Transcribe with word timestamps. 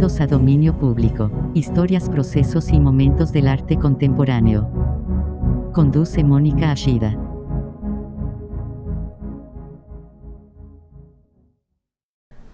A 0.00 0.26
Dominio 0.26 0.78
Público, 0.78 1.30
historias, 1.52 2.08
procesos 2.08 2.70
y 2.70 2.80
momentos 2.80 3.32
del 3.32 3.46
arte 3.46 3.76
contemporáneo. 3.76 4.66
Conduce 5.74 6.24
Mónica 6.24 6.72
Ashida. 6.72 7.18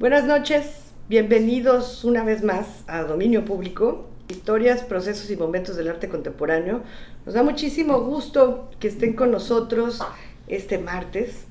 Buenas 0.01 0.25
noches, 0.25 0.93
bienvenidos 1.09 2.03
una 2.03 2.25
vez 2.25 2.43
más 2.43 2.83
a 2.89 3.05
Dominio 3.05 3.45
Público, 3.45 4.07
historias, 4.29 4.83
procesos 4.83 5.31
y 5.31 5.37
momentos 5.37 5.77
del 5.77 5.87
arte 5.87 6.09
contemporáneo. 6.09 6.83
Nos 7.27 7.37
da 7.37 7.45
muchísimo 7.45 8.01
gusto 8.01 8.71
que 8.81 8.89
estén 8.89 9.13
con 9.13 9.31
nosotros 9.31 10.01
este 10.49 10.79
martes. 10.79 11.46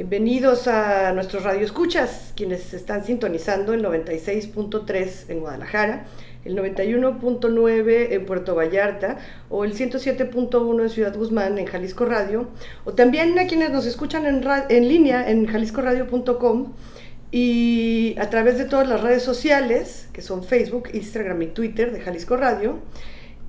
Bienvenidos 0.00 0.66
a 0.66 1.12
nuestros 1.12 1.44
radioescuchas, 1.44 2.32
quienes 2.34 2.72
están 2.72 3.04
sintonizando 3.04 3.74
el 3.74 3.84
96.3 3.84 5.28
en 5.28 5.40
Guadalajara, 5.40 6.06
el 6.46 6.56
91.9 6.56 8.06
en 8.12 8.24
Puerto 8.24 8.54
Vallarta 8.54 9.18
o 9.50 9.62
el 9.62 9.74
107.1 9.74 10.80
en 10.80 10.88
Ciudad 10.88 11.14
Guzmán 11.14 11.58
en 11.58 11.66
Jalisco 11.66 12.06
Radio, 12.06 12.48
o 12.86 12.94
también 12.94 13.38
a 13.38 13.46
quienes 13.46 13.68
nos 13.72 13.84
escuchan 13.84 14.24
en, 14.24 14.42
en 14.70 14.88
línea 14.88 15.30
en 15.30 15.44
jaliscoradio.com 15.44 16.72
y 17.30 18.16
a 18.18 18.30
través 18.30 18.56
de 18.56 18.64
todas 18.64 18.88
las 18.88 19.02
redes 19.02 19.22
sociales, 19.22 20.08
que 20.14 20.22
son 20.22 20.44
Facebook, 20.44 20.88
Instagram 20.94 21.42
y 21.42 21.46
Twitter 21.48 21.92
de 21.92 22.00
Jalisco 22.00 22.38
Radio. 22.38 22.78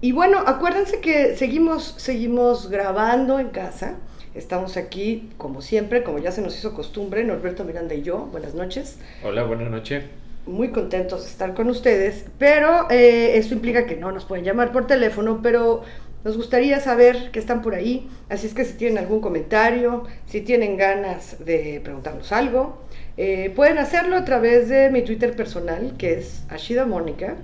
Y 0.01 0.11
bueno, 0.11 0.39
acuérdense 0.45 0.99
que 0.99 1.37
seguimos, 1.37 1.95
seguimos 1.97 2.69
grabando 2.69 3.39
en 3.39 3.51
casa. 3.51 3.99
Estamos 4.33 4.77
aquí, 4.77 5.29
como 5.37 5.61
siempre, 5.61 6.03
como 6.03 6.19
ya 6.19 6.31
se 6.31 6.41
nos 6.41 6.57
hizo 6.57 6.73
costumbre, 6.73 7.23
Norberto 7.25 7.65
Miranda 7.65 7.95
y 7.95 8.01
yo. 8.01 8.29
Buenas 8.31 8.53
noches. 8.53 8.97
Hola, 9.25 9.43
buenas 9.43 9.69
noches. 9.69 10.05
Muy 10.45 10.69
contentos 10.69 11.23
de 11.23 11.29
estar 11.29 11.53
con 11.53 11.69
ustedes, 11.69 12.25
pero 12.37 12.89
eh, 12.89 13.37
esto 13.37 13.53
implica 13.53 13.85
que 13.85 13.97
no 13.97 14.13
nos 14.13 14.23
pueden 14.23 14.45
llamar 14.45 14.71
por 14.71 14.87
teléfono, 14.87 15.41
pero 15.43 15.83
nos 16.23 16.37
gustaría 16.37 16.79
saber 16.79 17.29
que 17.31 17.39
están 17.39 17.61
por 17.61 17.75
ahí. 17.75 18.07
Así 18.29 18.47
es 18.47 18.53
que 18.53 18.63
si 18.63 18.75
tienen 18.77 18.99
algún 18.99 19.19
comentario, 19.19 20.05
si 20.27 20.39
tienen 20.39 20.77
ganas 20.77 21.43
de 21.43 21.81
preguntarnos 21.83 22.31
algo, 22.31 22.81
eh, 23.17 23.51
pueden 23.53 23.79
hacerlo 23.79 24.15
a 24.15 24.23
través 24.23 24.69
de 24.69 24.89
mi 24.91 25.01
Twitter 25.01 25.35
personal, 25.35 25.95
que 25.97 26.13
es 26.13 26.45
Ashida 26.47 26.85
Mónica, 26.85 27.35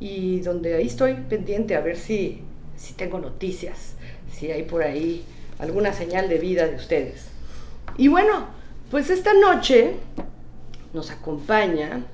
y 0.00 0.40
donde 0.40 0.76
ahí 0.76 0.86
estoy 0.86 1.12
pendiente 1.28 1.76
a 1.76 1.82
ver 1.82 1.98
si, 1.98 2.40
si 2.74 2.94
tengo 2.94 3.18
noticias, 3.18 3.96
si 4.32 4.50
hay 4.50 4.62
por 4.62 4.82
ahí 4.82 5.26
alguna 5.58 5.92
señal 5.92 6.28
de 6.28 6.38
vida 6.38 6.66
de 6.66 6.76
ustedes. 6.76 7.26
Y 7.96 8.08
bueno, 8.08 8.46
pues 8.90 9.10
esta 9.10 9.34
noche 9.34 9.96
nos 10.92 11.10
acompaña 11.10 12.04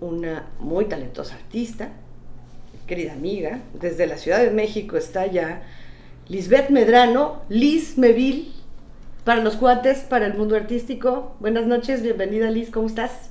una 0.00 0.46
muy 0.58 0.84
talentosa 0.84 1.34
artista, 1.34 1.90
querida 2.86 3.12
amiga, 3.12 3.60
desde 3.74 4.06
la 4.06 4.16
Ciudad 4.16 4.38
de 4.38 4.50
México 4.50 4.96
está 4.96 5.26
ya 5.26 5.62
Lisbeth 6.28 6.70
Medrano, 6.70 7.42
Liz 7.48 7.98
Meville, 7.98 8.52
para 9.24 9.42
los 9.42 9.56
cuates, 9.56 9.98
para 9.98 10.26
el 10.26 10.34
mundo 10.34 10.56
artístico. 10.56 11.36
Buenas 11.40 11.66
noches, 11.66 12.02
bienvenida 12.02 12.50
Liz, 12.50 12.70
¿cómo 12.70 12.86
estás? 12.86 13.30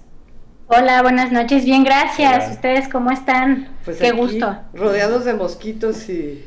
Hola, 0.68 1.02
buenas 1.02 1.32
noches, 1.32 1.64
bien, 1.64 1.84
gracias. 1.84 2.52
¿Ustedes 2.52 2.88
cómo 2.90 3.10
están? 3.10 3.70
Pues 3.86 3.98
Qué 3.98 4.12
gusto. 4.12 4.58
Rodeados 4.74 5.26
de 5.26 5.34
mosquitos 5.34 6.10
y 6.10 6.44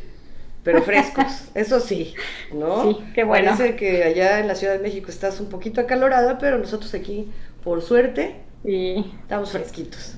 pero 0.62 0.82
frescos, 0.82 1.26
eso 1.54 1.80
sí, 1.80 2.14
¿no? 2.52 2.82
Sí, 2.82 2.98
qué 3.14 3.24
bueno. 3.24 3.52
Parece 3.52 3.76
que 3.76 4.04
allá 4.04 4.40
en 4.40 4.48
la 4.48 4.54
Ciudad 4.54 4.74
de 4.74 4.80
México 4.80 5.10
estás 5.10 5.40
un 5.40 5.48
poquito 5.48 5.80
acalorada, 5.80 6.38
pero 6.38 6.58
nosotros 6.58 6.92
aquí, 6.94 7.30
por 7.64 7.82
suerte, 7.82 8.36
sí. 8.64 9.12
estamos 9.22 9.52
fresquitos. 9.52 10.16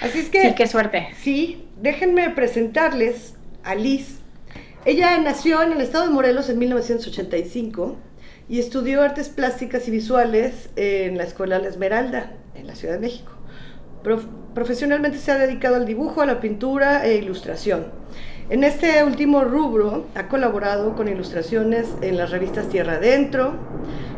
Así 0.00 0.20
es 0.20 0.28
que... 0.28 0.42
Sí, 0.42 0.54
qué 0.54 0.66
suerte. 0.66 1.08
Sí, 1.20 1.68
déjenme 1.80 2.30
presentarles 2.30 3.34
a 3.64 3.74
Liz. 3.74 4.18
Ella 4.84 5.18
nació 5.18 5.62
en 5.62 5.72
el 5.72 5.80
estado 5.80 6.04
de 6.04 6.10
Morelos 6.10 6.48
en 6.48 6.58
1985 6.58 7.96
y 8.48 8.60
estudió 8.60 9.02
artes 9.02 9.28
plásticas 9.28 9.88
y 9.88 9.90
visuales 9.90 10.70
en 10.76 11.18
la 11.18 11.24
Escuela 11.24 11.58
La 11.58 11.68
Esmeralda, 11.68 12.32
en 12.54 12.66
la 12.66 12.74
Ciudad 12.74 12.94
de 12.94 13.00
México. 13.00 13.32
profesionalmente 14.54 15.18
se 15.18 15.32
ha 15.32 15.38
dedicado 15.38 15.76
al 15.76 15.84
dibujo, 15.84 16.22
a 16.22 16.26
la 16.26 16.40
pintura 16.40 17.04
e 17.04 17.16
ilustración. 17.16 17.86
En 18.50 18.64
este 18.64 19.04
último 19.04 19.44
rubro 19.44 20.06
ha 20.14 20.26
colaborado 20.28 20.96
con 20.96 21.06
ilustraciones 21.06 21.86
en 22.00 22.16
las 22.16 22.30
revistas 22.30 22.70
Tierra 22.70 22.94
Adentro, 22.94 23.52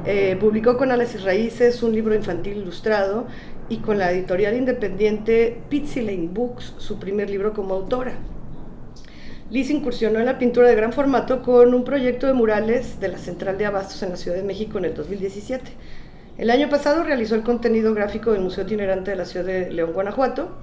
eh, 0.07 0.37
publicó 0.39 0.77
con 0.77 0.93
Alas 0.93 1.21
Raíces 1.25 1.83
un 1.83 1.93
libro 1.93 2.15
infantil 2.15 2.59
ilustrado 2.59 3.27
y 3.69 3.79
con 3.79 3.99
la 3.99 4.13
editorial 4.13 4.55
independiente 4.55 5.61
Pitsy 5.69 6.03
Lane 6.03 6.29
Books 6.33 6.75
su 6.79 7.01
primer 7.01 7.29
libro 7.29 7.53
como 7.53 7.75
autora. 7.75 8.13
Liz 9.51 9.69
incursionó 9.69 10.21
en 10.21 10.27
la 10.27 10.39
pintura 10.39 10.69
de 10.69 10.77
gran 10.77 10.93
formato 10.93 11.43
con 11.43 11.75
un 11.75 11.83
proyecto 11.83 12.29
de 12.29 12.33
murales 12.33 13.01
de 13.01 13.09
la 13.09 13.19
Central 13.19 13.59
de 13.59 13.67
Abastos 13.67 14.01
en 14.05 14.11
la 14.11 14.17
Ciudad 14.17 14.37
de 14.37 14.45
México 14.45 14.79
en 14.79 14.85
el 14.85 14.95
2017. 14.95 15.73
El 16.39 16.51
año 16.51 16.69
pasado 16.69 17.03
realizó 17.03 17.35
el 17.35 17.43
contenido 17.43 17.95
gráfico 17.95 18.31
del 18.31 18.43
Museo 18.43 18.63
Itinerante 18.63 19.11
de 19.11 19.17
la 19.17 19.25
Ciudad 19.25 19.45
de 19.45 19.73
León, 19.73 19.93
Guanajuato, 19.93 20.57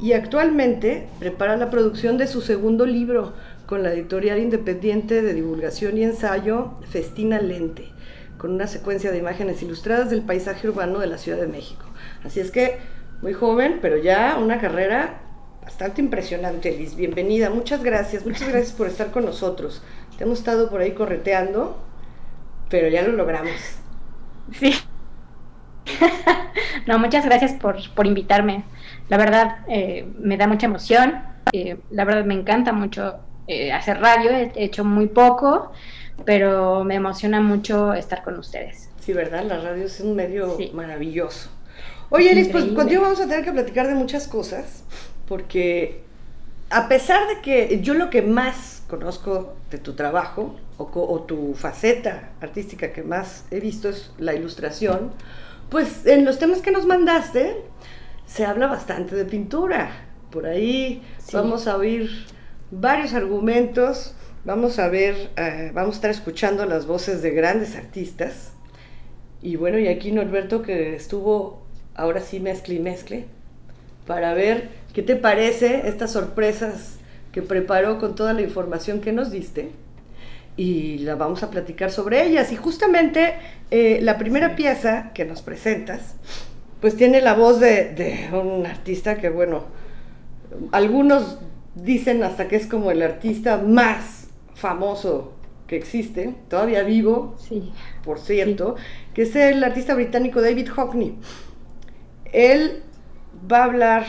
y 0.00 0.12
actualmente 0.12 1.08
prepara 1.18 1.56
la 1.56 1.70
producción 1.70 2.18
de 2.18 2.26
su 2.26 2.40
segundo 2.40 2.86
libro 2.86 3.34
con 3.66 3.82
la 3.82 3.92
editorial 3.92 4.38
independiente 4.38 5.22
de 5.22 5.34
divulgación 5.34 5.96
y 5.96 6.04
ensayo 6.04 6.74
Festina 6.90 7.40
Lente, 7.40 7.88
con 8.36 8.52
una 8.52 8.66
secuencia 8.66 9.10
de 9.10 9.18
imágenes 9.18 9.62
ilustradas 9.62 10.10
del 10.10 10.22
paisaje 10.22 10.68
urbano 10.68 10.98
de 10.98 11.06
la 11.06 11.18
Ciudad 11.18 11.38
de 11.38 11.46
México. 11.46 11.84
Así 12.24 12.40
es 12.40 12.50
que, 12.50 12.78
muy 13.22 13.32
joven, 13.32 13.78
pero 13.80 13.96
ya 13.96 14.38
una 14.40 14.60
carrera 14.60 15.22
bastante 15.62 16.02
impresionante, 16.02 16.76
Liz. 16.76 16.94
Bienvenida, 16.94 17.48
muchas 17.48 17.82
gracias, 17.82 18.26
muchas 18.26 18.48
gracias 18.48 18.72
por 18.72 18.86
estar 18.86 19.10
con 19.10 19.24
nosotros. 19.24 19.82
Te 20.18 20.24
hemos 20.24 20.38
estado 20.38 20.68
por 20.68 20.82
ahí 20.82 20.92
correteando, 20.92 21.78
pero 22.68 22.88
ya 22.88 23.02
lo 23.02 23.12
logramos. 23.12 23.52
Sí. 24.52 24.74
no, 26.86 26.98
muchas 26.98 27.24
gracias 27.24 27.52
por, 27.54 27.76
por 27.94 28.06
invitarme. 28.06 28.64
La 29.08 29.16
verdad, 29.16 29.58
eh, 29.68 30.06
me 30.18 30.36
da 30.36 30.46
mucha 30.46 30.66
emoción. 30.66 31.22
Eh, 31.52 31.78
la 31.90 32.04
verdad, 32.04 32.24
me 32.24 32.34
encanta 32.34 32.72
mucho 32.72 33.16
eh, 33.46 33.72
hacer 33.72 34.00
radio. 34.00 34.30
He 34.30 34.52
hecho 34.56 34.84
muy 34.84 35.06
poco, 35.06 35.72
pero 36.24 36.84
me 36.84 36.94
emociona 36.94 37.40
mucho 37.40 37.94
estar 37.94 38.22
con 38.22 38.38
ustedes. 38.38 38.90
Sí, 39.00 39.12
¿verdad? 39.12 39.44
La 39.44 39.60
radio 39.60 39.84
es 39.84 40.00
un 40.00 40.16
medio 40.16 40.56
maravilloso. 40.72 41.50
Oye, 42.10 42.34
Liz, 42.34 42.48
pues 42.48 42.64
contigo 42.66 43.02
vamos 43.02 43.20
a 43.20 43.26
tener 43.26 43.44
que 43.44 43.52
platicar 43.52 43.86
de 43.88 43.94
muchas 43.94 44.28
cosas, 44.28 44.84
porque 45.26 46.02
a 46.70 46.88
pesar 46.88 47.26
de 47.28 47.40
que 47.40 47.80
yo 47.82 47.94
lo 47.94 48.08
que 48.08 48.22
más 48.22 48.82
conozco 48.88 49.56
de 49.70 49.78
tu 49.78 49.94
trabajo, 49.94 50.56
o, 50.76 50.84
o 50.84 51.20
tu 51.22 51.54
faceta 51.54 52.30
artística 52.40 52.92
que 52.92 53.02
más 53.02 53.46
he 53.50 53.60
visto 53.60 53.88
es 53.88 54.12
la 54.18 54.34
ilustración, 54.34 55.12
pues 55.70 56.06
en 56.06 56.24
los 56.24 56.38
temas 56.38 56.60
que 56.60 56.70
nos 56.70 56.86
mandaste 56.86 57.56
se 58.26 58.44
habla 58.44 58.66
bastante 58.66 59.14
de 59.14 59.24
pintura. 59.24 59.90
Por 60.30 60.46
ahí 60.46 61.02
vamos 61.32 61.66
a 61.66 61.76
oír 61.76 62.10
varios 62.70 63.14
argumentos, 63.14 64.14
vamos 64.44 64.78
a 64.78 64.88
ver, 64.88 65.30
eh, 65.36 65.70
vamos 65.74 65.94
a 65.94 65.96
estar 65.96 66.10
escuchando 66.10 66.66
las 66.66 66.86
voces 66.86 67.22
de 67.22 67.30
grandes 67.30 67.76
artistas. 67.76 68.52
Y 69.42 69.56
bueno, 69.56 69.78
y 69.78 69.88
aquí 69.88 70.10
Norberto 70.10 70.62
que 70.62 70.96
estuvo 70.96 71.62
ahora 71.94 72.20
sí 72.20 72.40
mezcle 72.40 72.74
y 72.74 72.80
mezcle 72.80 73.26
para 74.06 74.34
ver 74.34 74.70
qué 74.92 75.02
te 75.02 75.16
parece 75.16 75.88
estas 75.88 76.12
sorpresas 76.12 76.96
que 77.32 77.42
preparó 77.42 77.98
con 77.98 78.14
toda 78.14 78.32
la 78.32 78.42
información 78.42 79.00
que 79.00 79.12
nos 79.12 79.30
diste 79.30 79.70
y 80.56 80.98
la 80.98 81.16
vamos 81.16 81.42
a 81.42 81.50
platicar 81.50 81.90
sobre 81.90 82.24
ellas. 82.24 82.52
Y 82.52 82.56
justamente 82.56 83.34
eh, 83.70 83.98
la 84.02 84.18
primera 84.18 84.56
pieza 84.56 85.10
que 85.14 85.24
nos 85.24 85.42
presentas, 85.42 86.14
pues 86.84 86.96
tiene 86.96 87.22
la 87.22 87.32
voz 87.32 87.60
de, 87.60 88.28
un 88.30 88.66
artista 88.66 89.16
que, 89.16 89.30
bueno, 89.30 89.64
algunos 90.70 91.38
dicen 91.74 92.22
hasta 92.22 92.46
que 92.46 92.56
es 92.56 92.66
como 92.66 92.90
el 92.90 93.00
artista 93.00 93.56
más 93.56 94.26
famoso 94.54 95.32
que 95.66 95.76
existe, 95.76 96.34
todavía 96.50 96.82
vivo, 96.82 97.36
sí. 97.38 97.72
por 98.04 98.18
cierto, 98.18 98.76
que 99.14 99.22
es 99.22 99.34
el 99.34 99.64
artista 99.64 99.94
británico 99.94 100.42
David 100.42 100.68
Hockney. 100.76 101.16
Él 102.34 102.82
va 103.50 103.60
a 103.60 103.64
hablar 103.64 104.06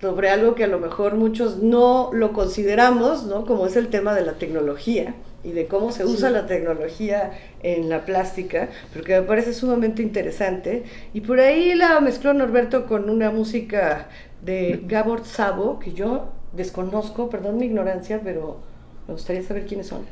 sobre 0.00 0.30
algo 0.30 0.54
que 0.54 0.62
a 0.62 0.68
lo 0.68 0.78
mejor 0.78 1.16
muchos 1.16 1.64
no 1.64 2.10
lo 2.12 2.32
consideramos, 2.32 3.24
¿no? 3.24 3.44
Como 3.44 3.66
es 3.66 3.74
el 3.74 3.88
tema 3.88 4.14
de 4.14 4.24
la 4.24 4.34
tecnología 4.34 5.16
y 5.44 5.52
de 5.52 5.66
cómo 5.66 5.92
se 5.92 6.04
usa 6.04 6.30
la 6.30 6.46
tecnología 6.46 7.30
en 7.62 7.88
la 7.88 8.04
plástica, 8.04 8.68
pero 8.92 9.04
que 9.04 9.20
me 9.20 9.26
parece 9.26 9.54
sumamente 9.54 10.02
interesante. 10.02 10.84
Y 11.14 11.20
por 11.20 11.40
ahí 11.40 11.74
la 11.74 12.00
mezcló 12.00 12.34
Norberto 12.34 12.86
con 12.86 13.08
una 13.08 13.30
música 13.30 14.08
de 14.42 14.80
Gabor 14.84 15.24
Sabo, 15.24 15.78
que 15.78 15.92
yo 15.92 16.32
desconozco, 16.52 17.30
perdón 17.30 17.58
mi 17.58 17.66
ignorancia, 17.66 18.20
pero 18.22 18.60
me 19.06 19.14
gustaría 19.14 19.42
saber 19.42 19.66
quiénes 19.66 19.86
son. 19.86 20.02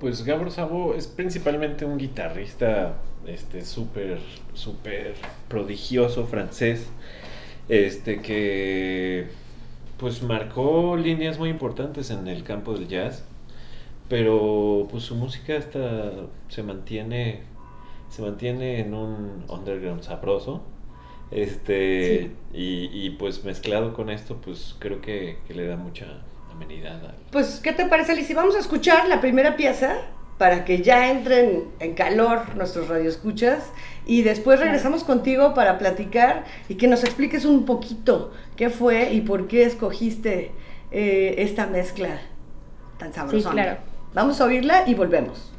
Pues 0.00 0.24
Gabor 0.24 0.50
Sabo 0.50 0.94
es 0.94 1.06
principalmente 1.06 1.84
un 1.84 1.98
guitarrista 1.98 2.94
este 3.26 3.64
súper, 3.64 4.20
súper 4.54 5.14
prodigioso 5.48 6.26
francés. 6.26 6.86
este 7.68 8.20
que 8.20 9.26
pues 9.98 10.22
marcó 10.22 10.96
líneas 10.96 11.38
muy 11.38 11.48
importantes 11.48 12.10
en 12.10 12.28
el 12.28 12.44
campo 12.44 12.74
del 12.74 12.86
jazz, 12.86 13.24
pero 14.08 14.86
pues 14.90 15.04
su 15.04 15.14
música 15.14 15.56
hasta 15.56 16.12
se 16.48 16.62
mantiene 16.62 17.42
se 18.08 18.22
mantiene 18.22 18.80
en 18.80 18.94
un 18.94 19.44
underground 19.48 20.02
sabroso. 20.02 20.62
Este, 21.30 22.30
y, 22.52 22.88
y, 22.92 23.10
pues 23.18 23.44
mezclado 23.44 23.92
con 23.94 24.10
esto, 24.10 24.36
pues 24.36 24.76
creo 24.78 25.00
que, 25.00 25.38
que 25.46 25.54
le 25.54 25.66
da 25.66 25.76
mucha 25.76 26.06
amenidad. 26.52 27.04
Al... 27.04 27.16
Pues, 27.32 27.60
¿qué 27.62 27.72
te 27.72 27.84
parece, 27.86 28.14
Lizy? 28.14 28.32
Vamos 28.32 28.54
a 28.54 28.60
escuchar 28.60 29.08
la 29.08 29.20
primera 29.20 29.56
pieza 29.56 29.96
para 30.38 30.64
que 30.64 30.82
ya 30.82 31.10
entren 31.10 31.64
en 31.80 31.94
calor 31.94 32.54
nuestros 32.56 32.88
radioescuchas 32.88 33.72
y 34.06 34.22
después 34.22 34.60
regresamos 34.60 35.02
contigo 35.02 35.54
para 35.54 35.78
platicar 35.78 36.44
y 36.68 36.74
que 36.74 36.88
nos 36.88 37.04
expliques 37.04 37.44
un 37.44 37.64
poquito 37.64 38.32
qué 38.54 38.68
fue 38.68 39.12
y 39.14 39.22
por 39.22 39.48
qué 39.48 39.64
escogiste 39.64 40.52
eh, 40.92 41.36
esta 41.38 41.66
mezcla 41.66 42.20
tan 42.98 43.12
sabrosa. 43.12 43.48
Sí, 43.48 43.54
claro. 43.54 43.95
Vamos 44.16 44.40
a 44.40 44.46
oírla 44.46 44.84
y 44.86 44.94
volvemos. 44.94 45.52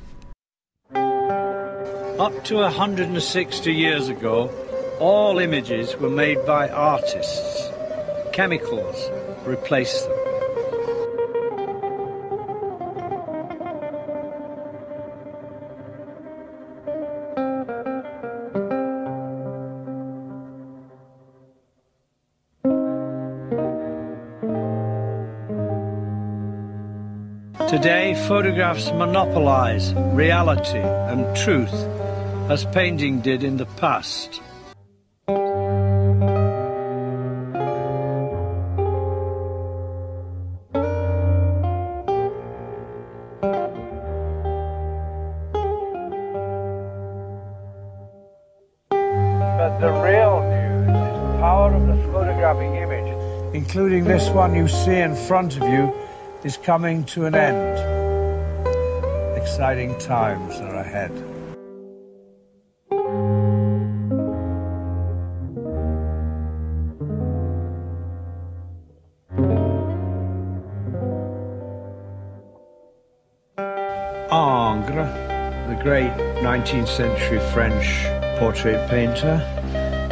Up 2.17 2.43
to 2.45 2.57
160 2.57 3.71
years 3.71 4.09
ago, 4.09 4.49
all 4.99 5.37
images 5.37 5.95
were 5.99 6.09
made 6.09 6.43
by 6.43 6.67
artists. 6.67 7.69
Chemicals 8.33 9.11
replaced 9.45 10.09
them. 10.09 10.26
Today, 27.77 28.17
photographs 28.27 28.89
monopolize 28.91 29.93
reality 29.93 30.79
and 30.79 31.37
truth 31.37 31.71
as 32.49 32.65
painting 32.65 33.21
did 33.21 33.43
in 33.43 33.57
the 33.57 33.67
past. 33.67 34.41
But 35.27 35.35
the 49.77 49.91
real 50.01 50.41
news 50.49 50.87
is 50.87 50.89
the 50.89 51.37
power 51.37 51.75
of 51.75 51.85
the 51.85 51.97
photographic 52.11 52.71
image, 52.81 53.13
including 53.53 54.05
this 54.05 54.29
one 54.29 54.55
you 54.55 54.67
see 54.67 54.97
in 54.97 55.15
front 55.15 55.57
of 55.57 55.63
you, 55.69 55.93
is 56.47 56.55
coming 56.55 57.03
to 57.03 57.25
an 57.25 57.35
end. 57.35 57.77
Exciting 59.37 59.99
times 59.99 60.55
are 60.61 60.75
ahead. 60.75 61.11
Ingres, 74.31 75.11
the 75.67 75.77
great 75.83 76.13
19th 76.41 76.87
century 76.87 77.41
French 77.51 77.85
portrait 78.39 78.89
painter, 78.89 79.35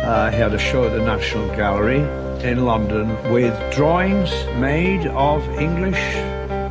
uh, 0.04 0.30
he 0.32 0.38
had 0.38 0.54
a 0.54 0.60
show 0.60 0.84
at 0.84 0.92
the 0.92 1.00
National 1.00 1.48
Gallery 1.56 2.02
in 2.44 2.66
London 2.66 3.08
with 3.32 3.56
drawings 3.74 4.32
made 4.60 5.08
of 5.08 5.42
English 5.58 6.25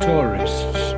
tourists. 0.05 0.93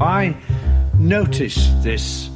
I 0.00 0.34
noticed 0.98 1.80
this 1.84 2.28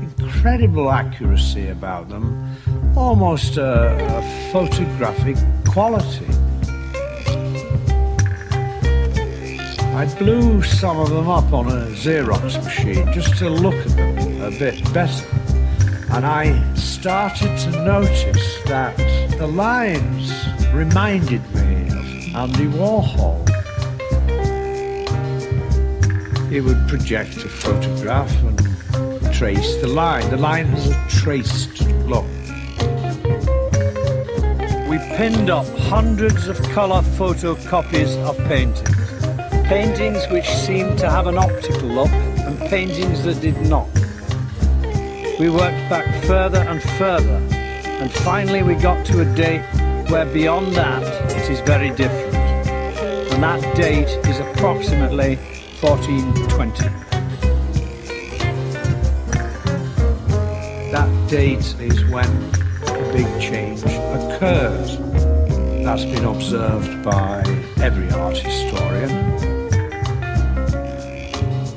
incredible 0.00 0.90
accuracy 0.92 1.68
about 1.68 2.08
them, 2.08 2.56
almost 2.96 3.56
a, 3.56 3.96
a 4.18 4.52
photographic 4.52 5.36
quality. 5.66 6.27
I 9.98 10.04
blew 10.14 10.62
some 10.62 11.00
of 11.00 11.10
them 11.10 11.28
up 11.28 11.52
on 11.52 11.66
a 11.66 11.86
Xerox 11.86 12.62
machine 12.62 13.12
just 13.12 13.36
to 13.38 13.50
look 13.50 13.74
at 13.74 13.96
them 13.96 14.42
a 14.42 14.50
bit 14.56 14.80
better. 14.94 15.26
And 16.12 16.24
I 16.24 16.72
started 16.74 17.58
to 17.58 17.70
notice 17.84 18.62
that 18.66 18.96
the 19.38 19.48
lines 19.48 20.32
reminded 20.72 21.42
me 21.52 21.88
of 21.88 22.36
Andy 22.36 22.68
Warhol. 22.68 23.42
He 26.48 26.60
would 26.60 26.86
project 26.86 27.38
a 27.38 27.48
photograph 27.48 28.32
and 28.44 29.34
trace 29.34 29.78
the 29.80 29.88
line. 29.88 30.30
The 30.30 30.36
line 30.36 30.66
has 30.66 30.90
a 30.90 31.08
traced 31.08 31.80
look. 32.06 32.24
We 34.88 34.98
pinned 35.16 35.50
up 35.50 35.66
hundreds 35.76 36.46
of 36.46 36.62
colour 36.70 37.02
photocopies 37.02 38.16
of 38.18 38.38
paintings. 38.46 38.97
Paintings 39.68 40.26
which 40.28 40.48
seemed 40.48 40.98
to 40.98 41.10
have 41.10 41.26
an 41.26 41.36
optical 41.36 41.88
look 41.88 42.08
and 42.08 42.58
paintings 42.70 43.22
that 43.24 43.38
did 43.42 43.60
not. 43.68 43.86
We 45.38 45.50
worked 45.50 45.90
back 45.90 46.24
further 46.24 46.60
and 46.60 46.82
further 46.82 47.36
and 47.84 48.10
finally 48.10 48.62
we 48.62 48.76
got 48.76 49.04
to 49.08 49.20
a 49.20 49.24
date 49.34 49.60
where 50.08 50.24
beyond 50.24 50.74
that 50.74 51.02
it 51.32 51.50
is 51.50 51.60
very 51.60 51.90
different. 51.90 52.34
And 53.30 53.42
that 53.42 53.76
date 53.76 54.08
is 54.26 54.40
approximately 54.40 55.36
1420. 55.82 56.84
That 60.92 61.28
date 61.28 61.74
is 61.78 62.04
when 62.06 62.54
a 62.86 63.12
big 63.12 63.28
change 63.38 63.82
occurs. 63.82 64.96
That's 65.84 66.04
been 66.06 66.24
observed 66.24 67.04
by 67.04 67.42
every 67.82 68.10
art 68.12 68.38
historian. 68.38 69.57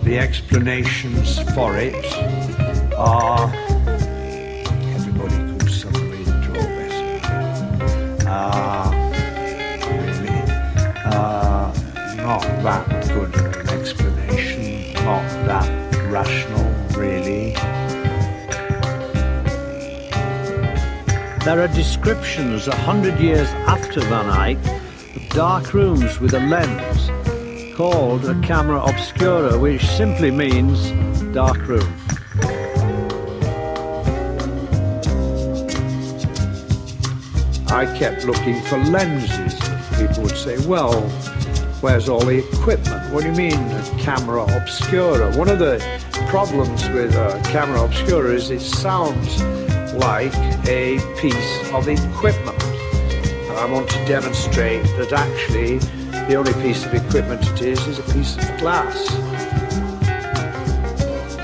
The 0.04 0.18
explanations 0.18 1.40
for 1.54 1.78
it 1.78 1.94
are 2.98 3.54
everybody 4.96 5.36
could 5.36 5.72
suddenly 5.72 6.24
draw 6.42 6.64
better. 6.76 7.20
Uh, 8.28 8.90
really, 9.86 10.42
uh, 11.06 11.72
not 12.18 12.42
that 12.64 13.08
good 13.10 13.36
an 13.36 13.70
explanation, 13.70 14.94
not 15.06 15.24
that 15.46 15.70
rational, 16.12 16.66
really. 17.00 17.54
There 21.46 21.62
are 21.62 21.68
descriptions 21.76 22.68
a 22.68 22.76
hundred 22.76 23.20
years 23.20 23.48
after 23.68 24.02
Van 24.02 24.30
Eyck 24.30 24.58
of 25.16 25.30
dark 25.30 25.74
rooms 25.74 26.20
with 26.20 26.34
a 26.34 26.40
lens 26.40 27.10
called 27.82 28.24
a 28.26 28.40
camera 28.42 28.80
obscura, 28.80 29.58
which 29.58 29.84
simply 29.84 30.30
means 30.30 30.92
dark 31.34 31.58
room. 31.68 31.92
I 37.70 37.92
kept 37.98 38.26
looking 38.26 38.62
for 38.66 38.78
lenses. 38.78 39.60
People 39.98 40.22
would 40.22 40.38
say, 40.38 40.64
well, 40.68 41.02
where's 41.82 42.08
all 42.08 42.20
the 42.20 42.48
equipment? 42.54 43.12
What 43.12 43.24
do 43.24 43.30
you 43.30 43.36
mean, 43.36 43.58
camera 43.98 44.44
obscura? 44.44 45.36
One 45.36 45.50
of 45.50 45.58
the 45.58 45.80
problems 46.28 46.88
with 46.90 47.16
a 47.16 47.42
camera 47.46 47.84
obscura 47.84 48.36
is 48.36 48.52
it 48.52 48.62
sounds 48.62 49.42
like 49.96 50.36
a 50.68 51.00
piece 51.20 51.72
of 51.74 51.88
equipment. 51.88 52.62
And 52.62 53.58
I 53.58 53.66
want 53.66 53.90
to 53.90 54.06
demonstrate 54.06 54.84
that 54.98 55.14
actually 55.14 55.80
the 56.28 56.36
only 56.36 56.54
piece 56.62 56.86
of 56.86 56.94
equipment 56.94 57.42
it 57.50 57.62
is 57.62 57.88
is 57.88 58.00
a 58.00 58.14
piece 58.14 58.38
of 58.38 58.58
glass. 58.60 59.10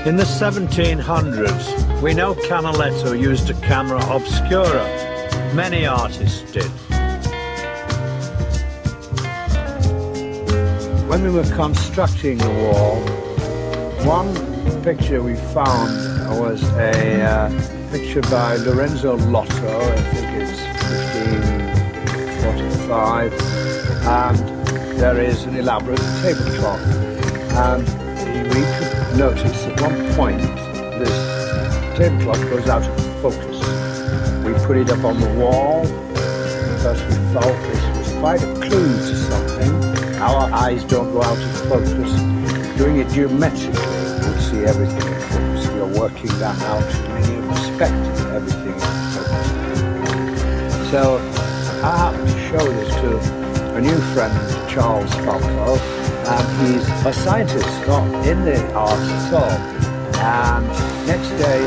In 0.06 0.16
the 0.16 0.24
1700s, 0.24 2.00
we 2.00 2.14
know 2.14 2.34
Canaletto 2.34 3.12
used 3.20 3.50
a 3.50 3.54
camera 3.54 4.00
obscura. 4.08 4.84
Many 5.54 5.86
artists 5.86 6.50
did. 6.52 6.70
When 11.08 11.22
we 11.22 11.30
were 11.30 11.44
constructing 11.54 12.38
the 12.38 12.50
wall, 12.50 13.00
one 14.06 14.34
picture 14.82 15.22
we 15.22 15.34
found 15.52 16.40
was 16.40 16.62
a 16.74 17.22
uh, 17.22 17.50
picture 17.90 18.22
by 18.22 18.56
Lorenzo 18.56 19.16
Lotto, 19.16 19.80
I 19.80 19.96
think 20.12 20.26
it's 20.42 20.60
1545, 22.44 23.32
and 24.06 24.57
there 24.98 25.20
is 25.20 25.44
an 25.44 25.54
elaborate 25.54 26.00
tablecloth. 26.22 26.80
And 27.54 27.86
we 28.48 28.60
could 28.74 29.16
notice 29.16 29.64
at 29.66 29.80
one 29.80 30.12
point 30.14 30.40
this 30.98 31.96
tablecloth 31.96 32.42
goes 32.50 32.68
out 32.68 32.82
of 32.82 33.22
focus. 33.22 33.58
We 34.44 34.52
put 34.66 34.76
it 34.76 34.90
up 34.90 35.04
on 35.04 35.20
the 35.20 35.32
wall 35.34 35.82
because 35.82 37.00
we 37.04 37.14
felt 37.32 37.56
this 37.70 37.82
was 37.96 38.12
quite 38.18 38.42
a 38.42 38.52
clue 38.54 38.96
to 38.96 39.14
something. 39.14 39.72
Our 40.20 40.52
eyes 40.52 40.82
don't 40.82 41.12
go 41.12 41.22
out 41.22 41.38
of 41.38 41.68
focus. 41.68 42.12
Doing 42.76 42.98
it 42.98 43.08
geometrically, 43.10 43.72
we 43.72 44.40
see 44.40 44.64
everything 44.64 45.06
in 45.06 45.20
focus. 45.30 45.68
We 45.68 45.80
are 45.80 46.00
working 46.00 46.30
that 46.40 46.60
out 46.62 46.82
in 46.92 47.22
linear 47.22 47.46
perspective, 47.52 48.32
everything 48.32 48.72
in 48.72 48.80
focus. 49.14 50.90
So 50.90 51.18
I 51.84 51.96
happened 51.96 52.28
to 52.30 52.48
show 52.48 52.66
this 52.66 52.94
to 52.96 53.76
a 53.76 53.80
new 53.80 53.98
friend, 54.12 54.34
Charles 54.68 55.12
Falco, 55.14 55.76
and 55.76 56.66
he's 56.66 56.88
a 57.06 57.12
scientist, 57.12 57.86
not 57.86 58.26
in 58.26 58.44
the 58.44 58.72
arts 58.74 59.10
at 59.10 59.32
all. 59.32 59.50
And 60.20 60.66
next 61.06 61.30
day, 61.30 61.60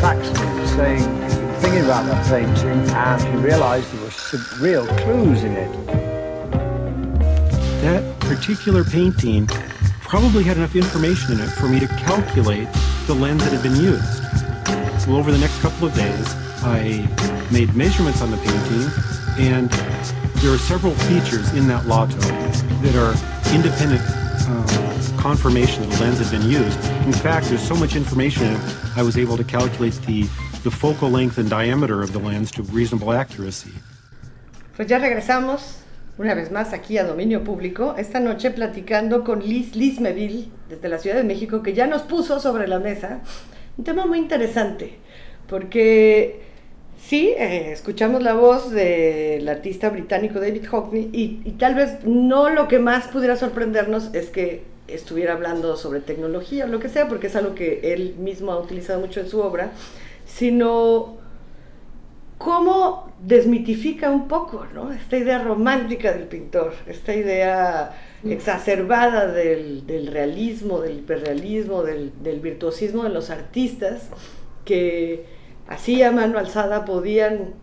faxed 0.00 0.32
me 0.32 0.66
saying 0.68 1.18
thinking 1.60 1.84
about 1.84 2.06
that 2.06 2.24
painting, 2.28 2.88
and 2.94 3.22
he 3.22 3.44
realised 3.44 3.92
there 3.92 4.04
were 4.04 4.10
some 4.10 4.62
real 4.62 4.86
clues 4.86 5.42
in 5.42 5.52
it. 5.52 5.86
That 7.82 8.20
particular 8.20 8.84
painting 8.84 9.46
probably 10.00 10.44
had 10.44 10.56
enough 10.56 10.76
information 10.76 11.32
in 11.32 11.40
it 11.40 11.48
for 11.48 11.66
me 11.68 11.80
to 11.80 11.88
calculate 11.88 12.68
the 13.06 13.14
lens 13.14 13.42
that 13.44 13.52
had 13.52 13.62
been 13.62 13.76
used. 13.76 15.06
Well, 15.06 15.16
over 15.16 15.32
the 15.32 15.38
next 15.38 15.60
couple 15.60 15.88
of 15.88 15.94
days, 15.94 16.34
I 16.62 17.08
made 17.50 17.74
measurements 17.74 18.20
on 18.22 18.30
the 18.30 18.36
painting, 18.36 18.90
and 19.38 19.70
there 20.40 20.52
are 20.52 20.58
several 20.58 20.94
features 21.10 21.52
in 21.54 21.66
that 21.66 21.86
lotto 21.86 22.16
that 22.82 22.94
are 22.94 23.12
independent 23.54 24.00
um, 24.48 25.18
confirmation 25.18 25.82
that 25.82 25.96
the 25.96 26.04
lens 26.04 26.18
had 26.18 26.30
been 26.30 26.48
used. 26.48 26.78
In 27.06 27.12
fact, 27.12 27.48
there's 27.48 27.66
so 27.66 27.74
much 27.74 27.96
information 27.96 28.46
in 28.46 28.52
it, 28.54 28.60
I 28.96 29.02
was 29.02 29.16
able 29.16 29.36
to 29.36 29.42
calculate 29.42 29.94
the, 30.06 30.22
the 30.62 30.70
focal 30.70 31.10
length 31.10 31.38
and 31.38 31.50
diameter 31.50 32.02
of 32.02 32.12
the 32.12 32.20
lens 32.20 32.52
to 32.52 32.62
reasonable 32.62 33.12
accuracy. 33.12 33.72
Pues 34.76 34.86
ya 34.88 34.98
regresamos 34.98 35.80
una 36.18 36.34
vez 36.34 36.52
más 36.52 36.72
aquí 36.72 36.98
a 36.98 37.04
Dominio 37.04 37.42
Público, 37.42 37.96
esta 37.98 38.20
noche 38.20 38.52
platicando 38.52 39.24
con 39.24 39.40
Liz 39.40 39.74
Liz 39.74 40.00
Meville 40.00 40.50
desde 40.68 40.88
la 40.88 40.98
Ciudad 40.98 41.16
de 41.16 41.24
México, 41.24 41.62
que 41.62 41.74
ya 41.74 41.88
nos 41.88 42.02
puso 42.02 42.38
sobre 42.38 42.68
la 42.68 42.78
mesa 42.78 43.20
un 43.76 43.84
tema 43.84 44.06
muy 44.06 44.18
interesante, 44.18 44.98
porque 45.48 46.47
sí, 46.98 47.34
eh, 47.36 47.72
escuchamos 47.72 48.22
la 48.22 48.34
voz 48.34 48.70
del 48.70 49.48
artista 49.48 49.90
británico 49.90 50.40
David 50.40 50.66
Hockney 50.66 51.10
y, 51.12 51.40
y 51.44 51.52
tal 51.52 51.74
vez 51.74 52.04
no 52.04 52.50
lo 52.50 52.68
que 52.68 52.78
más 52.78 53.08
pudiera 53.08 53.36
sorprendernos 53.36 54.14
es 54.14 54.30
que 54.30 54.64
estuviera 54.88 55.34
hablando 55.34 55.76
sobre 55.76 56.00
tecnología 56.00 56.64
o 56.64 56.68
lo 56.68 56.80
que 56.80 56.88
sea, 56.88 57.08
porque 57.08 57.28
es 57.28 57.36
algo 57.36 57.54
que 57.54 57.92
él 57.92 58.14
mismo 58.18 58.52
ha 58.52 58.58
utilizado 58.58 59.00
mucho 59.00 59.20
en 59.20 59.28
su 59.28 59.40
obra, 59.40 59.72
sino 60.24 61.18
cómo 62.38 63.12
desmitifica 63.20 64.10
un 64.10 64.28
poco 64.28 64.66
¿no? 64.72 64.92
esta 64.92 65.16
idea 65.16 65.42
romántica 65.42 66.12
del 66.12 66.24
pintor, 66.24 66.72
esta 66.86 67.14
idea 67.14 67.92
exacerbada 68.24 69.26
del, 69.26 69.86
del 69.86 70.06
realismo, 70.06 70.80
del 70.80 70.98
hiperrealismo, 70.98 71.82
del, 71.82 72.12
del, 72.22 72.40
virtuosismo 72.40 73.04
de 73.04 73.10
los 73.10 73.30
artistas, 73.30 74.08
que 74.64 75.37
así 75.68 76.02
a 76.02 76.10
mano 76.10 76.38
alzada 76.38 76.84
podían 76.84 77.54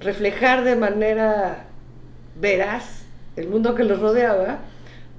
reflejar 0.00 0.64
de 0.64 0.76
manera 0.76 1.66
veraz 2.40 3.04
el 3.36 3.48
mundo 3.48 3.74
que 3.74 3.84
los 3.84 4.00
rodeaba, 4.00 4.58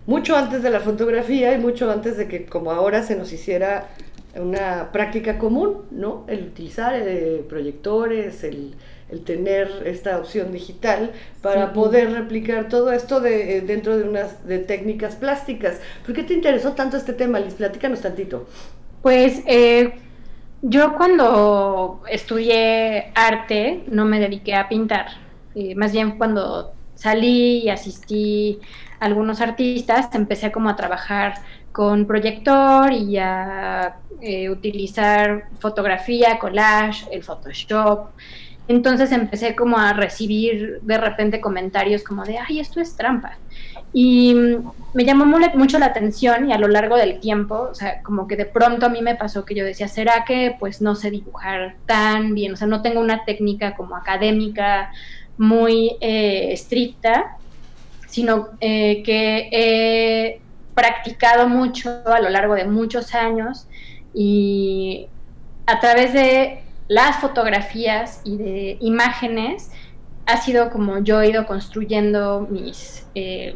mucho 0.05 0.35
antes 0.37 0.63
de 0.63 0.69
la 0.69 0.79
fotografía 0.79 1.53
y 1.53 1.59
mucho 1.59 1.91
antes 1.91 2.17
de 2.17 2.27
que 2.27 2.45
como 2.45 2.71
ahora 2.71 3.03
se 3.03 3.15
nos 3.15 3.33
hiciera 3.33 3.89
una 4.35 4.91
práctica 4.91 5.37
común, 5.37 5.85
¿no? 5.91 6.25
El 6.27 6.47
utilizar 6.47 6.93
eh, 6.95 7.43
proyectores, 7.49 8.43
el, 8.43 8.75
el, 9.09 9.23
tener 9.23 9.83
esta 9.85 10.17
opción 10.17 10.51
digital 10.51 11.11
para 11.41 11.67
sí. 11.67 11.71
poder 11.73 12.11
replicar 12.11 12.69
todo 12.69 12.91
esto 12.91 13.19
de, 13.19 13.57
eh, 13.57 13.61
dentro 13.61 13.97
de 13.97 14.07
unas 14.07 14.47
de 14.47 14.59
técnicas 14.59 15.15
plásticas. 15.15 15.79
¿Por 16.05 16.13
qué 16.15 16.23
te 16.23 16.33
interesó 16.33 16.73
tanto 16.73 16.97
este 16.97 17.13
tema, 17.13 17.39
Liz? 17.39 17.55
Platícanos 17.55 18.01
tantito. 18.01 18.47
Pues 19.01 19.41
eh, 19.47 19.93
yo 20.61 20.95
cuando 20.95 22.01
estudié 22.09 23.11
arte 23.15 23.83
no 23.87 24.05
me 24.05 24.19
dediqué 24.19 24.55
a 24.55 24.67
pintar, 24.67 25.07
eh, 25.55 25.75
más 25.75 25.91
bien 25.91 26.17
cuando 26.17 26.73
salí 26.95 27.59
y 27.59 27.69
asistí 27.69 28.59
a 28.99 29.05
algunos 29.05 29.41
artistas, 29.41 30.13
empecé 30.13 30.51
como 30.51 30.69
a 30.69 30.75
trabajar 30.75 31.35
con 31.71 32.07
proyector 32.07 32.91
y 32.91 33.17
a 33.17 33.97
eh, 34.21 34.49
utilizar 34.49 35.49
fotografía, 35.59 36.39
collage, 36.39 37.05
el 37.11 37.23
Photoshop. 37.23 38.09
Entonces 38.67 39.11
empecé 39.11 39.55
como 39.55 39.77
a 39.77 39.93
recibir 39.93 40.79
de 40.81 40.97
repente 40.97 41.39
comentarios 41.39 42.03
como 42.03 42.23
de, 42.25 42.37
ay, 42.37 42.59
esto 42.59 42.81
es 42.81 42.95
trampa. 42.95 43.37
Y 43.93 44.35
me 44.93 45.05
llamó 45.05 45.25
mucho 45.25 45.79
la 45.79 45.87
atención 45.87 46.49
y 46.49 46.53
a 46.53 46.57
lo 46.57 46.67
largo 46.67 46.97
del 46.97 47.19
tiempo, 47.19 47.69
o 47.71 47.73
sea, 47.73 48.01
como 48.03 48.27
que 48.27 48.35
de 48.35 48.45
pronto 48.45 48.85
a 48.85 48.89
mí 48.89 49.01
me 49.01 49.15
pasó 49.15 49.45
que 49.45 49.55
yo 49.55 49.63
decía, 49.63 49.87
¿será 49.87 50.25
que 50.25 50.55
pues 50.59 50.81
no 50.81 50.95
sé 50.95 51.09
dibujar 51.09 51.75
tan 51.85 52.33
bien? 52.35 52.53
O 52.53 52.55
sea, 52.57 52.67
no 52.67 52.81
tengo 52.81 52.99
una 52.99 53.23
técnica 53.23 53.75
como 53.75 53.95
académica 53.95 54.91
muy 55.37 55.95
eh, 56.01 56.51
estricta, 56.51 57.37
sino 58.07 58.49
eh, 58.59 59.01
que 59.03 59.49
he 59.51 60.41
practicado 60.75 61.47
mucho 61.47 62.01
a 62.05 62.19
lo 62.19 62.29
largo 62.29 62.55
de 62.55 62.65
muchos 62.65 63.15
años 63.15 63.67
y 64.13 65.07
a 65.65 65.79
través 65.79 66.13
de 66.13 66.63
las 66.87 67.17
fotografías 67.17 68.21
y 68.23 68.37
de 68.37 68.77
imágenes 68.79 69.71
ha 70.25 70.37
sido 70.37 70.69
como 70.69 70.99
yo 70.99 71.21
he 71.21 71.29
ido 71.29 71.45
construyendo 71.45 72.47
mis, 72.49 73.07
eh, 73.15 73.53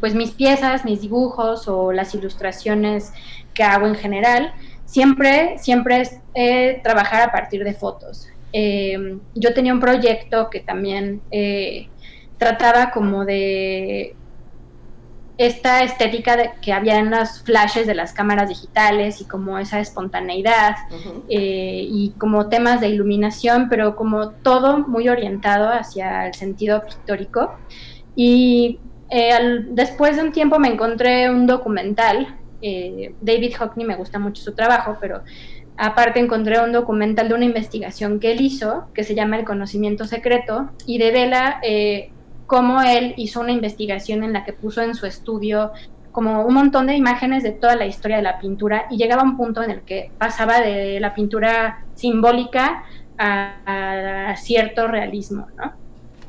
pues 0.00 0.14
mis 0.14 0.32
piezas, 0.32 0.84
mis 0.84 1.00
dibujos 1.00 1.68
o 1.68 1.92
las 1.92 2.14
ilustraciones 2.14 3.12
que 3.52 3.62
hago 3.62 3.86
en 3.86 3.94
general. 3.94 4.52
Siempre, 4.84 5.58
siempre 5.58 6.02
es 6.02 6.82
trabajar 6.82 7.22
a 7.22 7.32
partir 7.32 7.64
de 7.64 7.74
fotos. 7.74 8.28
Eh, 8.52 9.18
yo 9.34 9.52
tenía 9.52 9.72
un 9.72 9.80
proyecto 9.80 10.48
que 10.50 10.60
también 10.60 11.20
eh, 11.30 11.88
trataba 12.38 12.90
como 12.90 13.24
de 13.24 14.14
esta 15.36 15.82
estética 15.82 16.36
de, 16.36 16.50
que 16.62 16.72
había 16.72 16.98
en 16.98 17.10
los 17.10 17.42
flashes 17.42 17.86
de 17.86 17.94
las 17.94 18.12
cámaras 18.12 18.48
digitales 18.48 19.20
y 19.20 19.24
como 19.24 19.58
esa 19.58 19.80
espontaneidad 19.80 20.76
uh 20.90 20.94
-huh. 20.94 21.22
eh, 21.28 21.86
y 21.88 22.14
como 22.18 22.48
temas 22.48 22.80
de 22.80 22.88
iluminación, 22.88 23.68
pero 23.68 23.96
como 23.96 24.30
todo 24.30 24.78
muy 24.86 25.08
orientado 25.08 25.70
hacia 25.70 26.26
el 26.26 26.34
sentido 26.34 26.82
pictórico. 26.82 27.54
Y 28.14 28.78
eh, 29.10 29.32
al, 29.32 29.74
después 29.74 30.16
de 30.16 30.22
un 30.22 30.32
tiempo 30.32 30.58
me 30.58 30.68
encontré 30.68 31.28
un 31.30 31.46
documental, 31.46 32.36
eh, 32.62 33.14
David 33.20 33.54
Hockney 33.58 33.86
me 33.86 33.96
gusta 33.96 34.18
mucho 34.18 34.42
su 34.42 34.52
trabajo, 34.54 34.96
pero 35.00 35.22
aparte 35.76 36.20
encontré 36.20 36.60
un 36.60 36.72
documental 36.72 37.28
de 37.28 37.34
una 37.34 37.44
investigación 37.44 38.20
que 38.20 38.32
él 38.32 38.40
hizo, 38.40 38.86
que 38.94 39.02
se 39.04 39.14
llama 39.14 39.38
El 39.38 39.44
conocimiento 39.44 40.04
secreto, 40.06 40.70
y 40.86 40.98
devela 40.98 41.58
eh, 41.62 42.10
cómo 42.46 42.82
él 42.82 43.14
hizo 43.16 43.40
una 43.40 43.52
investigación 43.52 44.24
en 44.24 44.32
la 44.32 44.44
que 44.44 44.52
puso 44.52 44.82
en 44.82 44.94
su 44.94 45.06
estudio 45.06 45.72
como 46.12 46.42
un 46.42 46.54
montón 46.54 46.86
de 46.86 46.94
imágenes 46.94 47.42
de 47.42 47.50
toda 47.50 47.74
la 47.74 47.86
historia 47.86 48.18
de 48.18 48.22
la 48.22 48.38
pintura 48.38 48.86
y 48.88 48.96
llegaba 48.96 49.22
a 49.22 49.24
un 49.24 49.36
punto 49.36 49.62
en 49.62 49.70
el 49.70 49.80
que 49.82 50.10
pasaba 50.16 50.60
de 50.60 51.00
la 51.00 51.12
pintura 51.14 51.84
simbólica 51.96 52.84
a, 53.18 54.30
a 54.30 54.36
cierto 54.36 54.86
realismo, 54.86 55.48
¿no? 55.56 55.72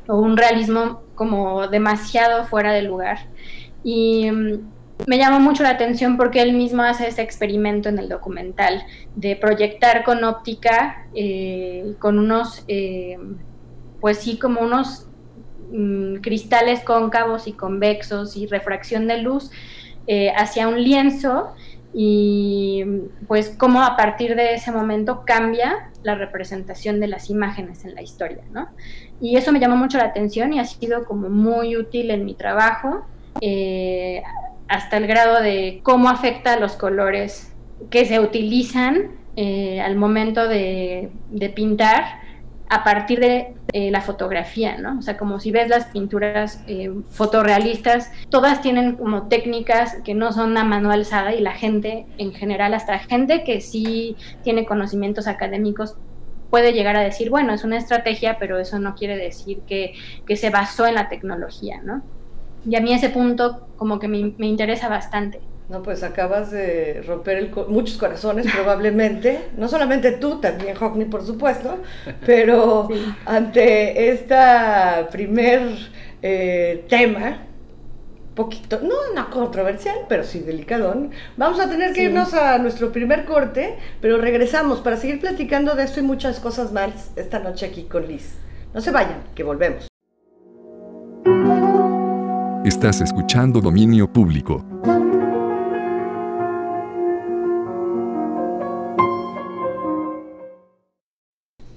O 0.08 0.20
un 0.20 0.36
realismo 0.36 1.02
como 1.14 1.68
demasiado 1.68 2.44
fuera 2.44 2.72
de 2.72 2.82
lugar. 2.82 3.18
Y 3.84 4.30
mm, 4.30 4.58
me 5.06 5.18
llamó 5.18 5.40
mucho 5.40 5.62
la 5.62 5.70
atención 5.70 6.16
porque 6.16 6.40
él 6.40 6.54
mismo 6.54 6.82
hace 6.82 7.08
ese 7.08 7.22
experimento 7.22 7.88
en 7.88 7.98
el 7.98 8.08
documental 8.08 8.82
de 9.14 9.36
proyectar 9.36 10.04
con 10.04 10.24
óptica, 10.24 11.06
eh, 11.14 11.94
con 11.98 12.18
unos, 12.18 12.64
eh, 12.66 13.18
pues 14.00 14.18
sí, 14.18 14.38
como 14.38 14.62
unos 14.62 15.05
mmm, 15.70 16.16
cristales 16.16 16.80
cóncavos 16.80 17.46
y 17.46 17.52
convexos 17.52 18.36
y 18.36 18.46
refracción 18.46 19.06
de 19.06 19.18
luz 19.18 19.50
eh, 20.06 20.32
hacia 20.36 20.68
un 20.68 20.82
lienzo 20.82 21.54
y 21.92 22.84
pues 23.26 23.54
cómo 23.56 23.82
a 23.82 23.96
partir 23.96 24.36
de 24.36 24.54
ese 24.54 24.70
momento 24.70 25.24
cambia 25.24 25.90
la 26.02 26.14
representación 26.14 27.00
de 27.00 27.08
las 27.08 27.30
imágenes 27.30 27.84
en 27.84 27.94
la 27.94 28.02
historia, 28.02 28.44
¿no? 28.52 28.68
Y 29.20 29.36
eso 29.36 29.50
me 29.50 29.60
llamó 29.60 29.76
mucho 29.76 29.96
la 29.98 30.04
atención 30.04 30.52
y 30.52 30.58
ha 30.58 30.64
sido 30.64 31.04
como 31.06 31.30
muy 31.30 31.76
útil 31.76 32.10
en 32.10 32.24
mi 32.26 32.34
trabajo, 32.34 33.06
eh, 33.40 34.22
hasta 34.68 34.98
el 34.98 35.06
grado 35.06 35.40
de 35.42 35.80
cómo 35.82 36.08
afecta 36.08 36.60
los 36.60 36.72
colores 36.76 37.52
que 37.90 38.04
se 38.04 38.20
utilizan 38.20 39.12
eh, 39.36 39.80
al 39.80 39.96
momento 39.96 40.46
de 40.48 41.10
pintar 41.54 42.25
a 42.68 42.82
partir 42.82 43.20
de 43.20 43.54
eh, 43.72 43.90
la 43.90 44.00
fotografía, 44.00 44.76
¿no? 44.76 44.98
O 44.98 45.02
sea, 45.02 45.16
como 45.16 45.38
si 45.38 45.50
ves 45.50 45.68
las 45.68 45.86
pinturas 45.86 46.62
eh, 46.66 46.92
fotorrealistas, 47.10 48.10
todas 48.28 48.60
tienen 48.60 48.96
como 48.96 49.28
técnicas 49.28 49.96
que 50.04 50.14
no 50.14 50.32
son 50.32 50.56
a 50.56 50.64
mano 50.64 50.90
alzada 50.90 51.34
y 51.34 51.40
la 51.40 51.52
gente 51.52 52.06
en 52.18 52.32
general, 52.32 52.74
hasta 52.74 52.98
gente 52.98 53.44
que 53.44 53.60
sí 53.60 54.16
tiene 54.42 54.66
conocimientos 54.66 55.28
académicos, 55.28 55.96
puede 56.50 56.72
llegar 56.72 56.96
a 56.96 57.00
decir, 57.00 57.30
bueno, 57.30 57.52
es 57.52 57.64
una 57.64 57.76
estrategia, 57.76 58.38
pero 58.38 58.58
eso 58.58 58.78
no 58.78 58.94
quiere 58.94 59.16
decir 59.16 59.60
que, 59.66 59.94
se 60.36 60.50
basó 60.50 60.86
en 60.86 60.94
la 60.94 61.08
tecnología, 61.08 61.80
¿no? 61.82 62.02
Y 62.68 62.76
a 62.76 62.80
mí 62.80 62.92
ese 62.92 63.10
punto 63.10 63.68
como 63.76 63.98
que 63.98 64.08
me 64.08 64.46
interesa 64.46 64.88
bastante. 64.88 65.40
No, 65.68 65.82
pues 65.82 66.04
acabas 66.04 66.52
de 66.52 67.02
romper 67.06 67.50
muchos 67.68 67.96
corazones 67.96 68.46
probablemente, 68.52 69.46
no 69.56 69.66
solamente 69.66 70.12
tú, 70.12 70.40
también 70.40 70.76
Hockney 70.76 71.06
por 71.06 71.24
supuesto, 71.26 71.78
pero 72.26 72.88
ante 73.24 74.10
este 74.10 74.36
primer 75.10 75.62
eh, 76.22 76.84
tema, 76.88 77.46
poquito, 78.36 78.80
no, 78.80 79.12
no 79.12 79.28
controversial, 79.30 79.96
pero 80.08 80.22
sí 80.22 80.38
delicado, 80.38 80.94
vamos 81.36 81.58
a 81.58 81.68
tener 81.68 81.92
que 81.92 82.04
irnos 82.04 82.32
a 82.34 82.58
nuestro 82.58 82.92
primer 82.92 83.24
corte, 83.24 83.76
pero 84.00 84.18
regresamos 84.18 84.80
para 84.80 84.96
seguir 84.96 85.20
platicando 85.20 85.74
de 85.74 85.82
esto 85.82 85.98
y 85.98 86.04
muchas 86.04 86.38
cosas 86.38 86.70
más 86.70 87.10
esta 87.16 87.40
noche 87.40 87.66
aquí 87.66 87.84
con 87.84 88.06
Liz. 88.06 88.34
No 88.72 88.80
se 88.80 88.92
vayan, 88.92 89.24
que 89.34 89.42
volvemos. 89.42 89.88
Estás 92.64 93.00
escuchando 93.00 93.60
Dominio 93.60 94.12
Público. 94.12 94.64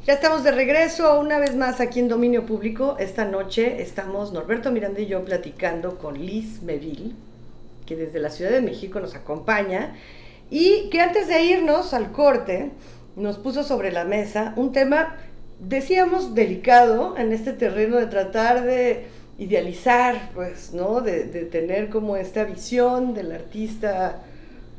Ya 0.10 0.16
estamos 0.16 0.44
de 0.44 0.50
regreso 0.50 1.20
una 1.20 1.38
vez 1.38 1.56
más 1.56 1.80
aquí 1.80 2.00
en 2.00 2.08
Dominio 2.08 2.44
Público. 2.44 2.96
Esta 2.98 3.26
noche 3.26 3.80
estamos 3.80 4.34
Norberto 4.34 4.72
Miranda 4.72 5.02
y 5.02 5.06
yo 5.06 5.24
platicando 5.24 6.00
con 6.00 6.18
Liz 6.26 6.64
Meville, 6.64 7.14
que 7.86 7.96
desde 7.96 8.18
la 8.18 8.32
Ciudad 8.32 8.50
de 8.50 8.60
México 8.60 9.00
nos 9.00 9.14
acompaña 9.14 9.94
y 10.50 10.90
que 10.90 11.00
antes 11.00 11.28
de 11.28 11.44
irnos 11.44 11.94
al 11.94 12.12
corte 12.12 12.72
nos 13.16 13.38
puso 13.38 13.64
sobre 13.64 13.92
la 13.92 14.04
mesa 14.04 14.54
un 14.56 14.72
tema, 14.72 15.16
decíamos, 15.60 16.34
delicado 16.34 17.16
en 17.16 17.32
este 17.32 17.54
terreno 17.54 17.98
de 17.98 18.08
tratar 18.08 18.64
de 18.64 19.06
idealizar, 19.38 20.32
pues, 20.34 20.74
¿no? 20.74 21.02
De, 21.02 21.26
de 21.26 21.44
tener 21.44 21.90
como 21.90 22.18
esta 22.18 22.46
visión 22.46 23.14
del 23.14 23.32
artista 23.32 24.24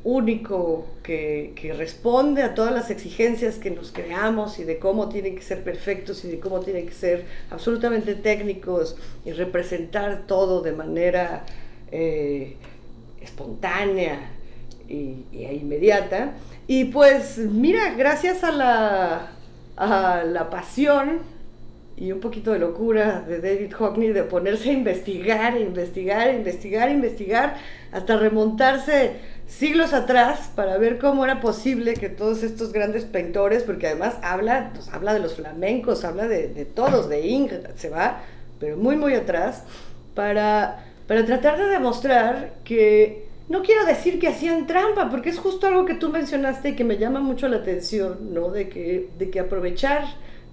único 0.02 0.86
que, 1.02 1.74
responde 1.76 2.42
a 2.42 2.54
todas 2.54 2.72
las 2.72 2.90
exigencias 2.90 3.56
que 3.56 3.70
nos 3.70 3.92
creamos 3.92 4.58
y 4.58 4.64
de 4.64 4.78
cómo 4.78 5.08
tienen 5.08 5.36
que 5.36 5.42
ser 5.42 5.62
perfectos 5.62 6.24
y 6.24 6.28
de 6.28 6.40
cómo 6.40 6.60
tienen 6.60 6.86
que 6.86 6.94
ser 6.94 7.26
absolutamente 7.50 8.14
técnicos 8.14 8.96
y 9.24 9.32
representar 9.32 10.26
todo 10.26 10.62
de 10.62 10.72
manera 10.72 11.44
eh, 11.92 12.56
espontánea 13.20 14.30
y, 14.88 15.26
inmediata. 15.32 16.32
Y 16.66 16.86
pues 16.86 17.38
mira, 17.38 17.94
gracias 17.94 18.42
a 18.42 18.52
la, 18.52 19.32
a 19.76 20.24
la 20.24 20.50
pasión 20.50 21.20
y 21.96 22.12
un 22.12 22.20
poquito 22.20 22.52
de 22.52 22.58
locura 22.58 23.20
de 23.20 23.40
David 23.40 23.74
Hockney 23.74 24.08
de 24.08 24.22
ponerse 24.22 24.70
a 24.70 24.72
investigar, 24.72 25.60
investigar, 25.60 26.34
investigar, 26.34 26.90
investigar, 26.90 27.56
hasta 27.92 28.16
remontarse 28.16 29.16
siglos 29.50 29.92
atrás 29.92 30.50
para 30.54 30.78
ver 30.78 30.98
cómo 30.98 31.24
era 31.24 31.40
posible 31.40 31.94
que 31.94 32.08
todos 32.08 32.42
estos 32.42 32.72
grandes 32.72 33.04
pintores, 33.04 33.64
porque 33.64 33.88
además 33.88 34.14
habla, 34.22 34.70
pues, 34.72 34.88
habla 34.88 35.12
de 35.12 35.20
los 35.20 35.34
flamencos, 35.34 36.04
habla 36.04 36.28
de, 36.28 36.64
todos, 36.64 37.08
de 37.08 37.26
Ingrid, 37.26 37.66
se 37.74 37.90
va, 37.90 38.22
pero 38.58 38.76
muy, 38.76 38.96
muy 38.96 39.14
atrás, 39.14 39.64
para, 40.14 40.84
para 41.06 41.26
tratar 41.26 41.58
de 41.58 41.66
demostrar 41.66 42.54
que, 42.64 43.28
no 43.48 43.62
quiero 43.62 43.84
decir 43.84 44.20
que 44.20 44.28
hacían 44.28 44.68
trampa, 44.68 45.10
porque 45.10 45.30
es 45.30 45.38
justo 45.38 45.66
algo 45.66 45.84
que 45.84 45.94
tú 45.94 46.10
mencionaste 46.10 46.70
y 46.70 46.76
que 46.76 46.84
me 46.84 46.98
llama 46.98 47.20
mucho 47.20 47.48
la 47.48 47.56
atención, 47.56 48.32
¿no? 48.32 48.50
De 48.50 48.68
que, 48.68 49.10
de 49.18 49.30
que 49.30 49.40
aprovechar 49.40 50.04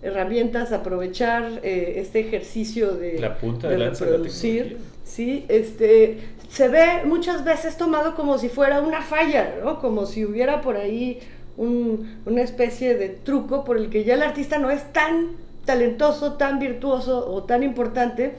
herramientas, 0.07 0.71
aprovechar 0.71 1.59
eh, 1.63 1.95
este 1.97 2.19
ejercicio 2.19 2.95
de, 2.95 3.19
la 3.19 3.37
punta 3.37 3.69
de, 3.69 3.77
de 3.77 3.89
reproducir, 3.89 4.77
¿sí? 5.03 5.45
Este, 5.47 6.19
se 6.49 6.67
ve 6.67 7.03
muchas 7.05 7.43
veces 7.43 7.77
tomado 7.77 8.15
como 8.15 8.37
si 8.37 8.49
fuera 8.49 8.81
una 8.81 9.01
falla, 9.01 9.55
¿no? 9.63 9.79
Como 9.79 10.05
si 10.05 10.25
hubiera 10.25 10.61
por 10.61 10.77
ahí 10.77 11.19
una 11.57 12.41
especie 12.41 12.95
de 12.95 13.09
truco 13.09 13.63
por 13.63 13.77
el 13.77 13.89
que 13.89 14.03
ya 14.03 14.13
el 14.13 14.21
artista 14.21 14.59
no 14.59 14.69
es 14.69 14.93
tan 14.93 15.31
talentoso, 15.65 16.33
tan 16.33 16.59
virtuoso 16.59 17.31
o 17.31 17.43
tan 17.43 17.63
importante 17.63 18.35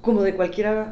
como 0.00 0.22
de 0.22 0.34
cualquier 0.34 0.86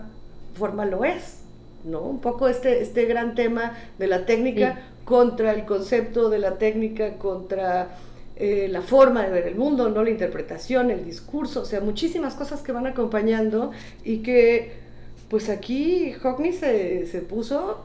forma 0.54 0.84
lo 0.84 1.04
es, 1.04 1.40
¿no? 1.84 2.00
Un 2.00 2.20
poco 2.20 2.48
este, 2.48 2.82
este 2.82 3.06
gran 3.06 3.34
tema 3.34 3.72
de 3.98 4.06
la 4.06 4.26
técnica 4.26 4.80
contra 5.04 5.52
el 5.52 5.64
concepto 5.64 6.28
de 6.30 6.38
la 6.38 6.58
técnica, 6.58 7.14
contra 7.14 7.88
eh, 8.36 8.68
la 8.70 8.82
forma 8.82 9.22
de 9.22 9.30
ver 9.30 9.46
el 9.46 9.54
mundo, 9.54 9.88
¿no? 9.88 10.02
La 10.02 10.10
interpretación, 10.10 10.90
el 10.90 11.04
discurso, 11.04 11.62
o 11.62 11.64
sea, 11.64 11.80
muchísimas 11.80 12.34
cosas 12.34 12.62
que 12.62 12.72
van 12.72 12.86
acompañando 12.86 13.72
y 14.04 14.18
que 14.18 14.80
pues 15.28 15.48
aquí 15.48 16.12
Hockney 16.12 16.52
se, 16.52 17.06
se 17.06 17.20
puso 17.20 17.84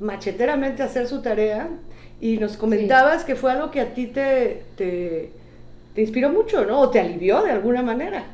macheteramente 0.00 0.82
a 0.82 0.86
hacer 0.86 1.06
su 1.06 1.20
tarea 1.20 1.68
y 2.20 2.38
nos 2.38 2.56
comentabas 2.56 3.24
que 3.24 3.36
fue 3.36 3.52
algo 3.52 3.70
que 3.70 3.80
a 3.80 3.94
ti 3.94 4.06
te, 4.06 4.64
te, 4.76 5.30
inspiró 5.96 6.30
mucho, 6.30 6.64
¿no? 6.64 6.80
O 6.80 6.90
te 6.90 7.00
alivió 7.00 7.42
de 7.42 7.50
alguna 7.50 7.82
manera. 7.82 8.24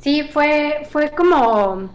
Sí, 0.00 0.24
fue, 0.24 0.86
fue 0.90 1.10
como 1.10 1.90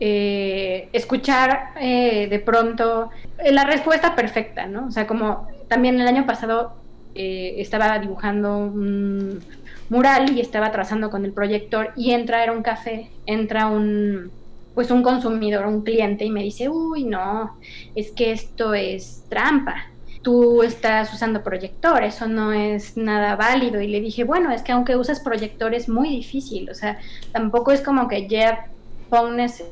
eh, 0.00 0.88
escuchar 0.92 1.70
eh, 1.80 2.28
de 2.28 2.38
pronto 2.38 3.10
eh, 3.38 3.52
la 3.52 3.64
respuesta 3.64 4.14
perfecta, 4.14 4.66
¿no? 4.66 4.86
O 4.86 4.90
sea, 4.90 5.06
como 5.06 5.48
también 5.68 6.00
el 6.00 6.06
año 6.06 6.26
pasado 6.26 6.74
estaba 7.16 7.98
dibujando 7.98 8.58
un 8.58 9.40
mural 9.88 10.36
y 10.36 10.40
estaba 10.40 10.72
trazando 10.72 11.10
con 11.10 11.24
el 11.24 11.32
proyector 11.32 11.92
y 11.96 12.12
entra, 12.12 12.42
era 12.42 12.52
un 12.52 12.62
café, 12.62 13.10
entra 13.26 13.66
un 13.68 14.30
pues 14.76 14.90
un 14.90 15.02
consumidor, 15.02 15.64
un 15.66 15.82
cliente 15.82 16.26
y 16.26 16.30
me 16.30 16.42
dice, 16.42 16.68
uy, 16.68 17.04
no, 17.04 17.56
es 17.94 18.10
que 18.10 18.30
esto 18.30 18.74
es 18.74 19.24
trampa. 19.30 19.86
Tú 20.20 20.62
estás 20.62 21.14
usando 21.14 21.42
proyector, 21.42 22.04
eso 22.04 22.28
no 22.28 22.52
es 22.52 22.94
nada 22.94 23.36
válido. 23.36 23.80
Y 23.80 23.88
le 23.88 24.02
dije, 24.02 24.24
bueno, 24.24 24.52
es 24.52 24.60
que 24.60 24.72
aunque 24.72 24.94
uses 24.96 25.20
proyector 25.20 25.72
es 25.72 25.88
muy 25.88 26.10
difícil, 26.10 26.68
o 26.68 26.74
sea, 26.74 26.98
tampoco 27.32 27.72
es 27.72 27.80
como 27.80 28.06
que 28.06 28.28
ya 28.28 28.66
pones 29.08 29.64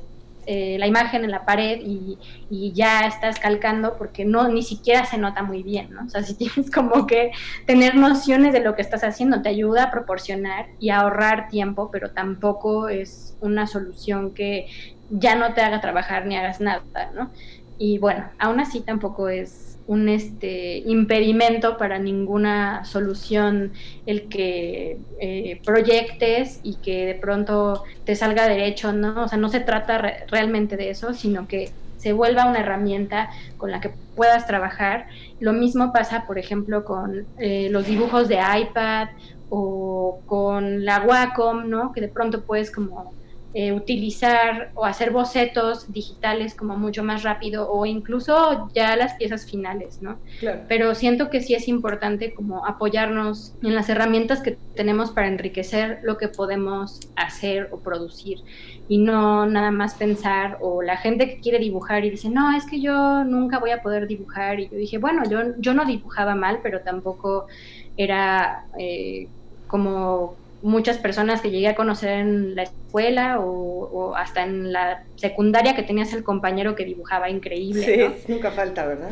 eh, 0.46 0.76
la 0.78 0.86
imagen 0.86 1.24
en 1.24 1.30
la 1.30 1.44
pared 1.44 1.80
y, 1.80 2.18
ya 2.72 3.06
estás 3.06 3.38
calcando 3.38 3.96
porque 3.98 4.24
no 4.24 4.48
ni 4.48 4.62
siquiera 4.62 5.04
se 5.04 5.18
nota 5.18 5.42
muy 5.42 5.62
bien, 5.62 5.92
¿no? 5.92 6.04
O 6.04 6.08
sea, 6.08 6.22
si 6.24 6.34
tienes 6.34 6.70
como 6.70 7.06
que 7.06 7.32
tener 7.66 7.96
nociones 7.96 8.52
de 8.52 8.60
lo 8.60 8.74
que 8.74 8.82
estás 8.82 9.02
haciendo, 9.02 9.42
te 9.42 9.48
ayuda 9.48 9.84
a 9.84 9.90
proporcionar 9.90 10.66
y 10.78 10.90
a 10.90 11.00
ahorrar 11.00 11.48
tiempo, 11.48 11.90
pero 11.90 12.10
tampoco 12.10 12.88
es 12.88 13.36
una 13.40 13.66
solución 13.66 14.32
que 14.32 14.66
ya 15.10 15.34
no 15.34 15.54
te 15.54 15.62
haga 15.62 15.80
trabajar 15.80 16.26
ni 16.26 16.36
hagas 16.36 16.60
nada, 16.60 16.82
¿no? 17.14 17.30
Y 17.78 17.98
bueno, 17.98 18.30
aún 18.38 18.60
así 18.60 18.80
tampoco 18.80 19.28
es 19.28 19.73
un 19.86 20.08
este 20.08 20.78
impedimento 20.78 21.76
para 21.76 21.98
ninguna 21.98 22.84
solución 22.84 23.72
el 24.06 24.28
que 24.28 24.98
eh, 25.20 25.60
proyectes 25.64 26.60
y 26.62 26.76
que 26.76 27.06
de 27.06 27.14
pronto 27.14 27.84
te 28.04 28.16
salga 28.16 28.48
derecho, 28.48 28.92
¿no? 28.92 29.24
O 29.24 29.28
sea, 29.28 29.38
no 29.38 29.48
se 29.48 29.60
trata 29.60 29.98
realmente 30.28 30.76
de 30.76 30.90
eso, 30.90 31.12
sino 31.12 31.46
que 31.46 31.70
se 31.98 32.12
vuelva 32.12 32.46
una 32.46 32.60
herramienta 32.60 33.30
con 33.56 33.70
la 33.70 33.80
que 33.80 33.90
puedas 34.14 34.46
trabajar. 34.46 35.06
Lo 35.40 35.52
mismo 35.52 35.92
pasa, 35.92 36.26
por 36.26 36.38
ejemplo, 36.38 36.84
con 36.84 37.26
eh, 37.38 37.68
los 37.70 37.86
dibujos 37.86 38.28
de 38.28 38.36
iPad 38.36 39.08
o 39.48 40.20
con 40.26 40.84
la 40.84 41.02
Wacom, 41.02 41.68
¿no? 41.68 41.92
Que 41.92 42.00
de 42.00 42.08
pronto 42.08 42.42
puedes 42.42 42.70
como 42.70 43.14
eh, 43.56 43.72
utilizar 43.72 44.72
o 44.74 44.84
hacer 44.84 45.12
bocetos 45.12 45.92
digitales 45.92 46.56
como 46.56 46.76
mucho 46.76 47.04
más 47.04 47.22
rápido 47.22 47.70
o 47.70 47.86
incluso 47.86 48.68
ya 48.74 48.96
las 48.96 49.14
piezas 49.14 49.46
finales, 49.48 50.02
¿no? 50.02 50.18
Pero 50.66 50.92
siento 50.96 51.30
que 51.30 51.40
sí 51.40 51.54
es 51.54 51.68
importante 51.68 52.34
como 52.34 52.66
apoyarnos 52.66 53.54
en 53.62 53.76
las 53.76 53.88
herramientas 53.88 54.40
que 54.40 54.58
tenemos 54.74 55.12
para 55.12 55.28
enriquecer 55.28 56.00
lo 56.02 56.18
que 56.18 56.26
podemos 56.26 56.98
hacer 57.14 57.68
o 57.70 57.78
producir 57.78 58.40
y 58.88 58.98
no 58.98 59.46
nada 59.46 59.70
más 59.70 59.94
pensar 59.94 60.58
o 60.60 60.82
la 60.82 60.96
gente 60.96 61.28
que 61.28 61.40
quiere 61.40 61.60
dibujar 61.60 62.04
y 62.04 62.10
dice, 62.10 62.30
no, 62.30 62.56
es 62.56 62.66
que 62.66 62.80
yo 62.80 63.22
nunca 63.22 63.60
voy 63.60 63.70
a 63.70 63.82
poder 63.82 64.08
dibujar 64.08 64.58
y 64.58 64.68
yo 64.68 64.76
dije, 64.76 64.98
bueno, 64.98 65.22
yo, 65.30 65.38
yo 65.58 65.74
no 65.74 65.84
dibujaba 65.84 66.34
mal, 66.34 66.58
pero 66.60 66.80
tampoco 66.80 67.46
era 67.96 68.64
eh, 68.76 69.28
como 69.68 70.34
muchas 70.64 70.96
personas 70.96 71.42
que 71.42 71.50
llegué 71.50 71.68
a 71.68 71.74
conocer 71.74 72.08
en 72.20 72.56
la 72.56 72.62
escuela 72.62 73.38
o, 73.38 74.14
hasta 74.16 74.44
en 74.44 74.72
la 74.72 75.04
secundaria 75.16 75.76
que 75.76 75.82
tenías 75.82 76.12
el 76.14 76.24
compañero 76.24 76.74
que 76.74 76.86
dibujaba 76.86 77.28
increíble. 77.28 78.14
Sí, 78.16 78.32
nunca 78.32 78.50
falta, 78.50 78.86
¿verdad? 78.86 79.10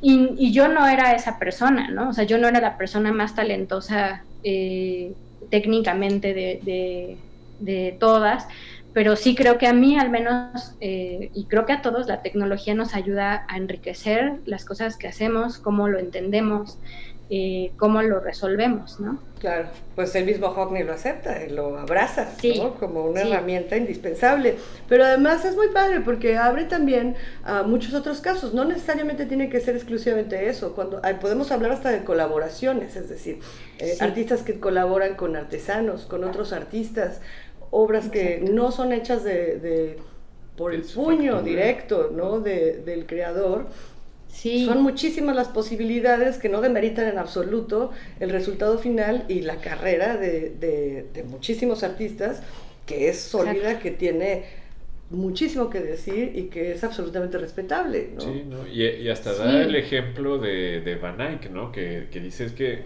Y, 0.00 0.52
yo 0.52 0.68
no 0.68 0.88
era 0.88 1.14
esa 1.14 1.38
persona, 1.38 1.90
¿no? 1.90 2.08
O 2.08 2.12
sea, 2.14 2.24
yo 2.24 2.38
no 2.38 2.48
era 2.48 2.60
la 2.60 2.78
persona 2.78 3.12
más 3.12 3.34
talentosa 3.34 4.22
eh, 4.42 5.12
técnicamente 5.50 6.32
de, 6.32 7.18
de, 7.60 7.96
todas, 8.00 8.48
pero 8.92 9.16
sí 9.16 9.34
creo 9.34 9.58
que 9.58 9.66
a 9.66 9.72
mí 9.72 9.98
al 9.98 10.10
menos, 10.10 10.74
eh, 10.80 11.30
y 11.34 11.44
creo 11.46 11.66
que 11.66 11.72
a 11.72 11.82
todos, 11.82 12.06
la 12.06 12.22
tecnología 12.22 12.74
nos 12.74 12.94
ayuda 12.94 13.44
a 13.48 13.56
enriquecer 13.56 14.38
las 14.46 14.64
cosas 14.64 14.96
que 14.96 15.08
hacemos, 15.08 15.58
cómo 15.58 15.88
lo 15.88 15.98
entendemos, 15.98 16.78
eh, 17.32 17.70
cómo 17.76 18.02
lo 18.02 18.18
resolvemos, 18.18 18.98
¿no? 18.98 19.20
Claro, 19.38 19.68
pues 19.94 20.14
el 20.16 20.26
mismo 20.26 20.48
Hockney 20.48 20.82
lo 20.82 20.92
acepta, 20.92 21.38
lo 21.48 21.78
abraza 21.78 22.28
¿no? 22.56 22.74
como 22.74 23.04
una 23.04 23.22
herramienta 23.22 23.76
indispensable. 23.76 24.56
Pero 24.88 25.04
además 25.04 25.44
es 25.44 25.54
muy 25.54 25.68
padre 25.68 26.00
porque 26.00 26.36
abre 26.36 26.64
también 26.64 27.14
a 27.44 27.62
muchos 27.62 27.94
otros 27.94 28.20
casos. 28.20 28.52
No 28.52 28.64
necesariamente 28.64 29.26
tiene 29.26 29.48
que 29.48 29.60
ser 29.60 29.76
exclusivamente 29.76 30.48
eso. 30.48 30.74
Cuando 30.74 31.00
podemos 31.20 31.52
hablar 31.52 31.70
hasta 31.70 31.90
de 31.90 32.02
colaboraciones, 32.02 32.96
es 32.96 33.08
decir, 33.08 33.38
eh, 33.78 33.96
artistas 34.00 34.42
que 34.42 34.58
colaboran 34.58 35.14
con 35.14 35.36
artesanos, 35.36 36.06
con 36.06 36.24
otros 36.24 36.52
artistas, 36.52 37.20
obras 37.70 38.08
que 38.08 38.40
no 38.40 38.72
son 38.72 38.92
hechas 38.92 39.24
de, 39.24 39.98
por 40.56 40.74
el 40.74 40.82
puño 40.82 41.42
directo, 41.42 42.10
¿no? 42.14 42.40
del 42.40 43.06
creador 43.06 43.66
son 44.32 44.82
muchísimas 44.82 45.36
las 45.36 45.48
posibilidades 45.48 46.38
que 46.38 46.48
no 46.48 46.60
demeritan 46.60 47.08
en 47.08 47.18
absoluto 47.18 47.90
el 48.20 48.30
resultado 48.30 48.78
final 48.78 49.24
y 49.28 49.42
la 49.42 49.56
carrera 49.56 50.16
de, 50.16 51.24
muchísimos 51.28 51.82
artistas, 51.82 52.42
que 52.86 53.08
es 53.08 53.20
sólida, 53.20 53.78
que 53.78 53.90
tiene 53.90 54.44
muchísimo 55.10 55.68
que 55.68 55.80
decir 55.80 56.32
y 56.34 56.44
que 56.44 56.72
es 56.72 56.84
absolutamente 56.84 57.36
respetable. 57.38 58.10
¿no? 58.14 58.20
Sí, 58.20 58.44
¿no? 58.48 58.66
Y, 58.68 59.08
hasta 59.08 59.34
da 59.34 59.62
el 59.62 59.74
ejemplo 59.74 60.38
de, 60.38 60.80
de 60.80 60.94
Van 60.94 61.20
Eyck, 61.20 61.50
¿no? 61.50 61.72
que, 61.72 62.06
que 62.10 62.20
dices 62.20 62.52
que 62.52 62.84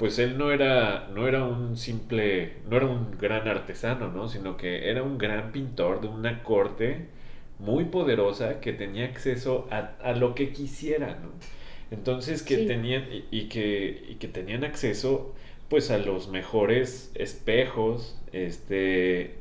pues 0.00 0.18
él 0.18 0.38
no 0.38 0.50
era, 0.50 1.10
no 1.14 1.28
era 1.28 1.44
un 1.44 1.76
simple, 1.76 2.54
no 2.70 2.78
era 2.78 2.86
un 2.86 3.18
gran 3.18 3.46
artesano, 3.46 4.10
¿no? 4.10 4.30
sino 4.30 4.56
que 4.56 4.88
era 4.88 5.02
un 5.02 5.18
gran 5.18 5.52
pintor 5.52 6.00
de 6.00 6.08
una 6.08 6.42
corte 6.42 7.08
muy 7.58 7.84
poderosa 7.84 8.60
que 8.60 8.72
tenía 8.72 9.04
acceso 9.04 9.68
a, 9.70 10.12
lo 10.12 10.34
que 10.34 10.52
quisiera, 10.54 11.18
¿no? 11.22 11.28
Entonces 11.90 12.42
que 12.42 12.64
tenían 12.64 13.08
y, 13.30 13.48
que, 13.50 14.06
y 14.08 14.14
que 14.14 14.26
tenían 14.26 14.64
acceso 14.64 15.34
pues 15.68 15.90
a 15.90 15.98
los 15.98 16.28
mejores 16.28 17.12
espejos, 17.14 18.18
este 18.32 19.34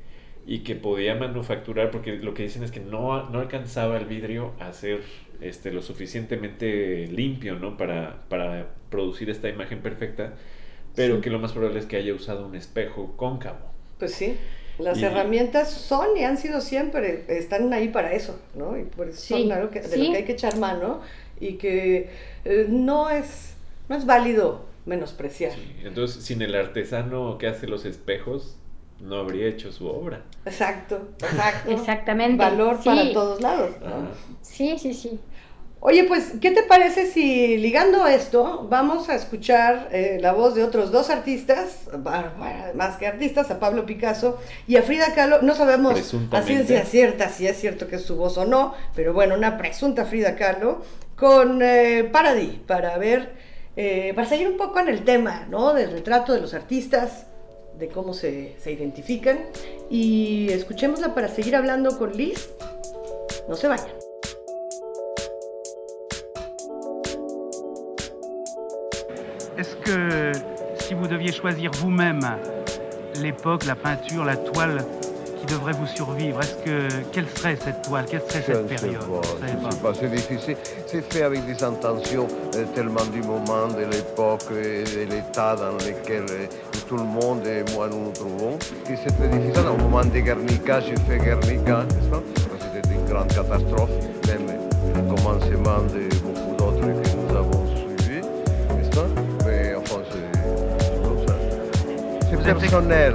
y 0.46 0.60
que 0.60 0.76
podía 0.76 1.16
manufacturar 1.16 1.90
porque 1.90 2.18
lo 2.18 2.34
que 2.34 2.44
dicen 2.44 2.64
es 2.64 2.72
que 2.72 2.82
no, 2.82 3.30
no 3.30 3.40
alcanzaba 3.40 3.98
el 3.98 4.06
vidrio 4.08 4.52
a 4.60 4.74
ser 4.74 5.04
este 5.40 5.72
lo 5.72 5.82
suficientemente 5.82 7.08
limpio, 7.08 7.56
¿no? 7.56 7.78
Para, 7.78 8.26
para 8.28 8.79
producir 8.90 9.30
esta 9.30 9.50
imagen 9.50 9.82
perfecta, 9.82 10.34
pero 10.96 11.22
que 11.22 11.30
lo 11.30 11.40
más 11.40 11.54
probable 11.54 11.80
es 11.80 11.86
que 11.86 11.98
haya 11.98 12.14
usado 12.14 12.46
un 12.46 12.56
espejo 12.56 13.14
cóncavo. 13.16 13.60
Pues 13.98 14.14
sí. 14.14 14.38
Las 14.80 15.02
herramientas 15.02 15.72
son 15.72 16.16
y 16.16 16.24
han 16.24 16.38
sido 16.38 16.62
siempre, 16.62 17.26
están 17.28 17.74
ahí 17.74 17.90
para 17.90 18.14
eso, 18.14 18.40
¿no? 18.56 18.78
Y 18.78 18.84
por 18.84 19.10
eso 19.10 19.36
son 19.36 19.52
algo 19.52 19.70
que, 19.70 19.82
de 19.82 19.98
lo 19.98 20.12
que 20.12 20.18
hay 20.18 20.24
que 20.24 20.32
echar 20.32 20.58
mano 20.58 21.02
y 21.40 21.54
que 21.54 22.10
eh, 22.46 22.66
no, 22.70 23.10
es, 23.10 23.56
no 23.90 23.98
es 23.98 24.06
válido 24.06 24.66
menospreciar. 24.86 25.52
Entonces, 25.84 26.24
sin 26.24 26.42
el 26.42 26.56
artesano 26.56 27.38
que 27.38 27.48
hace 27.48 27.68
los 27.68 27.84
espejos, 27.84 28.56
no 29.02 29.18
habría 29.18 29.48
hecho 29.48 29.72
su 29.72 29.88
obra. 29.88 30.24
Exacto, 30.46 31.10
exacto. 31.22 31.72
Exactamente. 31.72 32.38
Valor 32.38 32.82
para 32.84 33.12
todos 33.12 33.42
lados. 33.42 33.72
Sí, 34.42 34.78
sí, 34.78 34.94
sí. 34.94 35.20
Oye, 35.82 36.04
pues, 36.04 36.34
¿qué 36.42 36.52
te 36.52 36.64
parece 36.64 37.06
si 37.06 37.56
ligando 37.58 38.06
esto 38.06 38.68
vamos 38.70 39.08
a 39.08 39.16
escuchar 39.16 39.88
eh, 39.94 40.18
la 40.20 40.34
voz 40.34 40.54
de 40.54 40.64
otros 40.66 40.92
dos 40.92 41.10
artistas, 41.10 41.88
más 42.76 42.98
que 42.98 43.08
artistas, 43.08 43.50
a 43.50 43.60
Pablo 43.60 43.86
Picasso 43.86 44.38
y 44.68 44.76
a 44.76 44.84
Frida 44.84 45.14
Kahlo? 45.16 45.42
No 45.42 45.56
sabemos 45.56 45.98
a 46.32 46.42
ciencia 46.42 46.84
cierta 46.84 47.30
si 47.30 47.48
es 47.48 47.58
cierto 47.58 47.88
que 47.88 47.96
es 47.96 48.02
su 48.02 48.18
voz 48.18 48.38
o 48.38 48.46
no, 48.46 48.74
pero 48.94 49.14
bueno, 49.14 49.36
una 49.36 49.58
presunta 49.58 50.04
Frida 50.04 50.36
Kahlo 50.36 50.82
con 51.16 51.62
eh, 51.62 52.10
Paradis 52.12 52.56
para 52.68 52.98
ver, 52.98 53.32
eh, 53.78 54.12
para 54.16 54.28
seguir 54.28 54.50
un 54.50 54.58
poco 54.58 54.80
en 54.80 54.90
el 54.90 55.06
tema, 55.06 55.48
¿no? 55.50 55.74
Del 55.74 55.92
retrato 55.92 56.34
de 56.34 56.42
los 56.42 56.54
artistas, 56.54 57.26
de 57.78 57.88
cómo 57.88 58.14
se, 58.14 58.58
se 58.60 58.74
identifican 58.74 59.40
y 59.90 60.52
escuchémosla 60.52 61.16
para 61.16 61.30
seguir 61.30 61.56
hablando 61.56 61.98
con 61.98 62.12
Liz. 62.18 62.50
No 63.48 63.56
se 63.56 63.70
vayan. 63.70 63.99
Est-ce 69.60 69.76
que 69.76 70.32
si 70.80 70.94
vous 70.94 71.06
deviez 71.06 71.34
choisir 71.34 71.70
vous-même 71.82 72.22
l'époque, 73.22 73.66
la 73.66 73.76
peinture, 73.76 74.24
la 74.24 74.38
toile 74.38 74.86
qui 75.38 75.46
devrait 75.54 75.74
vous 75.74 75.86
survivre, 75.86 76.40
est-ce 76.40 76.56
que 76.64 76.88
quelle 77.12 77.28
serait 77.28 77.58
cette 77.62 77.82
toile, 77.82 78.06
quelle 78.10 78.22
serait 78.22 78.42
cette 78.42 78.68
période? 78.68 79.02
C'est 80.00 80.12
difficile. 80.16 80.56
C'est 80.88 81.02
fait 81.14 81.24
avec 81.24 81.46
des 81.46 81.62
intentions 81.62 82.28
euh, 82.56 82.64
tellement 82.74 83.04
du 83.12 83.22
moment, 83.22 83.68
de 83.68 83.84
l'époque 83.84 84.46
et 84.52 84.86
de 84.86 85.12
l'état 85.12 85.58
dans 85.58 85.74
lequel 85.74 86.24
euh, 86.30 86.46
tout 86.88 86.96
le 86.96 87.04
monde 87.04 87.46
et 87.46 87.70
moi 87.74 87.90
nous 87.90 88.06
nous 88.06 88.12
trouvons, 88.12 88.58
c'est 88.86 89.14
très 89.18 89.28
difficile. 89.28 89.68
Au 89.68 89.76
moment 89.76 90.06
de 90.06 90.20
Guernica, 90.20 90.80
j'ai 90.80 90.96
fait 90.96 91.18
Guernica, 91.18 91.84
n'est-ce 91.84 92.08
pas? 92.08 92.24
C'était 92.62 92.94
une 92.94 93.06
grande 93.12 93.28
catastrophe, 93.28 93.92
même 94.26 94.48
le 94.96 95.02
commencement 95.16 95.84
de 95.94 96.19
personnel, 102.54 103.14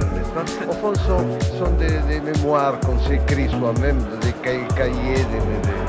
Au 0.69 0.73
fond, 0.73 0.93
sont, 0.95 1.39
sont 1.57 1.71
des, 1.77 1.97
des 2.07 2.19
mémoires 2.21 2.79
qu'on 2.79 2.97
s'écrit 3.07 3.49
soi-même, 3.49 3.97
des 4.21 4.33
cahiers, 4.43 5.25
des... 5.31 5.84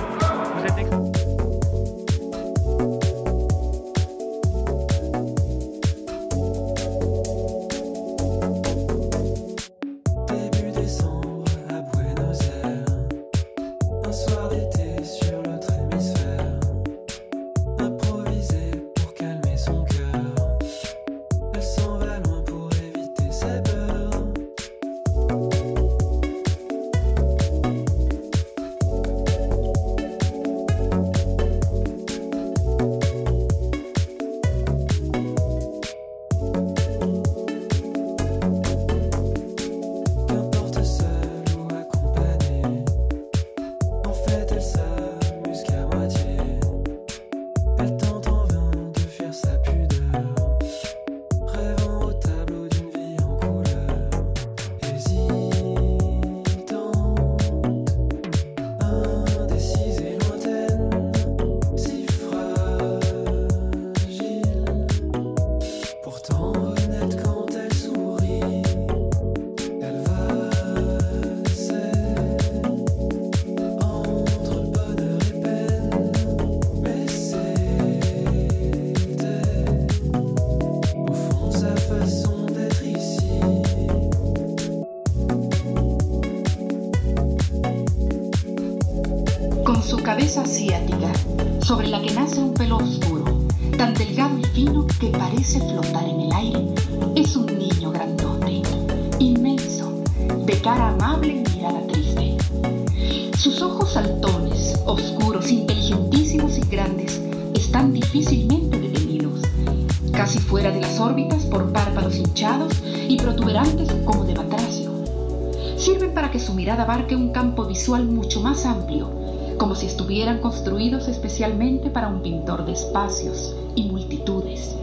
abarque 116.97 117.15
un 117.15 117.29
campo 117.29 117.67
visual 117.67 118.07
mucho 118.07 118.41
más 118.41 118.65
amplio, 118.65 119.11
como 119.59 119.75
si 119.75 119.85
estuvieran 119.85 120.41
construidos 120.41 121.09
especialmente 121.09 121.91
para 121.91 122.09
un 122.09 122.23
pintor 122.23 122.65
de 122.65 122.73
espacios 122.73 123.55
y 123.75 123.85
multitudes. 123.85 124.75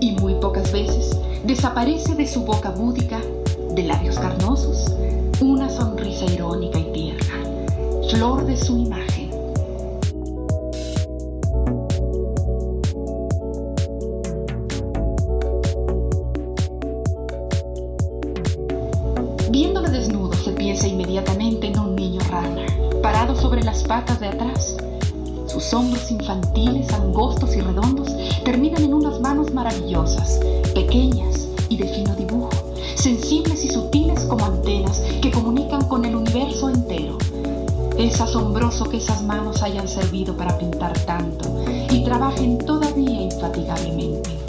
Y 0.00 0.12
muy 0.20 0.34
pocas 0.34 0.70
veces 0.70 1.18
desaparece 1.44 2.14
de 2.14 2.26
su 2.26 2.44
boca 2.44 2.72
búdica, 2.72 3.22
de 3.74 3.84
labios 3.84 4.18
carnosos, 4.18 4.94
una 5.40 5.70
sonrisa 5.70 6.26
irónica 6.26 6.78
y 6.78 6.92
tierna, 6.92 7.42
flor 8.10 8.44
de 8.44 8.58
su 8.58 8.76
imagen. 8.76 8.97
Hombros 25.74 26.10
infantiles, 26.10 26.92
angostos 26.92 27.54
y 27.56 27.60
redondos, 27.60 28.08
terminan 28.44 28.82
en 28.82 28.94
unas 28.94 29.20
manos 29.20 29.52
maravillosas, 29.52 30.40
pequeñas 30.74 31.48
y 31.68 31.76
de 31.76 31.88
fino 31.88 32.14
dibujo, 32.14 32.50
sensibles 32.96 33.64
y 33.64 33.70
sutiles 33.70 34.24
como 34.24 34.46
antenas 34.46 35.02
que 35.20 35.30
comunican 35.30 35.86
con 35.88 36.04
el 36.04 36.16
universo 36.16 36.70
entero. 36.70 37.18
Es 37.96 38.20
asombroso 38.20 38.88
que 38.88 38.98
esas 38.98 39.22
manos 39.22 39.62
hayan 39.62 39.88
servido 39.88 40.36
para 40.36 40.56
pintar 40.56 40.96
tanto 41.00 41.64
y 41.90 42.04
trabajen 42.04 42.58
todavía 42.58 43.22
infatigablemente. 43.22 44.47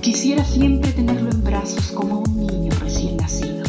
Quisiera 0.00 0.42
siempre 0.44 0.92
tenerlo 0.92 1.30
en 1.30 1.44
brazos 1.44 1.92
como 1.92 2.20
un 2.20 2.46
niño 2.46 2.72
recién 2.80 3.18
nacido. 3.18 3.64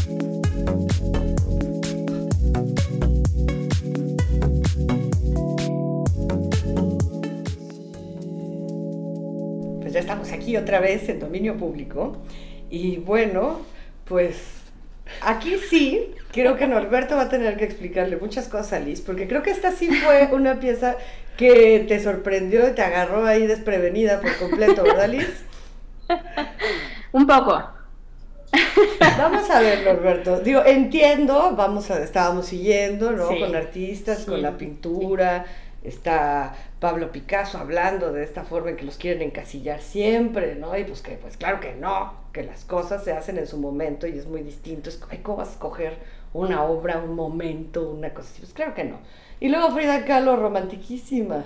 Pues 9.81 9.93
ya 9.93 9.99
estamos 9.99 10.31
aquí 10.31 10.55
otra 10.55 10.79
vez 10.79 11.09
en 11.09 11.19
dominio 11.19 11.57
público. 11.57 12.17
Y 12.69 12.97
bueno, 12.97 13.59
pues 14.05 14.37
aquí 15.21 15.55
sí, 15.69 16.11
creo 16.31 16.55
que 16.55 16.65
Norberto 16.65 17.17
va 17.17 17.23
a 17.23 17.29
tener 17.29 17.57
que 17.57 17.65
explicarle 17.65 18.15
muchas 18.15 18.47
cosas 18.47 18.73
a 18.73 18.79
Liz, 18.79 19.01
porque 19.01 19.27
creo 19.27 19.43
que 19.43 19.51
esta 19.51 19.73
sí 19.73 19.89
fue 19.89 20.29
una 20.31 20.61
pieza 20.61 20.95
que 21.35 21.83
te 21.89 22.01
sorprendió 22.01 22.69
y 22.69 22.71
te 22.71 22.83
agarró 22.83 23.25
ahí 23.25 23.47
desprevenida 23.47 24.21
por 24.21 24.33
completo, 24.37 24.83
¿verdad 24.83 25.09
Liz? 25.09 25.50
Un 27.13 27.27
poco. 27.27 27.61
Vamos 29.17 29.49
a 29.49 29.61
ver, 29.61 29.85
Norberto. 29.85 30.39
Digo, 30.39 30.63
entiendo, 30.65 31.55
vamos 31.55 31.89
a, 31.89 32.03
estábamos 32.03 32.47
siguiendo, 32.47 33.11
¿no? 33.11 33.29
Sí. 33.29 33.39
Con 33.39 33.55
artistas, 33.55 34.19
Sí. 34.19 34.25
con 34.25 34.41
la 34.41 34.57
pintura. 34.57 35.45
Está 35.83 36.53
Pablo 36.79 37.11
Picasso 37.11 37.57
hablando 37.57 38.11
de 38.13 38.23
esta 38.23 38.43
forma 38.43 38.69
en 38.69 38.75
que 38.77 38.85
los 38.85 38.97
quieren 38.97 39.23
encasillar 39.23 39.79
siempre, 39.81 40.53
¿no? 40.55 40.77
Y 40.77 40.83
pues 40.83 41.01
que, 41.01 41.13
pues 41.13 41.37
claro 41.37 41.59
que 41.59 41.73
no, 41.73 42.13
que 42.33 42.43
las 42.43 42.65
cosas 42.65 43.03
se 43.03 43.13
hacen 43.13 43.39
en 43.39 43.47
su 43.47 43.57
momento 43.57 44.05
y 44.05 44.17
es 44.17 44.27
muy 44.27 44.43
distinto. 44.43 44.89
Es, 44.89 45.01
ay, 45.09 45.19
¿Cómo 45.23 45.37
vas 45.37 45.49
a 45.49 45.53
escoger 45.53 45.97
una 46.33 46.63
obra, 46.63 46.99
un 46.99 47.15
momento, 47.15 47.89
una 47.89 48.13
cosa 48.13 48.29
así? 48.31 48.41
Pues 48.41 48.53
claro 48.53 48.75
que 48.75 48.83
no. 48.83 48.99
Y 49.39 49.49
luego 49.49 49.71
Frida 49.71 50.05
Kahlo, 50.05 50.35
romantiquísima. 50.35 51.45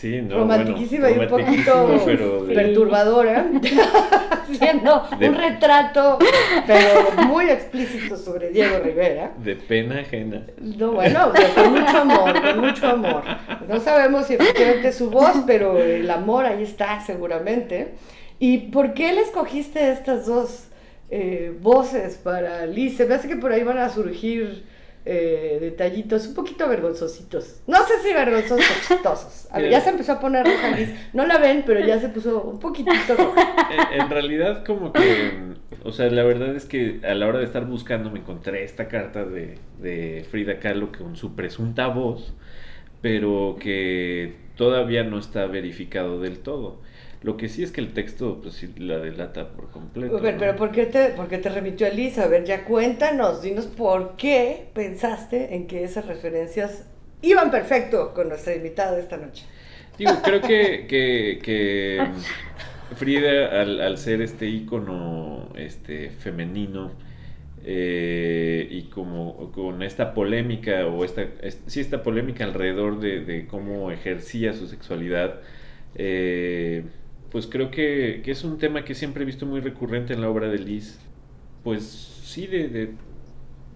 Sí, 0.00 0.20
no, 0.20 0.38
romantiquísima 0.38 1.08
bueno, 1.08 1.22
y 1.22 1.24
un 1.24 1.30
poquito 1.30 1.72
romantiquísima, 1.74 2.04
pero 2.06 2.44
de- 2.44 2.54
perturbadora, 2.54 3.46
haciendo 4.50 5.06
De- 5.18 5.28
un 5.28 5.34
retrato, 5.36 6.18
pero 6.66 7.26
muy 7.26 7.48
explícito 7.48 8.16
sobre 8.16 8.50
Diego 8.50 8.78
Rivera. 8.80 9.32
De 9.38 9.54
pena 9.56 10.00
ajena. 10.00 10.42
No, 10.58 10.92
bueno, 10.92 11.32
con 11.54 11.72
mucho 11.72 11.98
amor, 11.98 12.42
con 12.42 12.60
mucho 12.60 12.86
amor. 12.88 13.22
No 13.68 13.80
sabemos 13.80 14.26
si 14.26 14.34
efectivamente 14.34 14.88
es 14.88 14.96
su 14.96 15.10
voz, 15.10 15.32
pero 15.46 15.78
el 15.78 16.10
amor 16.10 16.46
ahí 16.46 16.62
está 16.62 17.00
seguramente. 17.00 17.94
¿Y 18.38 18.58
por 18.72 18.94
qué 18.94 19.12
le 19.12 19.20
escogiste 19.20 19.92
estas 19.92 20.26
dos 20.26 20.68
eh, 21.10 21.52
voces 21.60 22.16
para 22.16 22.66
Liz? 22.66 22.96
Se 22.96 23.06
me 23.06 23.14
hace 23.14 23.28
que 23.28 23.36
por 23.36 23.52
ahí 23.52 23.62
van 23.62 23.78
a 23.78 23.88
surgir 23.88 24.64
eh, 25.04 25.58
detallitos 25.60 26.28
un 26.28 26.34
poquito 26.34 26.68
vergonzositos. 26.68 27.60
No 27.66 27.78
sé 27.86 27.94
si 28.02 28.12
vergonzosos 28.12 28.64
o 28.64 28.88
chistosos. 28.88 29.48
A 29.50 29.58
ver, 29.58 29.70
ya 29.70 29.80
se 29.80 29.90
empezó 29.90 30.12
a 30.12 30.20
poner 30.20 30.46
roja 30.46 30.76
Liz. 30.76 30.90
No 31.12 31.26
la 31.26 31.38
ven, 31.38 31.64
pero 31.66 31.80
ya 31.80 31.98
se 32.00 32.08
puso 32.08 32.42
un 32.42 32.60
poquitito 32.60 33.14
roja. 33.16 33.68
En, 33.92 34.02
en 34.02 34.10
realidad 34.10 34.64
como 34.64 34.92
que, 34.92 35.32
o 35.82 35.92
sea, 35.92 36.08
la 36.08 36.22
verdad 36.22 36.54
es 36.54 36.66
que 36.66 37.00
a 37.04 37.14
la 37.14 37.26
hora 37.26 37.38
de 37.38 37.44
estar 37.44 37.66
buscando 37.66 38.10
me 38.10 38.20
encontré 38.20 38.64
esta 38.64 38.88
carta 38.88 39.24
de, 39.24 39.58
de 39.80 40.24
Frida 40.30 40.60
Kahlo 40.60 40.92
con 40.92 41.16
su 41.16 41.34
presunta 41.34 41.88
voz, 41.88 42.34
pero 43.00 43.56
que 43.58 44.36
todavía 44.56 45.02
no 45.02 45.18
está 45.18 45.46
verificado 45.46 46.20
del 46.20 46.38
todo. 46.38 46.80
Lo 47.22 47.36
que 47.36 47.48
sí 47.48 47.62
es 47.62 47.72
que 47.72 47.80
el 47.80 47.92
texto 47.94 48.40
pues 48.42 48.54
sí 48.54 48.72
la 48.78 48.98
delata 48.98 49.52
por 49.52 49.70
completo. 49.70 50.16
A 50.16 50.20
ver, 50.20 50.34
¿no? 50.34 50.40
pero 50.40 50.56
¿por 50.56 50.70
qué, 50.72 50.86
te, 50.86 51.08
¿por 51.10 51.28
qué 51.28 51.38
te 51.38 51.48
remitió 51.48 51.86
a 51.86 51.90
Liz? 51.90 52.18
A 52.18 52.26
ver, 52.26 52.44
ya 52.44 52.64
cuéntanos, 52.64 53.42
dinos 53.42 53.66
por 53.66 54.16
qué 54.16 54.70
pensaste 54.74 55.54
en 55.54 55.66
que 55.66 55.84
esas 55.84 56.06
referencias 56.06 56.84
iban 57.22 57.50
perfecto 57.50 58.12
con 58.14 58.28
nuestra 58.28 58.54
invitada 58.54 58.92
de 58.96 59.00
esta 59.02 59.16
noche. 59.16 59.46
Digo, 59.98 60.22
creo 60.22 60.42
que, 60.42 60.86
que, 60.88 61.40
que 61.42 62.12
Frida, 62.96 63.60
al, 63.62 63.80
al 63.80 63.98
ser 63.98 64.22
este 64.22 64.46
ícono 64.48 65.50
este, 65.56 66.10
femenino, 66.10 66.92
eh, 67.64 68.66
y 68.70 68.84
como 68.90 69.52
con 69.52 69.82
esta 69.82 70.14
polémica, 70.14 70.86
o 70.86 71.04
esta, 71.04 71.22
es- 71.42 71.62
sí, 71.66 71.80
esta 71.80 72.02
polémica 72.02 72.44
alrededor 72.44 73.00
de, 73.00 73.20
de 73.24 73.46
cómo 73.46 73.90
ejercía 73.92 74.52
su 74.54 74.66
sexualidad, 74.68 75.40
eh, 75.94 76.84
pues 77.32 77.46
creo 77.46 77.70
que, 77.70 78.20
que 78.24 78.30
es 78.30 78.44
un 78.44 78.58
tema 78.58 78.84
que 78.84 78.94
siempre 78.94 79.24
he 79.24 79.26
visto 79.26 79.46
muy 79.46 79.60
recurrente 79.60 80.12
en 80.12 80.20
la 80.20 80.28
obra 80.28 80.48
de 80.48 80.58
Liz. 80.58 81.00
Pues 81.64 81.84
sí, 82.24 82.46
de, 82.46 82.68
de 82.68 82.90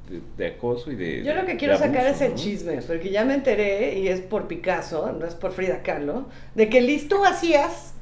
de, 0.08 0.20
de 0.36 0.46
acoso 0.46 0.90
y 0.90 0.96
de... 0.96 1.24
Yo 1.24 1.34
lo 1.34 1.46
que 1.46 1.56
quiero 1.56 1.76
sacar 1.76 2.06
es 2.06 2.20
el 2.20 2.30
¿no? 2.30 2.36
chisme, 2.36 2.80
porque 2.82 3.10
ya 3.10 3.24
me 3.24 3.34
enteré, 3.34 3.98
y 3.98 4.08
es 4.08 4.20
por 4.20 4.46
Picasso, 4.48 5.12
no 5.12 5.26
es 5.26 5.34
por 5.34 5.52
Frida 5.52 5.82
Kahlo, 5.82 6.26
de 6.54 6.68
que 6.68 6.80
Liz, 6.80 7.08
tú 7.08 7.24
hacías 7.24 7.94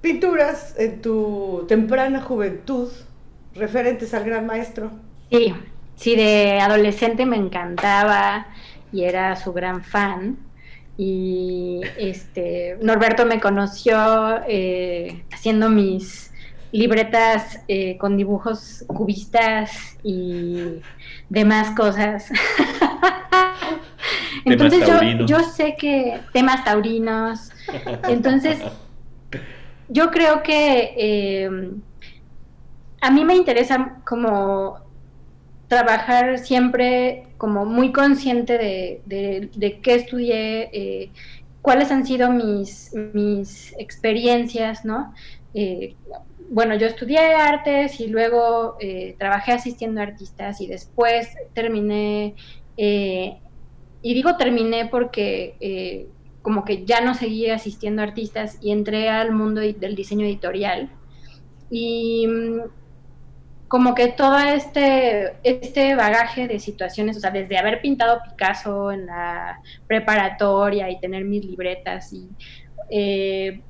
pinturas 0.00 0.78
en 0.78 1.00
tu 1.00 1.64
temprana 1.68 2.20
juventud 2.20 2.88
referentes 3.54 4.14
al 4.14 4.24
gran 4.24 4.46
maestro. 4.46 4.90
Sí, 5.30 5.54
sí, 5.96 6.16
de 6.16 6.60
adolescente 6.60 7.26
me 7.26 7.36
encantaba 7.36 8.46
y 8.92 9.04
era 9.04 9.36
su 9.36 9.52
gran 9.52 9.82
fan. 9.84 10.38
Y 10.98 11.80
este 11.96 12.76
Norberto 12.80 13.24
me 13.24 13.40
conoció 13.40 14.40
eh, 14.46 15.24
haciendo 15.32 15.68
mis 15.68 16.30
libretas 16.70 17.60
eh, 17.68 17.96
con 17.98 18.16
dibujos 18.16 18.84
cubistas 18.86 19.98
y 20.02 20.80
demás 21.28 21.74
cosas. 21.76 22.30
Entonces 24.44 24.86
yo, 24.86 25.26
yo 25.26 25.40
sé 25.40 25.76
que 25.78 26.20
temas 26.32 26.64
taurinos. 26.64 27.50
Entonces 28.08 28.58
yo 29.88 30.10
creo 30.10 30.42
que 30.42 30.94
eh, 30.96 31.70
a 33.00 33.10
mí 33.10 33.24
me 33.24 33.34
interesa 33.34 33.98
como 34.06 34.78
trabajar 35.68 36.38
siempre 36.38 37.26
como 37.42 37.64
muy 37.64 37.90
consciente 37.90 38.56
de, 39.04 39.80
qué 39.82 39.94
estudié, 39.96 40.70
eh, 40.72 41.10
cuáles 41.60 41.90
han 41.90 42.06
sido 42.06 42.30
mis, 42.30 42.94
experiencias, 43.78 44.84
¿no? 44.84 45.12
Eh, 45.52 45.96
bueno, 46.50 46.76
yo 46.76 46.86
estudié 46.86 47.18
artes 47.34 47.98
y 47.98 48.06
luego 48.06 48.76
eh, 48.78 49.16
trabajé 49.18 49.50
asistiendo 49.50 50.00
a 50.00 50.04
artistas 50.04 50.60
y 50.60 50.68
después 50.68 51.30
terminé, 51.52 52.36
y 52.76 53.34
digo 54.14 54.36
terminé 54.36 54.86
porque 54.86 56.06
como 56.42 56.64
que 56.64 56.84
ya 56.84 57.00
no 57.00 57.14
seguí 57.14 57.50
asistiendo 57.50 58.02
a 58.02 58.04
artistas 58.04 58.58
y 58.62 58.70
entré 58.70 59.08
al 59.08 59.32
mundo 59.32 59.60
del 59.62 59.96
diseño 59.96 60.26
editorial. 60.26 60.90
Y 61.70 62.24
mm, 62.28 62.81
como 63.72 63.94
que 63.94 64.08
todo 64.08 64.38
este, 64.38 65.32
este 65.44 65.94
bagaje 65.94 66.46
de 66.46 66.58
situaciones, 66.58 67.16
o 67.16 67.20
sea, 67.20 67.30
desde 67.30 67.56
haber 67.56 67.80
pintado 67.80 68.20
Picasso 68.22 68.92
en 68.92 69.06
la 69.06 69.62
preparatoria 69.86 70.90
y 70.90 71.00
tener 71.00 71.24
mis 71.24 71.42
libretas 71.42 72.12
y, 72.12 72.28
eh, 72.90 73.62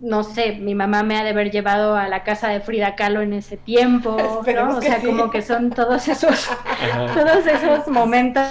no 0.00 0.22
sé, 0.22 0.56
mi 0.56 0.74
mamá 0.74 1.02
me 1.02 1.16
ha 1.16 1.24
de 1.24 1.30
haber 1.30 1.50
llevado 1.50 1.96
a 1.96 2.08
la 2.08 2.24
casa 2.24 2.50
de 2.50 2.60
Frida 2.60 2.94
Kahlo 2.94 3.22
en 3.22 3.32
ese 3.32 3.56
tiempo, 3.56 4.18
¿no? 4.54 4.76
O 4.76 4.82
sea, 4.82 5.00
sí. 5.00 5.06
como 5.06 5.30
que 5.30 5.40
son 5.40 5.70
todos 5.70 6.06
esos, 6.06 6.46
todos 7.14 7.46
esos 7.46 7.88
momentos 7.88 8.46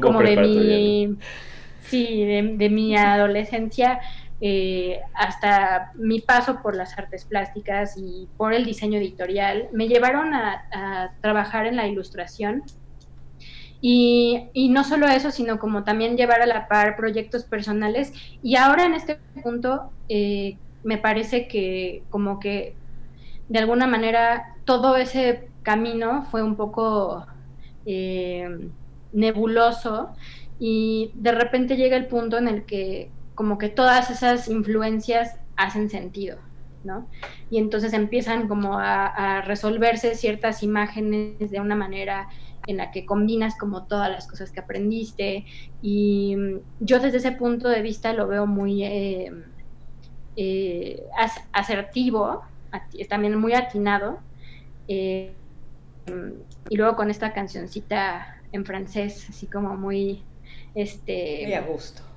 como 0.00 0.22
de 0.22 0.36
mi, 0.38 1.18
sí, 1.82 2.24
de, 2.24 2.54
de 2.56 2.70
mi 2.70 2.96
adolescencia 2.96 4.00
eh, 4.40 5.00
hasta 5.14 5.92
mi 5.94 6.20
paso 6.20 6.62
por 6.62 6.74
las 6.74 6.96
artes 6.98 7.24
plásticas 7.24 7.96
y 7.96 8.28
por 8.36 8.54
el 8.54 8.64
diseño 8.64 8.98
editorial, 8.98 9.68
me 9.72 9.88
llevaron 9.88 10.32
a, 10.34 11.12
trabajar 11.20 11.66
en 11.66 11.76
la 11.76 11.86
ilustración. 11.86 12.62
Y, 13.82 14.48
y 14.52 14.68
no 14.68 14.84
solo 14.84 15.06
eso, 15.08 15.30
sino 15.30 15.58
como 15.58 15.84
también 15.84 16.16
llevar 16.16 16.42
a 16.42 16.46
la 16.46 16.68
par 16.68 16.96
proyectos 16.96 17.44
personales. 17.44 18.12
Y 18.42 18.56
ahora 18.56 18.84
en 18.84 18.94
este 18.94 19.18
punto 19.42 19.90
eh, 20.08 20.58
me 20.84 20.98
parece 20.98 21.48
que 21.48 22.02
como 22.10 22.40
que 22.40 22.74
de 23.48 23.58
alguna 23.58 23.86
manera 23.86 24.54
todo 24.64 24.96
ese 24.96 25.48
camino 25.62 26.24
fue 26.30 26.42
un 26.42 26.56
poco 26.56 27.26
eh, 27.86 28.48
nebuloso 29.12 30.10
y 30.58 31.10
de 31.14 31.32
repente 31.32 31.76
llega 31.76 31.96
el 31.96 32.06
punto 32.06 32.38
en 32.38 32.48
el 32.48 32.64
que 32.64 33.10
como 33.40 33.56
que 33.56 33.70
todas 33.70 34.10
esas 34.10 34.48
influencias 34.48 35.40
hacen 35.56 35.88
sentido, 35.88 36.36
¿no? 36.84 37.08
Y 37.48 37.56
entonces 37.56 37.94
empiezan 37.94 38.48
como 38.48 38.78
a, 38.78 39.40
resolverse 39.40 40.14
ciertas 40.14 40.62
imágenes 40.62 41.50
de 41.50 41.58
una 41.58 41.74
manera 41.74 42.28
en 42.66 42.76
la 42.76 42.90
que 42.90 43.06
combinas 43.06 43.56
como 43.56 43.86
todas 43.86 44.10
las 44.10 44.28
cosas 44.28 44.50
que 44.50 44.60
aprendiste 44.60 45.46
y 45.80 46.36
mm, 46.36 46.58
yo 46.80 47.00
desde 47.00 47.16
ese 47.16 47.32
punto 47.32 47.70
de 47.70 47.80
vista 47.80 48.12
lo 48.12 48.28
veo 48.28 48.46
muy 48.46 48.84
eh, 48.84 49.32
eh, 50.36 51.02
as- 51.16 51.42
asertivo, 51.54 52.42
también 53.08 53.38
muy 53.38 53.54
atinado 53.54 54.18
eh, 54.86 55.32
mm, 56.08 56.42
y 56.68 56.76
luego 56.76 56.94
con 56.94 57.08
esta 57.08 57.32
cancioncita 57.32 58.36
en 58.52 58.66
francés, 58.66 59.30
así 59.30 59.46
como 59.46 59.78
muy, 59.78 60.22
este, 60.74 61.44
Muy 61.44 61.54
a 61.54 61.62
gusto. 61.62 62.09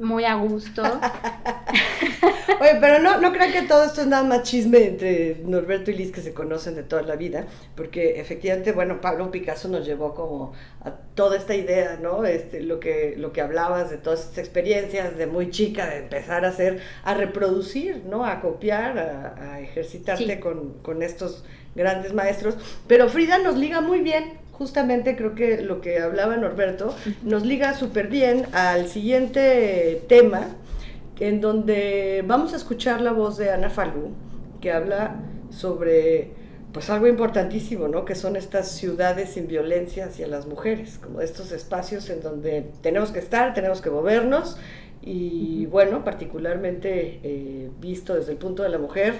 Muy 0.00 0.24
a 0.24 0.34
gusto. 0.34 0.82
Oye, 2.60 2.76
pero 2.80 2.98
no, 2.98 3.20
no 3.20 3.32
crean 3.32 3.52
que 3.52 3.62
todo 3.62 3.84
esto 3.84 4.00
es 4.00 4.06
nada 4.06 4.24
más 4.24 4.42
chisme 4.42 4.84
entre 4.84 5.36
Norberto 5.44 5.90
y 5.90 5.94
Liz 5.94 6.10
que 6.10 6.20
se 6.20 6.32
conocen 6.34 6.74
de 6.74 6.82
toda 6.82 7.02
la 7.02 7.14
vida, 7.14 7.46
porque 7.76 8.20
efectivamente, 8.20 8.72
bueno, 8.72 9.00
Pablo 9.00 9.30
Picasso 9.30 9.68
nos 9.68 9.86
llevó 9.86 10.14
como 10.14 10.52
a 10.84 10.90
toda 11.14 11.36
esta 11.36 11.54
idea, 11.54 11.98
¿no? 12.02 12.24
Este, 12.24 12.60
lo 12.60 12.80
que, 12.80 13.14
lo 13.16 13.32
que 13.32 13.42
hablabas 13.42 13.90
de 13.90 13.98
todas 13.98 14.20
estas 14.20 14.38
experiencias 14.38 15.16
de 15.16 15.26
muy 15.26 15.50
chica, 15.50 15.86
de 15.88 15.98
empezar 15.98 16.44
a 16.44 16.48
hacer, 16.48 16.80
a 17.04 17.14
reproducir, 17.14 18.02
¿no? 18.08 18.24
A 18.24 18.40
copiar, 18.40 18.98
a, 18.98 19.52
a 19.54 19.60
ejercitarte 19.60 20.34
Sí. 20.34 20.40
con, 20.40 20.74
con 20.82 21.02
estos 21.02 21.44
grandes 21.76 22.12
maestros. 22.12 22.56
Pero 22.88 23.08
Frida 23.08 23.38
nos 23.38 23.56
liga 23.56 23.80
muy 23.80 24.00
bien, 24.00 24.38
justamente 24.58 25.16
creo 25.16 25.34
que 25.36 25.62
lo 25.62 25.80
que 25.80 26.00
hablaba 26.00 26.36
Norberto, 26.36 26.94
nos 27.22 27.46
liga 27.46 27.74
súper 27.74 28.08
bien 28.08 28.46
al 28.52 28.88
siguiente 28.88 30.02
tema, 30.08 30.48
en 31.20 31.40
donde 31.40 32.24
vamos 32.26 32.52
a 32.52 32.56
escuchar 32.56 33.00
la 33.00 33.12
voz 33.12 33.38
de 33.38 33.50
Ana 33.50 33.70
Falú, 33.70 34.10
que 34.60 34.72
habla 34.72 35.16
sobre 35.50 36.32
pues 36.72 36.90
algo 36.90 37.06
importantísimo, 37.06 37.88
¿no? 37.88 38.04
Que 38.04 38.14
son 38.14 38.36
estas 38.36 38.70
ciudades 38.72 39.30
sin 39.30 39.46
violencia 39.46 40.06
hacia 40.06 40.26
las 40.26 40.46
mujeres, 40.46 40.98
como 40.98 41.20
estos 41.20 41.52
espacios 41.52 42.10
en 42.10 42.20
donde 42.20 42.66
tenemos 42.82 43.10
que 43.10 43.20
estar, 43.20 43.54
tenemos 43.54 43.80
que 43.80 43.90
movernos 43.90 44.58
y 45.00 45.66
bueno, 45.66 46.04
particularmente 46.04 47.20
eh, 47.22 47.70
visto 47.80 48.14
desde 48.14 48.32
el 48.32 48.38
punto 48.38 48.64
de 48.64 48.68
la 48.68 48.78
mujer, 48.78 49.14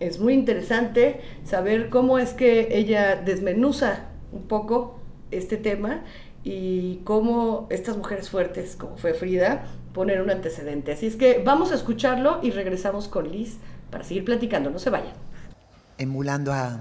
es 0.00 0.20
muy 0.20 0.32
interesante 0.34 1.20
saber 1.44 1.90
cómo 1.90 2.18
es 2.18 2.32
que 2.32 2.68
ella 2.78 3.16
desmenuza 3.16 4.06
un 4.32 4.42
poco 4.42 4.98
este 5.30 5.56
tema 5.56 6.02
y 6.44 6.98
cómo 7.04 7.66
estas 7.70 7.96
mujeres 7.96 8.30
fuertes, 8.30 8.76
como 8.76 8.96
fue 8.96 9.14
Frida, 9.14 9.66
ponen 9.92 10.20
un 10.20 10.30
antecedente. 10.30 10.92
Así 10.92 11.06
es 11.06 11.16
que 11.16 11.42
vamos 11.44 11.72
a 11.72 11.74
escucharlo 11.74 12.38
y 12.42 12.52
regresamos 12.52 13.08
con 13.08 13.30
Liz 13.30 13.56
para 13.90 14.04
seguir 14.04 14.24
platicando. 14.24 14.70
No 14.70 14.78
se 14.78 14.90
vayan. 14.90 15.14
emulando 15.98 16.52
a, 16.52 16.78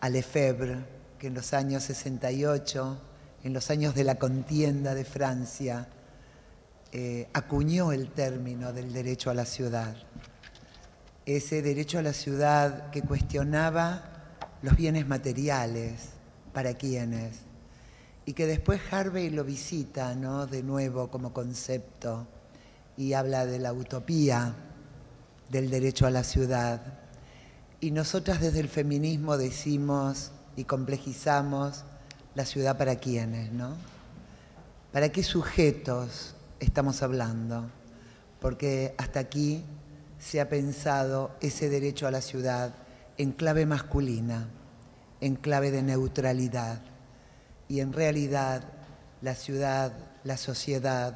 a 0.00 0.08
Lefebvre, 0.08 0.78
que 1.18 1.28
en 1.28 1.34
los 1.34 1.52
años 1.52 1.84
68, 1.84 2.98
en 3.44 3.52
los 3.52 3.70
años 3.70 3.94
de 3.94 4.04
la 4.04 4.16
contienda 4.16 4.94
de 4.94 5.04
Francia, 5.04 5.86
eh, 6.92 7.28
acuñó 7.34 7.92
el 7.92 8.08
término 8.08 8.72
del 8.72 8.92
derecho 8.92 9.30
a 9.30 9.34
la 9.34 9.44
ciudad. 9.44 9.94
Ese 11.26 11.62
derecho 11.62 11.98
a 11.98 12.02
la 12.02 12.12
ciudad 12.12 12.90
que 12.90 13.02
cuestionaba 13.02 14.02
los 14.62 14.76
bienes 14.76 15.06
materiales 15.06 16.15
para 16.56 16.72
quienes, 16.72 17.40
y 18.24 18.32
que 18.32 18.46
después 18.46 18.80
Harvey 18.90 19.28
lo 19.28 19.44
visita 19.44 20.14
¿no? 20.14 20.46
de 20.46 20.62
nuevo 20.62 21.10
como 21.10 21.34
concepto 21.34 22.26
y 22.96 23.12
habla 23.12 23.44
de 23.44 23.58
la 23.58 23.74
utopía 23.74 24.54
del 25.50 25.68
derecho 25.68 26.06
a 26.06 26.10
la 26.10 26.24
ciudad. 26.24 26.80
Y 27.78 27.90
nosotras 27.90 28.40
desde 28.40 28.60
el 28.60 28.70
feminismo 28.70 29.36
decimos 29.36 30.30
y 30.56 30.64
complejizamos 30.64 31.84
la 32.34 32.46
ciudad 32.46 32.78
para 32.78 32.96
quiénes, 32.96 33.52
¿no? 33.52 33.76
¿Para 34.92 35.10
qué 35.10 35.22
sujetos 35.22 36.36
estamos 36.58 37.02
hablando? 37.02 37.66
Porque 38.40 38.94
hasta 38.96 39.20
aquí 39.20 39.62
se 40.18 40.40
ha 40.40 40.48
pensado 40.48 41.36
ese 41.42 41.68
derecho 41.68 42.06
a 42.06 42.10
la 42.10 42.22
ciudad 42.22 42.72
en 43.18 43.32
clave 43.32 43.66
masculina, 43.66 44.48
en 45.26 45.36
clave 45.36 45.70
de 45.70 45.82
neutralidad. 45.82 46.80
Y 47.68 47.80
en 47.80 47.92
realidad 47.92 48.62
la 49.20 49.34
ciudad, 49.34 49.92
la 50.24 50.36
sociedad, 50.36 51.14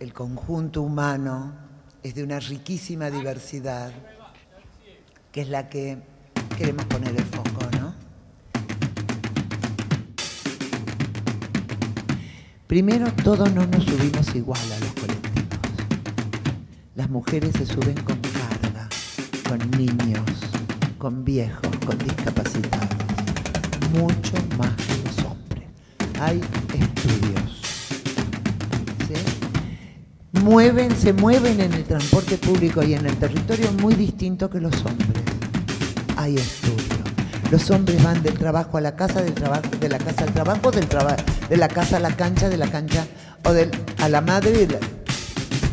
el 0.00 0.12
conjunto 0.12 0.82
humano 0.82 1.54
es 2.02 2.14
de 2.14 2.24
una 2.24 2.40
riquísima 2.40 3.10
diversidad 3.10 3.92
que 5.32 5.42
es 5.42 5.48
la 5.48 5.68
que 5.68 5.98
queremos 6.56 6.86
poner 6.86 7.14
el 7.14 7.24
foco, 7.24 7.60
¿no? 7.78 7.94
Primero, 12.66 13.12
todos 13.22 13.52
no 13.52 13.66
nos 13.66 13.84
subimos 13.84 14.34
igual 14.34 14.60
a 14.72 14.80
los 14.80 14.92
colectivos. 14.94 15.60
Las 16.94 17.10
mujeres 17.10 17.52
se 17.52 17.66
suben 17.66 17.94
con 18.02 18.18
carga, 18.18 18.88
con 19.46 19.70
niños, 19.72 20.22
con 20.98 21.24
viejos, 21.24 21.76
con 21.84 21.98
discapacitados, 21.98 22.95
mucho 23.96 24.34
más 24.58 24.86
hay 26.20 26.40
estudios. 26.72 27.60
¿sí? 29.08 30.40
Mueven, 30.40 30.96
se 30.96 31.12
mueven 31.12 31.60
en 31.60 31.72
el 31.72 31.84
transporte 31.84 32.38
público 32.38 32.82
y 32.82 32.94
en 32.94 33.06
el 33.06 33.16
territorio 33.16 33.72
muy 33.72 33.94
distinto 33.94 34.48
que 34.50 34.60
los 34.60 34.74
hombres. 34.84 35.10
Hay 36.16 36.36
estudios. 36.36 36.86
Los 37.50 37.70
hombres 37.70 38.02
van 38.02 38.22
del 38.22 38.34
trabajo 38.34 38.76
a 38.76 38.80
la 38.80 38.96
casa, 38.96 39.22
del 39.22 39.34
trabajo, 39.34 39.68
de 39.78 39.88
la 39.88 39.98
casa 39.98 40.24
al 40.24 40.32
trabajo, 40.32 40.70
del 40.70 40.86
trabajo, 40.86 41.22
de 41.48 41.56
la 41.56 41.68
casa 41.68 41.98
a 41.98 42.00
la 42.00 42.16
cancha, 42.16 42.48
de 42.48 42.56
la 42.56 42.66
cancha 42.68 43.06
o 43.44 43.52
del, 43.52 43.70
a 43.98 44.08
la 44.08 44.20
madre. 44.20 44.66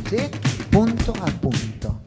¿Sí? 0.09 0.17
Punto 0.69 1.13
a 1.21 1.25
punto. 1.25 2.01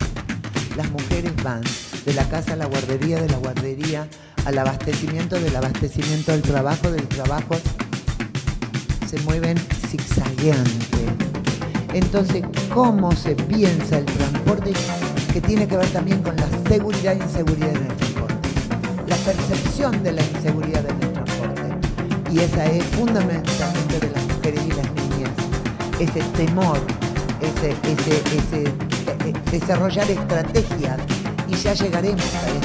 Las 0.76 0.90
mujeres 0.90 1.32
van 1.42 1.62
de 2.04 2.12
la 2.12 2.28
casa 2.28 2.52
a 2.52 2.56
la 2.56 2.66
guardería, 2.66 3.20
de 3.20 3.28
la 3.28 3.38
guardería 3.38 4.06
al 4.46 4.58
abastecimiento, 4.58 5.38
del 5.40 5.56
abastecimiento 5.56 6.32
al 6.32 6.40
trabajo, 6.40 6.90
del 6.90 7.06
trabajo 7.08 7.56
se 9.08 9.18
mueven 9.20 9.58
zigzagueante. 9.88 11.06
Entonces, 11.92 12.44
¿cómo 12.72 13.10
se 13.12 13.34
piensa 13.34 13.98
el 13.98 14.04
transporte? 14.04 14.72
Que 15.32 15.40
tiene 15.40 15.66
que 15.66 15.76
ver 15.76 15.88
también 15.88 16.22
con 16.22 16.36
la 16.36 16.46
seguridad 16.68 17.14
e 17.14 17.24
inseguridad 17.24 17.70
en 17.70 17.86
el 17.90 17.96
transporte. 17.96 18.48
La 19.08 19.16
percepción 19.16 20.02
de 20.04 20.12
la 20.12 20.22
inseguridad 20.22 20.84
en 20.86 21.02
el 21.02 21.12
transporte. 21.12 22.32
Y 22.32 22.38
esa 22.38 22.66
es 22.66 22.84
fundamentalmente 22.84 23.98
de 23.98 24.10
las 24.10 24.24
mujeres 24.26 24.60
y 24.64 24.68
las 24.68 24.92
niñas. 24.92 25.30
Ese 25.98 26.20
temor, 26.36 26.78
ese, 27.40 27.70
ese, 27.82 28.20
ese 28.36 28.62
eh, 28.62 28.74
eh, 29.26 29.32
desarrollar 29.50 30.08
estrategias. 30.08 30.98
Y 31.48 31.54
ya 31.56 31.74
llegaremos 31.74 32.34
a. 32.34 32.55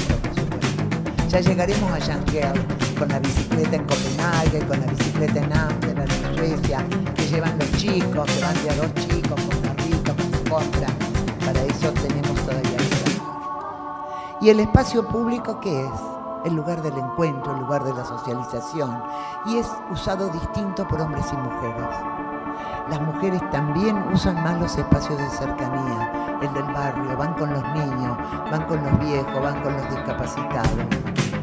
Ya 1.32 1.40
llegaremos 1.40 1.90
a 1.90 2.02
janguear 2.02 2.54
con 3.00 3.08
la 3.08 3.20
bicicleta 3.20 3.78
en 3.78 3.86
Copenhague, 3.86 4.60
con 4.68 4.82
la 4.82 4.86
bicicleta 4.88 5.40
en 5.40 5.54
Amsterdam, 5.54 6.08
en 6.10 6.36
Suecia, 6.36 6.86
que 7.16 7.26
llevan 7.26 7.58
los 7.58 7.72
chicos, 7.78 8.30
que 8.30 8.42
van 8.42 8.54
de 8.62 8.70
a 8.70 8.76
dos 8.76 8.94
chicos 8.96 9.40
con 9.40 9.62
carrito, 9.62 10.14
con 10.14 10.34
su 10.34 10.44
compra. 10.50 10.88
Para 11.46 11.62
eso 11.62 11.90
tenemos 11.94 12.36
todavía 12.42 12.76
trabajar. 12.76 14.38
¿Y 14.42 14.50
el 14.50 14.60
espacio 14.60 15.08
público 15.08 15.62
qué 15.62 15.86
es? 15.86 15.92
El 16.44 16.54
lugar 16.54 16.82
del 16.82 16.98
encuentro, 16.98 17.54
el 17.54 17.62
lugar 17.62 17.86
de 17.86 17.94
la 17.94 18.04
socialización. 18.04 19.02
Y 19.46 19.56
es 19.56 19.68
usado 19.90 20.28
distinto 20.32 20.86
por 20.86 21.00
hombres 21.00 21.28
y 21.32 21.38
mujeres. 21.38 22.31
Las 22.92 23.02
mujeres 23.04 23.42
también 23.52 23.96
usan 24.14 24.36
más 24.44 24.60
los 24.60 24.78
espacios 24.78 25.18
de 25.18 25.30
cercanía, 25.30 26.12
el 26.42 26.54
del 26.54 26.64
barrio, 26.74 27.16
van 27.16 27.34
con 27.36 27.54
los 27.54 27.64
niños, 27.74 28.18
van 28.52 28.66
con 28.66 28.84
los 28.84 29.00
viejos, 29.00 29.42
van 29.42 29.64
con 29.64 29.72
los 29.72 29.90
discapacitados, 29.92 30.76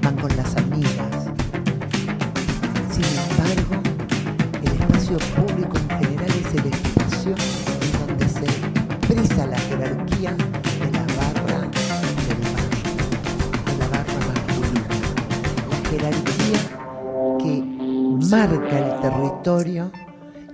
van 0.03 0.17
con 0.17 0.37
las 0.37 0.55
amigas. 0.57 1.31
Sin 2.91 3.07
embargo, 3.17 3.81
el 4.61 4.73
espacio 4.79 5.17
público 5.37 5.79
en 5.79 5.89
general 5.89 6.29
es 6.29 6.55
el 6.55 6.67
espacio 6.67 7.35
en 7.81 8.07
donde 8.07 8.29
se 8.29 8.45
expresa 8.45 9.47
la 9.47 9.59
jerarquía 9.59 10.33
de 10.33 10.91
la 10.93 11.01
barra 11.17 11.61
del 11.63 12.43
de 13.65 13.73
la 13.79 13.89
barra 13.89 14.19
masculina. 14.29 14.87
La 15.71 15.79
jerarquía 15.89 16.61
que 17.39 17.53
marca 18.37 18.79
el 18.79 19.01
territorio 19.01 20.08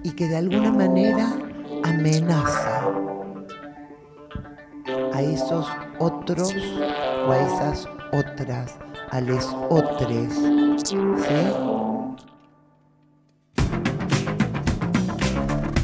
y 0.05 0.11
que 0.11 0.29
de 0.29 0.37
alguna 0.37 0.71
manera 0.71 1.33
amenaza 1.83 2.91
a 5.15 5.23
esos 5.23 5.67
otros 5.99 6.55
o 7.27 7.33
a 7.33 7.39
esas 7.39 7.89
otras, 8.13 8.77
a 9.11 9.21
les 9.23 9.47
otres, 9.71 10.35
¿sí? 10.85 10.97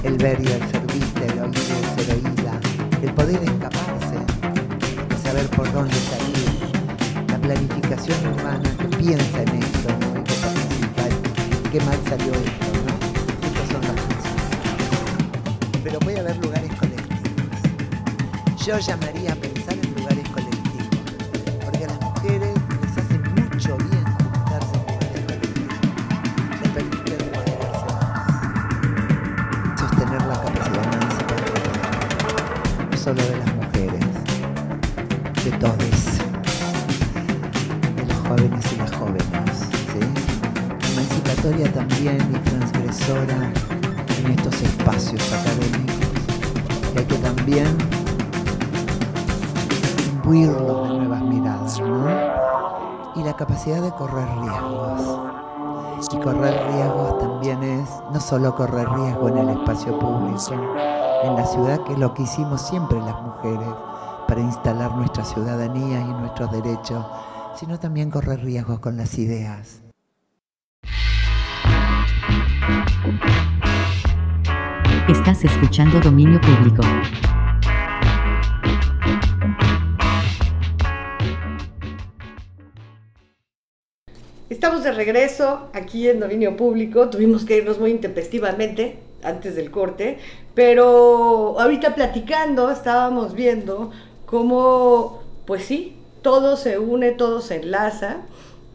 El 0.04 0.16
ver 0.18 0.38
y 0.40 0.46
el 0.46 0.68
ser 0.68 0.86
vista, 0.92 1.24
el 1.24 1.38
oír 1.40 1.54
y 1.56 1.72
el 1.72 2.04
ser 2.04 2.14
oída, 2.16 2.60
el 3.02 3.14
poder 3.14 3.42
escaparse, 3.42 4.16
el 5.08 5.16
saber 5.16 5.48
por 5.48 5.72
dónde 5.72 5.94
salir, 5.94 7.26
la 7.26 7.38
planificación 7.38 8.34
urbana 8.34 8.70
que 8.76 8.96
piensa 8.98 9.42
en 9.42 9.62
esto, 9.62 9.88
¿no? 10.14 10.24
Que 10.24 11.78
qué 11.78 11.84
mal 11.84 11.98
salió 12.06 12.32
esto, 12.34 12.79
Pero 15.82 15.98
puede 16.00 16.20
haber 16.20 16.36
lugares 16.36 16.70
colectivos. 16.74 17.06
Yo 18.66 18.78
llamaría 18.78 19.32
a 19.32 19.36
pensar 19.36 19.79
también 47.50 47.78
imbuirlos 50.12 50.88
de 50.88 50.98
nuevas 50.98 51.22
miradas, 51.22 51.80
¿no? 51.80 52.06
Y 53.16 53.24
la 53.24 53.34
capacidad 53.34 53.82
de 53.82 53.90
correr 53.90 54.28
riesgos. 54.40 55.20
Y 56.12 56.16
correr 56.18 56.54
riesgos 56.72 57.18
también 57.18 57.62
es 57.62 57.90
no 58.12 58.20
solo 58.20 58.54
correr 58.54 58.88
riesgo 58.90 59.28
en 59.28 59.38
el 59.38 59.48
espacio 59.50 59.98
público, 59.98 60.54
en 61.24 61.34
la 61.34 61.44
ciudad, 61.44 61.82
que 61.84 61.94
es 61.94 61.98
lo 61.98 62.14
que 62.14 62.22
hicimos 62.22 62.62
siempre 62.62 62.98
las 63.00 63.20
mujeres 63.20 63.68
para 64.28 64.40
instalar 64.40 64.94
nuestra 64.94 65.24
ciudadanía 65.24 66.00
y 66.00 66.12
nuestros 66.20 66.52
derechos, 66.52 67.04
sino 67.56 67.78
también 67.80 68.10
correr 68.10 68.42
riesgos 68.44 68.78
con 68.78 68.96
las 68.96 69.18
ideas. 69.18 69.82
Estás 75.08 75.44
escuchando 75.44 75.98
Dominio 75.98 76.40
Público. 76.40 76.82
Estamos 84.50 84.82
de 84.82 84.90
regreso 84.90 85.68
aquí 85.72 86.08
en 86.08 86.18
Dominio 86.18 86.56
Público. 86.56 87.08
Tuvimos 87.08 87.44
que 87.44 87.58
irnos 87.58 87.78
muy 87.78 87.92
intempestivamente 87.92 88.98
antes 89.22 89.54
del 89.54 89.70
corte, 89.70 90.18
pero 90.56 91.60
ahorita 91.60 91.94
platicando 91.94 92.68
estábamos 92.68 93.34
viendo 93.34 93.92
cómo, 94.26 95.22
pues 95.46 95.66
sí, 95.66 95.96
todo 96.22 96.56
se 96.56 96.80
une, 96.80 97.12
todo 97.12 97.40
se 97.40 97.62
enlaza 97.62 98.22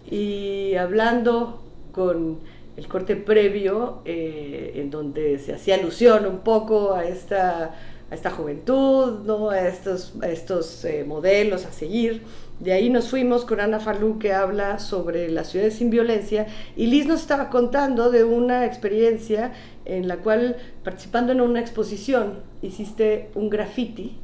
y 0.10 0.76
hablando 0.76 1.62
con 1.92 2.40
el 2.78 2.88
corte 2.88 3.18
previo, 3.18 4.00
eh, 4.06 4.76
en 4.76 4.90
donde 4.90 5.40
se 5.40 5.54
hacía 5.54 5.76
alusión 5.76 6.26
un 6.26 6.40
poco 6.40 6.94
a 6.94 7.04
esta, 7.04 7.76
a 8.12 8.16
esta 8.16 8.32
juventud, 8.32 9.26
¿no? 9.26 9.50
a 9.50 9.68
estos, 9.68 10.14
estos 10.24 10.86
eh, 10.86 11.04
modelos 11.06 11.66
a 11.66 11.72
seguir. 11.72 12.24
De 12.60 12.72
ahí 12.72 12.90
nos 12.90 13.10
fuimos 13.10 13.44
con 13.44 13.60
Ana 13.60 13.80
Falú 13.80 14.18
que 14.18 14.32
habla 14.32 14.80
sobre 14.80 15.30
las 15.30 15.50
ciudades 15.50 15.76
sin 15.76 15.90
violencia 15.90 16.48
y 16.78 16.88
Liz 16.88 17.06
nos 17.06 17.22
estaba 17.22 17.50
contando 17.50 18.12
de 18.12 18.24
una 18.24 18.66
experiencia 18.66 19.52
en 19.84 20.08
la 20.08 20.18
cual 20.18 20.56
participando 20.84 21.34
en 21.34 21.42
una 21.42 21.60
exposición 21.60 22.40
hiciste 22.62 23.30
un 23.36 23.50
graffiti 23.50 24.18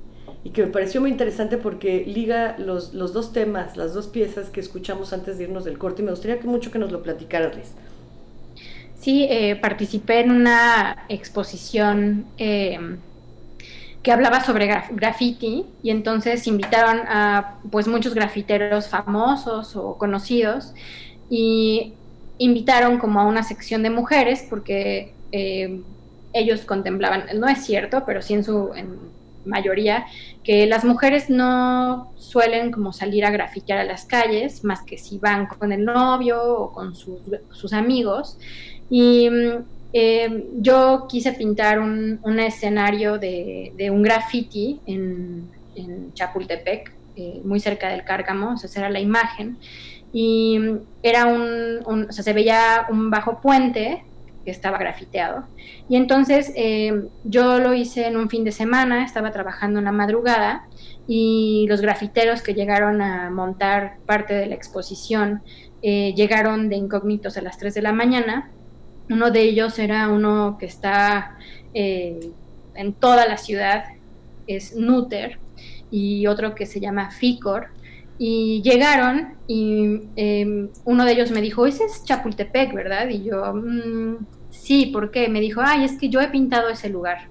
y 0.45 0.51
que 0.51 0.65
me 0.65 0.71
pareció 0.71 1.01
muy 1.01 1.11
interesante 1.11 1.57
porque 1.57 2.05
liga 2.05 2.55
los, 2.57 2.93
los 2.93 3.11
dos 3.11 3.33
temas, 3.33 3.75
las 3.75 3.93
dos 3.93 4.07
piezas 4.07 4.49
que 4.49 4.61
escuchamos 4.61 5.11
antes 5.11 5.37
de 5.37 5.43
irnos 5.43 5.65
del 5.65 5.77
corte 5.77 6.01
y 6.01 6.05
me 6.05 6.11
gustaría 6.11 6.39
que 6.39 6.47
mucho 6.47 6.71
que 6.71 6.79
nos 6.79 6.91
lo 6.91 7.03
platicaras 7.03 7.55
Liz. 7.55 7.73
Sí, 8.97 9.25
eh, 9.29 9.55
participé 9.55 10.21
en 10.21 10.31
una 10.31 11.05
exposición 11.09 12.25
eh, 12.37 12.79
que 14.03 14.11
hablaba 14.11 14.43
sobre 14.43 14.67
graf 14.67 14.89
graffiti 14.91 15.65
y 15.83 15.91
entonces 15.91 16.47
invitaron 16.47 17.01
a 17.07 17.57
pues 17.69 17.87
muchos 17.87 18.13
grafiteros 18.13 18.87
famosos 18.87 19.75
o 19.75 19.97
conocidos 19.97 20.73
y 21.29 21.93
invitaron 22.39 22.97
como 22.97 23.19
a 23.19 23.25
una 23.25 23.43
sección 23.43 23.83
de 23.83 23.91
mujeres 23.91 24.45
porque 24.49 25.13
eh, 25.31 25.81
ellos 26.33 26.61
contemplaban, 26.61 27.25
no 27.35 27.47
es 27.47 27.63
cierto, 27.63 28.03
pero 28.05 28.21
sí 28.21 28.33
en 28.33 28.43
su 28.43 28.71
mayoría, 29.45 30.05
que 30.43 30.65
las 30.65 30.83
mujeres 30.83 31.29
no 31.29 32.11
suelen 32.15 32.71
como 32.71 32.93
salir 32.93 33.25
a 33.25 33.31
grafitear 33.31 33.79
a 33.79 33.83
las 33.83 34.05
calles, 34.05 34.63
más 34.63 34.81
que 34.83 34.97
si 34.97 35.17
van 35.17 35.47
con 35.47 35.71
el 35.71 35.85
novio 35.85 36.41
o 36.43 36.71
con 36.71 36.95
sus, 36.95 37.19
sus 37.51 37.73
amigos. 37.73 38.37
Y 38.89 39.29
eh, 39.93 40.45
yo 40.57 41.05
quise 41.09 41.33
pintar 41.33 41.79
un, 41.79 42.39
escenario 42.39 43.17
de, 43.17 43.89
un 43.91 44.01
graffiti 44.01 44.79
en, 44.85 45.49
Chapultepec, 46.13 46.93
eh, 47.15 47.41
muy 47.43 47.59
cerca 47.59 47.89
del 47.89 48.03
Cárcamo, 48.03 48.53
o 48.53 48.57
sea, 48.57 48.69
esa 48.69 48.81
era 48.81 48.89
la 48.89 48.99
imagen. 48.99 49.57
Y 50.13 50.59
era 51.01 51.25
un, 51.25 51.79
un, 51.85 52.11
se 52.11 52.33
veía 52.33 52.85
un 52.89 53.09
bajo 53.09 53.39
puente 53.41 54.03
que 54.43 54.51
estaba 54.51 54.77
grafiteado. 54.77 55.45
Y 55.87 55.95
entonces 55.95 56.51
eh, 56.55 57.07
yo 57.23 57.59
lo 57.59 57.73
hice 57.73 58.07
en 58.07 58.17
un 58.17 58.29
fin 58.29 58.43
de 58.43 58.51
semana, 58.51 59.05
estaba 59.05 59.31
trabajando 59.31 59.79
en 59.79 59.85
la 59.85 59.91
madrugada 59.91 60.67
y 61.07 61.65
los 61.69 61.81
grafiteros 61.81 62.41
que 62.41 62.53
llegaron 62.53 63.01
a 63.01 63.29
montar 63.29 63.97
parte 64.05 64.33
de 64.33 64.47
la 64.47 64.55
exposición 64.55 65.41
llegaron 65.81 66.69
de 66.69 66.75
incógnitos 66.75 67.37
a 67.37 67.41
las 67.41 67.57
3 67.57 67.73
de 67.73 67.81
la 67.81 67.91
mañana. 67.91 68.51
Uno 69.11 69.29
de 69.29 69.41
ellos 69.41 69.77
era 69.77 70.09
uno 70.09 70.57
que 70.59 70.65
está 70.65 71.37
eh, 71.73 72.31
en 72.75 72.93
toda 72.93 73.27
la 73.27 73.37
ciudad, 73.37 73.83
es 74.47 74.75
Nuter, 74.75 75.37
y 75.91 76.25
otro 76.27 76.55
que 76.55 76.65
se 76.65 76.79
llama 76.79 77.11
Ficor. 77.11 77.67
Y 78.17 78.61
llegaron 78.61 79.33
y 79.47 80.01
em, 80.15 80.69
uno 80.85 81.05
de 81.05 81.11
ellos 81.11 81.31
me 81.31 81.41
dijo, 81.41 81.65
ese 81.65 81.85
es 81.85 82.03
Chapultepec, 82.05 82.73
¿verdad? 82.73 83.09
Y 83.09 83.23
yo, 83.23 83.53
mm, 83.53 84.25
sí, 84.49 84.87
¿por 84.87 85.11
qué? 85.11 85.27
Me 85.27 85.41
dijo, 85.41 85.61
ay, 85.63 85.83
es 85.83 85.97
que 85.97 86.07
yo 86.07 86.21
he 86.21 86.27
pintado 86.29 86.69
ese 86.69 86.87
lugar. 86.87 87.29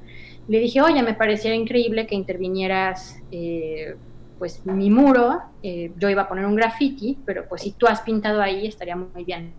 Le 0.49 0.59
dije, 0.59 0.83
oye, 0.83 1.03
me 1.03 1.15
pareciera 1.15 1.57
increíble 1.57 2.07
que 2.07 2.17
intervinieras 2.17 3.21
eh, 3.31 3.95
pues 4.39 4.67
mi 4.67 4.91
muro, 4.91 5.39
eh, 5.63 5.93
yo 5.97 6.11
iba 6.11 6.23
a 6.23 6.29
poner 6.29 6.45
un 6.45 6.57
graffiti, 6.57 7.19
pero 7.25 7.47
pues 7.49 7.63
si 7.63 7.73
tú 7.73 7.87
has 7.87 8.01
pintado 8.01 8.43
ahí 8.43 8.67
estaría 8.67 8.97
muy 8.97 9.25
bien. 9.25 9.53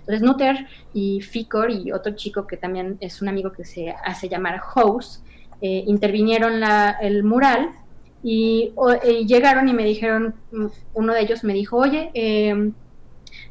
Entonces 0.00 0.22
Nutter 0.22 0.66
y 0.94 1.20
Ficor 1.20 1.70
y 1.70 1.92
otro 1.92 2.14
chico 2.14 2.46
que 2.46 2.56
también 2.56 2.98
es 3.00 3.22
un 3.22 3.28
amigo 3.28 3.52
que 3.52 3.64
se 3.64 3.94
hace 4.04 4.28
llamar 4.28 4.60
House, 4.60 5.22
eh, 5.60 5.84
intervinieron 5.86 6.62
el 7.00 7.22
mural 7.22 7.70
y, 8.22 8.72
llegaron 9.26 9.68
y 9.68 9.72
me 9.72 9.84
dijeron, 9.84 10.34
mm, 10.52 10.66
uno 10.94 11.14
de 11.14 11.20
ellos 11.20 11.44
me 11.44 11.52
dijo, 11.54 11.76
oye, 11.76 12.10
eh, 12.14 12.72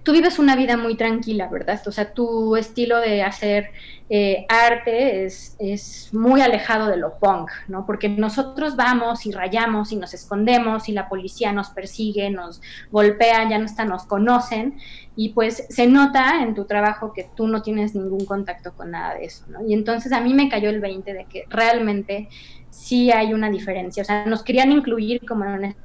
tú 0.03 0.13
vives 0.13 0.39
una 0.39 0.55
vida 0.55 0.77
muy 0.77 0.95
tranquila, 0.95 1.47
¿verdad? 1.47 1.81
O 1.85 1.91
sea, 1.91 2.13
tu 2.13 2.55
estilo 2.55 2.99
de 2.99 3.21
hacer 3.21 3.69
eh, 4.09 4.45
arte 4.49 5.25
es, 5.25 5.55
es, 5.59 6.13
muy 6.13 6.41
alejado 6.41 6.87
de 6.87 6.97
lo 6.97 7.17
punk, 7.17 7.49
¿no? 7.67 7.85
Porque 7.85 8.09
nosotros 8.09 8.75
vamos 8.75 9.25
y 9.25 9.31
rayamos 9.31 9.91
y 9.91 9.95
nos 9.95 10.13
escondemos 10.13 10.89
y 10.89 10.91
la 10.91 11.07
policía 11.07 11.53
nos 11.53 11.69
persigue, 11.69 12.29
nos 12.29 12.61
golpea, 12.91 13.47
ya 13.49 13.57
no 13.57 13.65
está, 13.65 13.85
nos 13.85 14.03
conocen 14.03 14.77
y 15.15 15.29
pues 15.29 15.65
se 15.69 15.87
nota 15.87 16.41
en 16.41 16.55
tu 16.55 16.65
trabajo 16.65 17.13
que 17.13 17.29
tú 17.35 17.47
no 17.47 17.61
tienes 17.61 17.95
ningún 17.95 18.25
contacto 18.25 18.73
con 18.73 18.91
nada 18.91 19.15
de 19.15 19.25
eso, 19.25 19.45
¿no? 19.47 19.65
Y 19.65 19.73
entonces 19.73 20.11
a 20.11 20.19
mí 20.19 20.33
me 20.33 20.49
cayó 20.49 20.69
el 20.69 20.81
20 20.81 21.13
de 21.13 21.25
que 21.25 21.45
realmente 21.49 22.27
sí 22.69 23.11
hay 23.11 23.33
una 23.33 23.49
diferencia, 23.49 24.01
o 24.01 24.05
sea, 24.05 24.25
nos 24.25 24.43
querían 24.43 24.71
incluir 24.71 25.25
como 25.25 25.45
en 25.45 25.75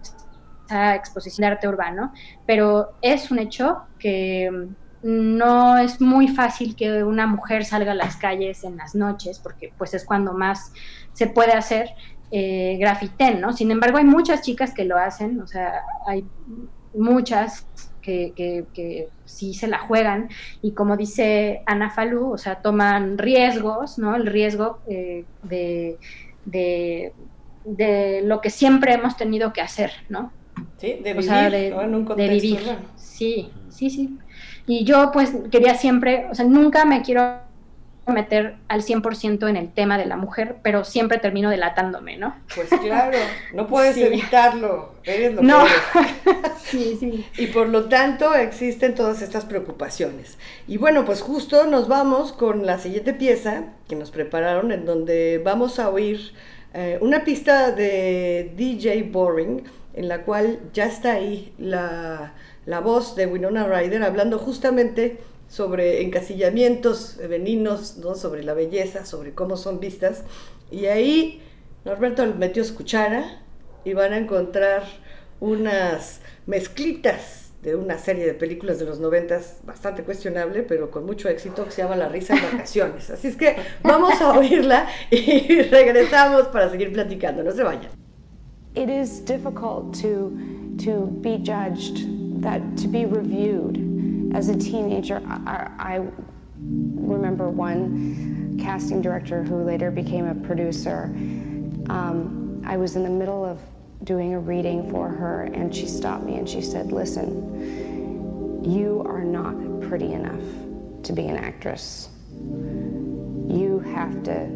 exposición 0.69 1.43
de 1.43 1.53
arte 1.53 1.69
urbano, 1.69 2.13
pero 2.47 2.93
es 3.03 3.31
un 3.31 3.39
hecho 3.39 3.83
que 3.99 4.51
mm, 4.51 5.37
no 5.37 5.79
es 5.79 6.01
muy 6.01 6.29
fácil 6.29 6.75
que 6.75 7.05
una 7.05 7.27
mujer 7.27 7.65
salga 7.65 7.93
a 7.93 7.95
las 7.95 8.17
calles 8.17 8.65
en 8.65 8.77
las 8.77 8.95
noches, 8.95 9.39
porque 9.39 9.73
pues 9.79 9.95
es 9.95 10.05
cuando 10.05 10.33
más 10.33 10.73
se 11.13 11.27
puede 11.27 11.53
hacer 11.53 11.91
eh, 12.31 12.77
grafitén, 12.81 13.41
¿no? 13.41 13.53
Sin 13.53 13.71
embargo, 13.71 13.99
hay 13.99 14.05
muchas 14.05 14.43
chicas 14.43 14.75
que 14.75 14.85
lo 14.85 14.97
hacen, 14.97 15.41
o 15.41 15.47
sea, 15.47 15.83
hay 16.07 16.27
muchas 16.93 17.67
que, 18.03 18.67
que, 18.73 19.09
sí 19.25 19.55
se 19.55 19.67
la 19.67 19.81
juegan 19.81 20.29
y 20.63 20.71
como 20.71 20.97
dice 20.97 21.63
Ana 21.67 21.91
Falú, 21.91 22.33
o 22.33 22.39
sea, 22.39 22.63
toman 22.63 23.19
riesgos, 23.19 23.99
¿no? 23.99 24.15
El 24.15 24.27
riesgo 24.27 24.79
eh, 24.87 25.25
de, 25.43 25.99
de, 26.45 28.23
lo 28.25 28.41
que 28.41 28.51
siempre 28.51 28.95
hemos 28.95 29.17
tenido 29.17 29.53
que 29.53 29.61
hacer, 29.61 29.91
¿no? 30.09 30.33
Sí, 30.79 31.01
de 31.03 31.15
vivir, 31.15 31.33
En 31.33 31.95
un 31.95 32.05
contexto, 32.05 32.33
vivir. 32.35 32.61
Sí, 32.97 33.51
sí, 33.71 33.91
sí. 33.91 34.19
Y 34.67 34.85
yo 34.85 35.11
pues 35.13 35.33
quería 35.51 35.75
siempre, 35.75 36.27
o 36.31 36.35
sea, 36.35 36.45
nunca 36.45 36.85
me 36.85 37.03
quiero 37.03 37.47
meter 38.13 38.57
al 38.69 38.83
100% 38.83 39.49
en 39.49 39.57
el 39.57 39.73
tema 39.73 39.99
de 39.99 40.07
la 40.07 40.17
mujer, 40.17 40.57
pero 40.63 40.85
siempre 40.85 41.19
termino 41.19 41.51
delatándome, 41.51 42.17
¿no? 42.17 42.37
Pues 42.55 42.69
claro, 42.69 43.19
no 43.53 43.67
puedes 43.67 43.97
evitarlo, 43.97 44.95
eres 45.03 45.35
lo 45.35 45.43
no. 45.43 45.65
que 45.65 45.99
eres. 45.99 46.53
sí, 46.63 46.97
sí. 47.01 47.27
Y 47.37 47.49
por 47.49 47.69
lo 47.69 47.87
tanto 47.87 48.35
existen 48.35 48.95
todas 48.95 49.23
estas 49.23 49.45
preocupaciones. 49.45 50.39
Y 50.69 50.77
bueno, 50.77 51.05
pues 51.05 51.21
justo 51.21 51.67
nos 51.67 51.89
vamos 51.89 52.33
con 52.33 52.65
la 52.65 52.79
siguiente 52.79 53.13
pieza 53.13 53.65
que 53.89 53.97
nos 53.97 54.11
prepararon, 54.11 54.71
en 54.71 54.85
donde 54.85 55.41
vamos 55.45 55.79
a 55.79 55.89
oír 55.89 56.33
eh, 56.75 56.99
una 57.01 57.25
pista 57.25 57.73
de 57.73 58.53
DJ 58.57 59.05
Boring, 59.11 59.65
en 59.97 60.09
la 60.09 60.25
cual 60.25 60.61
ya 60.73 60.87
está 60.87 61.15
ahí 61.15 61.53
la, 61.59 62.35
voz 62.85 63.17
de 63.17 63.27
Winona 63.27 63.67
Ryder 63.67 64.03
hablando 64.03 64.39
justamente 64.39 65.19
sobre 65.49 66.03
encasillamientos 66.03 67.19
¿no? 67.99 68.15
sobre 68.15 68.45
la 68.45 68.55
belleza, 68.55 69.05
sobre 69.07 69.33
cómo 69.33 69.57
son 69.57 69.81
vistas. 69.81 70.23
Y 70.71 70.87
ahí 70.87 71.43
Norberto 71.85 72.27
metió 72.27 72.63
cuchara 72.75 73.43
y 73.85 73.95
van 73.95 74.13
a 74.13 74.19
encontrar 74.19 74.85
unas 75.41 76.21
mezclitas 76.47 77.53
de 77.63 77.75
una 77.75 77.99
serie 77.99 78.27
de 78.27 78.35
películas 78.35 78.79
de 78.79 78.85
los 78.85 79.01
noventas 79.01 79.61
bastante 79.65 80.03
cuestionable, 80.05 80.63
pero 80.63 80.91
con 80.91 81.07
mucho 81.07 81.29
éxito, 81.29 81.65
que 81.65 81.71
se 81.71 81.83
llama 81.83 81.97
La 81.97 82.09
risa 82.09 82.35
en 82.37 82.43
vacaciones. 82.43 83.11
Así 83.11 83.29
es 83.29 83.37
que 83.37 83.57
vamos 83.83 84.21
a 84.21 84.39
oírla 84.39 84.89
y 85.11 85.63
regresamos 85.71 86.49
para 86.49 86.71
seguir 86.71 86.93
platicando. 86.93 87.43
No 87.43 87.51
se 87.51 87.63
vayan. 87.63 88.06
It 88.77 88.91
is 88.91 89.21
difficult 89.21 89.95
to 89.95 90.77
to 90.79 91.07
be 91.23 91.39
judged, 91.39 92.43
that 92.43 92.77
to 92.77 92.87
be 92.87 93.07
reviewed. 93.07 94.35
As 94.35 94.51
a 94.51 94.57
teenager, 94.57 95.23
I, 95.27 95.71
I 95.79 96.07
remember 96.59 97.49
one 97.49 98.59
casting 98.63 99.01
director 99.01 99.43
who 99.43 99.63
later 99.63 99.91
became 99.91 100.27
a 100.27 100.35
producer. 100.35 101.05
Um, 101.89 102.63
I 102.67 102.77
was 102.77 102.95
in 102.95 103.05
the 103.05 103.11
middle 103.11 103.43
of 103.43 103.59
doing 104.05 104.35
a 104.35 104.39
reading 104.39 104.91
for 104.91 105.09
her, 105.09 105.45
and 105.45 105.75
she 105.75 105.87
stopped 105.87 106.25
me 106.25 106.37
and 106.37 106.47
she 106.47 106.61
said, 106.61 106.93
"Listen, 106.93 108.63
you 108.63 109.03
are 109.07 109.25
not 109.25 109.55
pretty 109.89 110.13
enough 110.13 110.45
to 111.05 111.15
be 111.15 111.27
an 111.27 111.39
actress. 111.39 112.11
You 113.49 113.83
have 113.95 114.23
to 114.25 114.47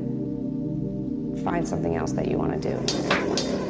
find 1.42 1.66
something 1.66 1.96
else 1.96 2.12
that 2.12 2.28
you 2.28 2.36
want 2.36 2.60
to 2.60 2.70
do." 2.70 3.69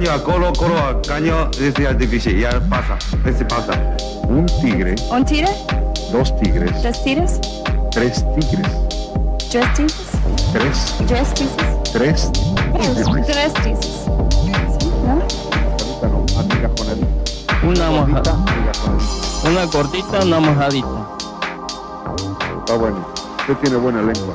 Caño 0.00 0.12
a 0.12 0.24
colo, 0.24 0.50
colo 0.54 0.78
a 0.78 1.02
caño, 1.02 1.50
ese 1.60 1.84
es 1.90 1.98
difícil, 1.98 2.40
ya 2.40 2.58
pasa, 2.70 2.96
ese 3.26 3.44
pasa. 3.44 3.72
Un 4.26 4.46
tigre, 4.62 4.94
Un 5.10 5.22
tigre? 5.26 5.48
dos 6.10 6.34
tigres, 6.40 6.82
Dos 6.82 7.04
tigres? 7.04 7.38
tres 7.90 8.24
tigres, 8.40 8.66
Tres 9.50 9.74
tigres? 9.74 9.92
tres, 10.54 10.96
Tres 11.02 11.34
tigres? 11.34 11.62
tres. 11.92 12.32
Tres 13.26 13.52
tigres. 13.62 14.06
Una 17.62 17.90
mojada. 17.90 18.32
Amiga 18.32 18.72
con 18.80 18.94
él. 18.96 19.52
Una 19.52 19.66
cortita, 19.66 20.20
una 20.24 20.40
mojadita. 20.40 21.08
Está 22.60 22.74
bueno. 22.74 23.06
Usted 23.40 23.54
tiene 23.62 23.76
buena 23.76 24.00
lengua. 24.00 24.34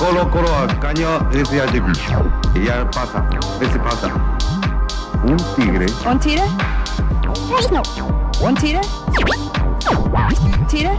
Caño 0.00 0.30
colo, 0.30 0.30
colo 0.30 0.56
a 0.56 0.66
caño, 0.80 1.28
ese 1.30 1.58
es 1.62 1.72
difícil. 1.72 2.16
Y 2.54 2.64
ya 2.64 2.90
pasa, 2.90 3.22
ese 3.60 3.78
pasa. 3.80 4.08
Un 5.22 5.36
tigre, 5.54 5.86
Un 6.06 6.18
tigre? 6.18 6.42
No. 7.70 7.82
Un 8.40 8.54
tigre? 8.54 8.80
Tigre? 10.68 10.98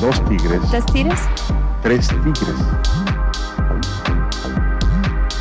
dos 0.00 0.24
tigres, 0.28 0.70
Dos 0.70 0.86
tigres? 0.86 1.20
tres 1.82 2.08
tigres, 2.08 2.58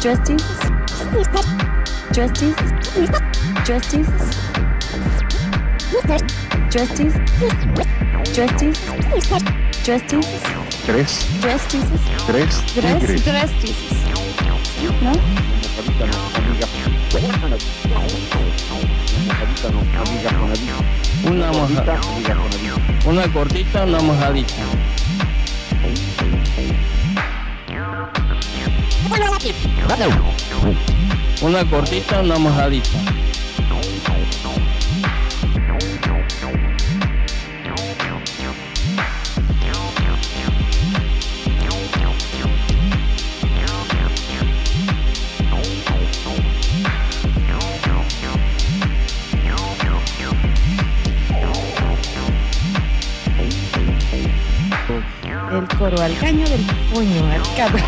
Tres 0.01 0.23
tigres? 0.23 0.45
Tres 2.11 2.33
tigres? 2.33 2.53
Tres 3.61 3.83
tigres? 3.93 4.13
Tres 6.69 6.89
tigres? 6.93 7.15
Tres 8.33 8.55
tigres? 8.57 9.72
Tres 9.83 10.01
tigres? 10.07 10.41
tres, 10.85 11.27
Tres 11.41 11.61
tigres? 11.67 12.01
tres 12.25 12.63
Tres, 12.73 12.99
tigres. 12.99 13.23
tres 13.23 13.51
tigres. 13.59 14.03
¿No? 15.01 15.11
Mojadita 15.11 16.05
no, 16.05 16.17
amiga. 16.37 16.67
Mojadita 19.27 19.67
no, 19.71 19.79
amiga 20.01 20.31
con 20.39 20.51
él. 20.51 20.59
Una 21.25 21.51
él. 21.51 21.91
Una 23.05 23.33
cortita, 23.33 23.83
una 23.83 23.99
mojadita. 24.01 24.53
Una 31.41 31.65
cortita, 31.69 32.21
una 32.21 32.37
mojadita. 32.39 32.89
Coro 55.83 56.01
al 56.01 56.17
caño, 56.17 56.47
del 56.47 56.65
coño 56.93 57.29
al 57.29 57.41
cabro. 57.57 57.83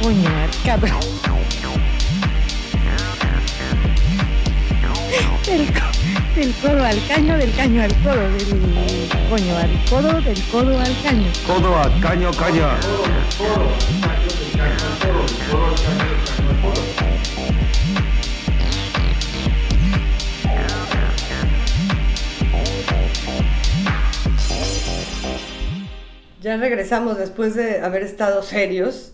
Coño 0.00 0.28
al. 0.28 0.50
Del, 5.46 5.66
del 6.36 6.54
codo 6.62 6.84
al 6.84 7.06
caño, 7.08 7.36
del 7.38 7.52
caño 7.56 7.82
al 7.82 7.94
codo, 8.04 8.30
del 8.30 9.08
coño 9.28 9.56
al 9.56 9.84
codo, 9.90 10.20
del 10.20 10.42
codo 10.44 10.78
al 10.78 11.02
caño. 11.02 11.32
Codo 11.44 11.76
a 11.76 11.90
caño, 12.00 12.30
caño. 12.30 12.68
Ya 26.50 26.56
regresamos 26.56 27.16
después 27.16 27.54
de 27.54 27.80
haber 27.80 28.02
estado 28.02 28.42
serios, 28.42 29.12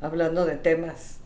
hablando 0.00 0.46
de 0.46 0.54
temas 0.54 1.18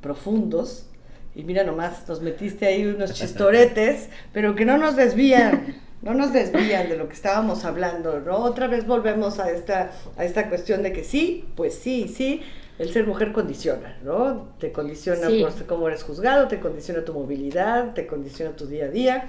profundos. 0.00 0.86
Y 1.34 1.44
mira 1.44 1.62
nomás, 1.62 2.08
nos 2.08 2.22
metiste 2.22 2.64
ahí 2.64 2.86
unos 2.86 3.12
chistoretes, 3.18 4.08
pero 4.32 4.54
que 4.54 4.64
no 4.64 4.78
nos 4.78 4.96
desvían, 4.96 5.76
no 6.00 6.14
nos 6.14 6.32
desvían 6.32 6.88
de 6.88 6.96
lo 6.96 7.06
que 7.08 7.12
estábamos 7.12 7.66
hablando, 7.66 8.20
¿no? 8.20 8.38
Otra 8.38 8.66
vez 8.66 8.86
volvemos 8.86 9.40
a 9.40 9.50
esta, 9.50 9.90
a 10.16 10.24
esta 10.24 10.48
cuestión 10.48 10.82
de 10.82 10.94
que 10.94 11.04
sí, 11.04 11.44
pues 11.54 11.74
sí, 11.74 12.08
sí, 12.08 12.40
el 12.78 12.90
ser 12.90 13.06
mujer 13.06 13.32
condiciona, 13.32 13.98
¿no? 14.02 14.54
Te 14.58 14.72
condiciona 14.72 15.28
Sí. 15.28 15.44
por 15.44 15.66
cómo 15.66 15.88
eres 15.88 16.02
juzgado, 16.02 16.48
te 16.48 16.60
condiciona 16.60 17.04
tu 17.04 17.12
movilidad, 17.12 17.92
te 17.92 18.06
condiciona 18.06 18.56
tu 18.56 18.64
día 18.66 18.86
a 18.86 18.88
día. 18.88 19.28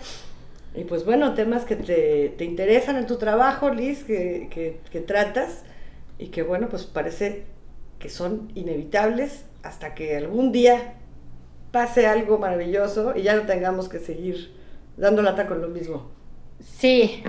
Y 0.76 0.84
pues 0.84 1.06
bueno, 1.06 1.34
temas 1.34 1.66
que 1.66 1.76
te, 1.76 2.30
te 2.38 2.44
interesan 2.46 2.98
en 2.98 3.08
tu 3.08 3.18
trabajo, 3.18 3.70
Liz, 3.70 4.04
que, 4.04 4.48
que, 4.52 4.80
que 4.92 5.02
tratas 5.02 5.64
y 6.18 6.28
que 6.28 6.44
bueno, 6.44 6.70
pues 6.70 6.86
parece 6.86 7.46
que 8.00 8.10
son 8.10 8.52
inevitables 8.56 9.46
hasta 9.64 9.96
que 9.96 10.16
algún 10.18 10.52
día 10.52 10.96
pase 11.72 12.08
algo 12.08 12.38
maravilloso 12.40 13.14
y 13.16 13.24
ya 13.24 13.36
no 13.36 13.44
tengamos 13.44 13.90
que 13.90 14.00
seguir 14.00 14.52
dando 14.98 15.22
lata 15.22 15.48
con 15.48 15.62
lo 15.62 15.70
mismo. 15.70 16.12
Sí, 16.60 17.24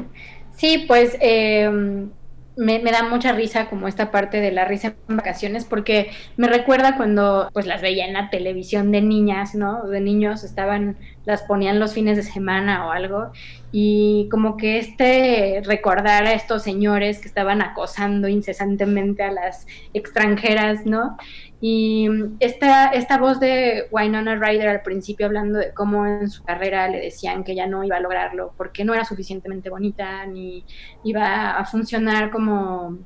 sí, 0.56 0.84
pues 0.86 1.16
eh, 1.20 2.08
me, 2.56 2.78
me 2.78 2.90
da 2.90 3.08
mucha 3.08 3.32
risa 3.32 3.68
como 3.68 3.86
esta 3.86 4.10
parte 4.10 4.40
de 4.40 4.50
la 4.50 4.64
risa 4.64 4.94
en 5.08 5.16
vacaciones 5.16 5.64
porque 5.64 6.10
me 6.36 6.48
recuerda 6.48 6.96
cuando 6.96 7.50
pues 7.52 7.66
las 7.66 7.82
veía 7.82 8.06
en 8.06 8.14
la 8.14 8.30
televisión 8.30 8.90
de 8.92 9.02
niñas, 9.02 9.54
¿no? 9.54 9.86
De 9.86 10.00
niños 10.00 10.42
estaban, 10.42 10.96
las 11.24 11.42
ponían 11.42 11.78
los 11.78 11.92
fines 11.92 12.16
de 12.16 12.22
semana 12.22 12.86
o 12.86 12.92
algo 12.92 13.30
y 13.72 14.28
como 14.30 14.56
que 14.56 14.78
este 14.78 15.60
recordar 15.64 16.24
a 16.24 16.32
estos 16.32 16.62
señores 16.62 17.18
que 17.18 17.28
estaban 17.28 17.60
acosando 17.60 18.26
incesantemente 18.26 19.22
a 19.22 19.32
las 19.32 19.66
extranjeras, 19.92 20.86
¿no? 20.86 21.18
Y 21.60 22.08
esta, 22.38 22.88
esta 22.90 23.18
voz 23.18 23.40
de 23.40 23.88
Winona 23.90 24.36
Ryder 24.36 24.68
al 24.68 24.82
principio 24.82 25.26
hablando 25.26 25.58
de 25.58 25.72
cómo 25.72 26.06
en 26.06 26.28
su 26.28 26.44
carrera 26.44 26.88
le 26.88 27.00
decían 27.00 27.44
que 27.44 27.54
ya 27.54 27.66
no 27.66 27.82
iba 27.82 27.96
a 27.96 28.00
lograrlo 28.00 28.52
porque 28.56 28.84
no 28.84 28.92
era 28.92 29.04
suficientemente 29.04 29.70
bonita 29.70 30.26
ni 30.26 30.64
iba 31.02 31.56
a 31.56 31.64
funcionar 31.64 32.30
como 32.30 32.98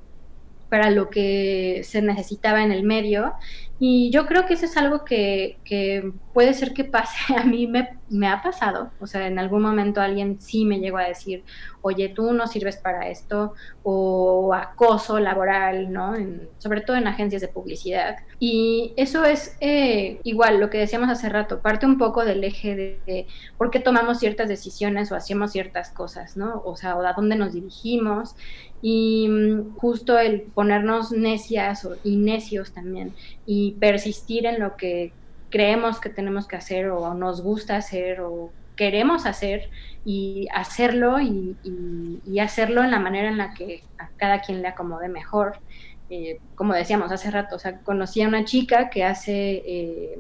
para 0.71 0.91
lo 0.91 1.11
que 1.11 1.83
se 1.85 2.01
necesitaba 2.01 2.63
en 2.63 2.73
el 2.73 2.85
medio. 2.85 3.35
Y 3.83 4.11
yo 4.11 4.27
creo 4.27 4.45
que 4.45 4.53
eso 4.53 4.67
es 4.67 4.77
algo 4.77 5.07
que, 5.07 5.57
puede 6.35 6.53
ser 6.53 6.75
que 6.75 6.85
pase. 6.85 7.17
A 7.37 7.45
mí 7.45 7.67
me, 7.67 8.29
ha 8.29 8.43
pasado. 8.43 8.91
O 9.01 9.07
sea, 9.07 9.27
en 9.27 9.39
algún 9.39 9.63
momento 9.63 10.03
alguien 10.03 10.39
sí 10.39 10.67
me 10.67 10.81
llegó 10.81 10.99
a 10.99 11.05
decir, 11.05 11.45
oye, 11.81 12.11
tú 12.11 12.33
no 12.35 12.47
sirves 12.47 12.77
para 12.77 13.09
esto, 13.09 13.55
o 13.83 14.53
acoso 14.53 15.19
laboral, 15.19 15.91
¿no? 15.91 16.15
Sobre 16.59 16.83
todo 16.83 16.99
en 16.99 17.07
agencias 17.07 17.41
de 17.41 17.49
publicidad. 17.49 18.17
Y 18.39 18.93
eso 18.99 19.25
es 19.25 19.57
eh, 19.61 20.21
igual 20.25 20.61
lo 20.61 20.69
que 20.69 20.77
decíamos 20.77 21.09
hace 21.09 21.31
rato, 21.31 21.61
parte 21.61 21.87
un 21.87 21.97
poco 21.97 22.27
del 22.27 22.45
eje 22.45 22.77
de, 22.77 23.01
de, 23.07 23.27
por 23.57 23.71
qué 23.71 23.81
tomamos 23.81 24.19
ciertas 24.19 24.49
decisiones 24.49 25.11
o 25.11 25.17
hacemos 25.17 25.53
ciertas 25.53 25.89
cosas, 25.89 26.37
¿no? 26.37 26.61
O 26.67 26.77
sea, 26.77 26.97
o 26.97 27.03
a 27.03 27.15
dónde 27.15 27.37
nos 27.37 27.55
dirigimos. 27.55 28.37
Y 28.83 29.29
mm, 29.29 29.77
justo 29.77 30.19
el 30.19 30.43
ponernos 30.43 31.13
necias 31.13 31.87
y 32.05 32.17
necios 32.17 32.73
también 32.73 33.13
y 33.47 33.73
persistir 33.73 34.47
en 34.47 34.61
lo 34.61 34.77
que 34.77 35.13
creemos 35.51 36.01
que 36.01 36.11
tenemos 36.11 36.47
que 36.47 36.57
hacer 36.57 36.89
o 36.91 37.13
nos 37.15 37.43
gusta 37.43 37.77
hacer 37.77 38.21
o 38.21 38.53
queremos 38.77 39.27
hacer 39.27 39.69
y 40.05 40.49
hacerlo 40.55 41.21
y, 41.21 41.57
y, 41.63 42.21
y 42.25 42.39
hacerlo 42.39 42.83
en 42.83 42.91
la 42.91 42.99
manera 42.99 43.29
en 43.29 43.37
la 43.37 43.53
que 43.53 43.83
a 43.99 44.09
cada 44.17 44.41
quien 44.41 44.63
le 44.63 44.69
acomode 44.69 45.09
mejor. 45.09 45.59
Eh, 46.09 46.41
como 46.57 46.75
decíamos 46.75 47.13
hace 47.13 47.31
rato, 47.31 47.57
o 47.57 47.59
sea, 47.59 47.79
conocí 47.81 48.23
a 48.23 48.29
una 48.29 48.45
chica 48.45 48.91
que 48.91 49.05
hace 49.05 49.63
eh, 49.65 50.19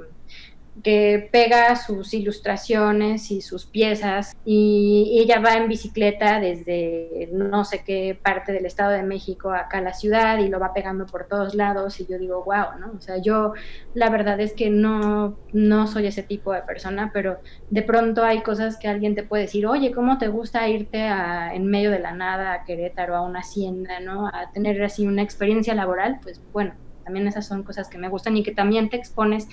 que 0.82 1.28
pega 1.32 1.76
sus 1.76 2.14
ilustraciones 2.14 3.30
y 3.30 3.40
sus 3.40 3.66
piezas 3.66 4.36
y 4.44 5.18
ella 5.22 5.40
va 5.40 5.54
en 5.56 5.68
bicicleta 5.68 6.40
desde 6.40 7.28
no 7.32 7.64
sé 7.64 7.82
qué 7.84 8.18
parte 8.20 8.52
del 8.52 8.66
Estado 8.66 8.92
de 8.92 9.02
México 9.02 9.50
acá 9.50 9.78
a 9.78 9.82
la 9.82 9.94
ciudad 9.94 10.38
y 10.38 10.48
lo 10.48 10.58
va 10.58 10.72
pegando 10.72 11.06
por 11.06 11.26
todos 11.26 11.54
lados 11.54 12.00
y 12.00 12.06
yo 12.06 12.18
digo, 12.18 12.44
wow, 12.44 12.78
¿no? 12.78 12.92
O 12.96 13.00
sea, 13.00 13.18
yo 13.18 13.52
la 13.94 14.10
verdad 14.10 14.40
es 14.40 14.52
que 14.52 14.70
no, 14.70 15.38
no 15.52 15.86
soy 15.86 16.06
ese 16.06 16.22
tipo 16.22 16.52
de 16.52 16.62
persona, 16.62 17.10
pero 17.12 17.38
de 17.70 17.82
pronto 17.82 18.24
hay 18.24 18.42
cosas 18.42 18.76
que 18.76 18.88
alguien 18.88 19.14
te 19.14 19.22
puede 19.22 19.44
decir, 19.44 19.66
oye, 19.66 19.92
¿cómo 19.92 20.18
te 20.18 20.28
gusta 20.28 20.68
irte 20.68 21.02
a, 21.02 21.54
en 21.54 21.66
medio 21.66 21.90
de 21.90 21.98
la 21.98 22.12
nada 22.12 22.52
a 22.52 22.64
Querétaro, 22.64 23.16
a 23.16 23.22
una 23.22 23.40
hacienda, 23.40 24.00
¿no? 24.00 24.28
A 24.28 24.50
tener 24.52 24.82
así 24.82 25.06
una 25.06 25.22
experiencia 25.22 25.74
laboral, 25.74 26.20
pues 26.22 26.40
bueno, 26.52 26.74
también 27.04 27.26
esas 27.26 27.46
son 27.46 27.62
cosas 27.62 27.88
que 27.88 27.98
me 27.98 28.08
gustan 28.08 28.36
y 28.36 28.42
que 28.42 28.52
también 28.52 28.88
te 28.88 28.96
expones 28.96 29.48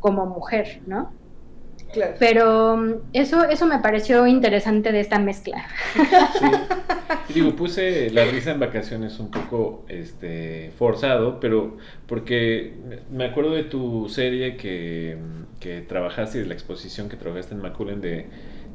como 0.00 0.26
mujer, 0.26 0.80
¿no? 0.86 1.12
Claro. 1.92 2.14
Pero 2.18 2.76
mm, 2.76 2.92
eso, 3.12 3.44
eso 3.44 3.66
me 3.66 3.78
pareció 3.78 4.26
interesante 4.26 4.92
de 4.92 5.00
esta 5.00 5.18
mezcla. 5.18 5.66
Y 7.28 7.32
Digo, 7.34 7.54
puse 7.56 8.10
la 8.10 8.24
risa 8.24 8.52
en 8.52 8.60
vacaciones 8.60 9.18
un 9.18 9.30
poco 9.30 9.84
este, 9.88 10.72
forzado, 10.78 11.38
pero 11.40 11.76
porque 12.06 12.74
me 13.10 13.24
acuerdo 13.24 13.52
de 13.52 13.64
tu 13.64 14.08
serie 14.08 14.56
que, 14.56 15.16
que 15.60 15.80
trabajaste 15.82 16.38
y 16.38 16.40
de 16.42 16.46
la 16.48 16.54
exposición 16.54 17.08
que 17.08 17.16
trabajaste 17.16 17.54
en 17.54 17.62
Maculen 17.62 18.00
de, 18.00 18.26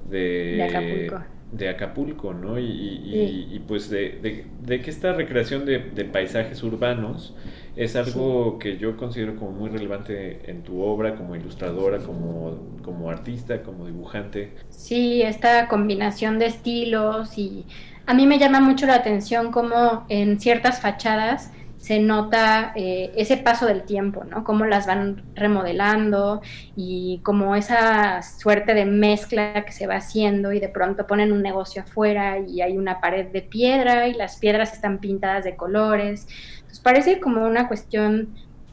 de, 0.09 0.55
De 0.57 0.63
Acapulco. 0.63 1.24
de 1.51 1.69
Acapulco, 1.69 2.34
¿no? 2.34 2.59
Y, 2.59 2.63
y- 2.65 3.11
Sí. 3.28 3.47
y, 3.51 3.59
pues 3.59 3.89
de, 3.89 4.19
de- 4.22 4.45
de 4.61 4.82
que 4.82 4.89
esta 4.89 5.13
recreación 5.13 5.65
de, 5.65 5.80
de 5.80 6.05
paisajes 6.05 6.61
urbanos 6.63 7.36
es 7.76 7.95
algo 7.95 8.59
que 8.59 8.78
yo 8.78 8.97
considero 8.97 9.36
como 9.36 9.51
muy 9.51 9.69
relevante 9.69 10.49
en 10.49 10.63
tu 10.63 10.82
obra, 10.82 11.15
como 11.15 11.36
ilustradora, 11.36 11.99
como, 11.99 12.78
como 12.84 13.09
artista, 13.09 13.63
como 13.63 13.86
dibujante. 13.86 14.53
Sí, 14.69 15.22
esta 15.22 15.67
combinación 15.67 16.39
de 16.39 16.47
estilos 16.47 17.38
y 17.38 17.65
a 18.05 18.13
mí 18.13 18.28
me 18.28 18.39
llama 18.39 18.59
mucho 18.59 18.86
la 18.86 18.95
atención 18.95 19.51
cómo 19.51 20.05
en 20.09 20.39
ciertas 20.39 20.82
fachadas 20.82 21.51
se 21.82 21.99
nota 21.99 22.74
eh, 22.76 23.11
ese 23.15 23.38
paso 23.38 23.65
del 23.65 23.84
tiempo, 23.84 24.24
¿no? 24.24 24.43
Cómo 24.43 24.65
las 24.65 24.86
van 24.86 25.24
remodelando 25.34 26.41
y 26.76 27.22
como 27.24 27.55
esa 27.55 28.22
suerte 28.22 28.76
de 28.76 28.86
mezcla 28.86 29.65
que 29.65 29.72
se 29.72 29.88
va 29.88 29.95
haciendo 29.95 30.53
y 30.53 30.59
de 30.59 30.69
pronto 30.69 31.07
ponen 31.07 31.32
un 31.32 31.41
negocio 31.41 31.82
afuera 31.82 32.38
y 32.38 32.61
hay 32.61 32.78
una 32.78 33.01
pared 33.01 33.32
de 33.32 33.41
piedra 33.41 34.07
y 34.07 34.13
las 34.13 34.38
piedras 34.38 34.74
están 34.74 34.99
pintadas 34.99 35.43
de 35.43 35.55
colores. 35.55 36.28
Entonces 36.72 36.84
parece 36.84 37.19
como 37.19 37.45
una 37.45 37.67
cuestión, 37.67 38.30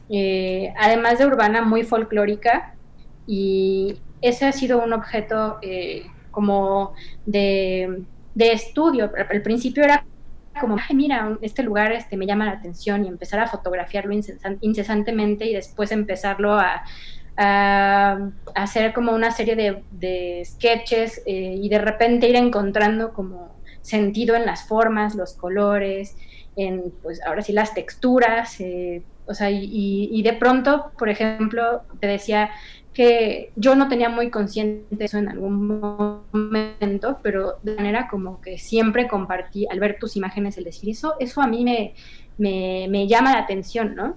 eh, 0.09 0.73
además 0.79 1.19
de 1.19 1.25
urbana, 1.25 1.61
muy 1.63 1.83
folclórica 1.83 2.73
y 3.27 3.97
ese 4.21 4.45
ha 4.45 4.53
sido 4.53 4.81
un 4.81 4.93
objeto 4.93 5.57
eh, 5.61 6.05
como 6.31 6.93
de, 7.25 8.03
de 8.35 8.51
estudio. 8.53 9.11
Al 9.29 9.41
principio 9.41 9.83
era 9.83 10.05
como, 10.61 10.77
ay, 10.77 10.95
mira, 10.95 11.37
este 11.41 11.61
lugar 11.61 11.91
este, 11.91 12.15
me 12.15 12.25
llama 12.25 12.45
la 12.45 12.51
atención 12.51 13.03
y 13.03 13.09
empezar 13.09 13.41
a 13.41 13.47
fotografiarlo 13.47 14.13
incesan- 14.13 14.59
incesantemente 14.61 15.45
y 15.45 15.53
después 15.53 15.91
empezarlo 15.91 16.53
a, 16.53 16.83
a 17.35 18.17
hacer 18.55 18.93
como 18.93 19.11
una 19.11 19.31
serie 19.31 19.57
de, 19.57 19.83
de 19.91 20.41
sketches 20.45 21.21
eh, 21.25 21.55
y 21.61 21.67
de 21.67 21.79
repente 21.79 22.29
ir 22.29 22.37
encontrando 22.37 23.11
como 23.11 23.59
sentido 23.81 24.37
en 24.37 24.45
las 24.45 24.67
formas, 24.69 25.15
los 25.15 25.33
colores, 25.33 26.15
en 26.59 26.91
pues 27.01 27.21
ahora 27.25 27.41
sí 27.41 27.53
las 27.53 27.73
texturas, 27.73 28.59
eh, 28.59 29.03
o 29.25 29.33
sea, 29.33 29.51
y, 29.51 30.21
de 30.23 30.33
pronto, 30.33 30.91
por 30.97 31.07
ejemplo, 31.07 31.83
te 31.99 32.07
decía 32.07 32.49
que 32.93 33.51
yo 33.55 33.75
no 33.75 33.87
tenía 33.87 34.09
muy 34.09 34.31
consciente 34.31 35.05
eso 35.05 35.19
en 35.19 35.29
algún 35.29 35.79
momento, 36.33 37.19
pero 37.21 37.59
de 37.61 37.75
manera 37.75 38.07
como 38.09 38.41
que 38.41 38.57
siempre 38.57 39.07
compartí, 39.07 39.67
al 39.69 39.79
ver 39.79 39.97
tus 39.99 40.15
imágenes, 40.15 40.57
el 40.57 40.63
decir 40.63 40.89
eso, 40.89 41.13
eso 41.19 41.41
a 41.41 41.47
mí 41.47 41.63
me, 41.63 41.93
me, 42.39 43.07
llama 43.07 43.33
la 43.33 43.39
atención, 43.39 43.93
¿no? 43.95 44.15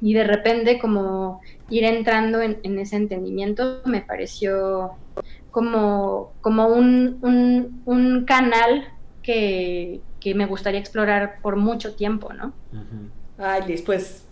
Y 0.00 0.14
de 0.14 0.22
repente 0.22 0.78
como 0.78 1.40
ir 1.68 1.84
entrando 1.84 2.40
en, 2.40 2.78
ese 2.78 2.94
entendimiento 2.94 3.80
me 3.86 4.02
pareció 4.02 4.92
como, 5.50 6.32
como 6.42 6.68
un, 6.68 7.18
un 7.84 8.24
canal 8.24 8.88
que, 9.24 10.00
que 10.24 10.34
me 10.34 10.46
gustaría 10.46 10.80
explorar 10.80 11.38
por 11.42 11.56
mucho 11.56 11.94
tiempo, 11.96 12.32
¿no? 12.32 12.54
Ay, 13.36 13.60
Liz, 13.66 13.82
pues 13.82 14.24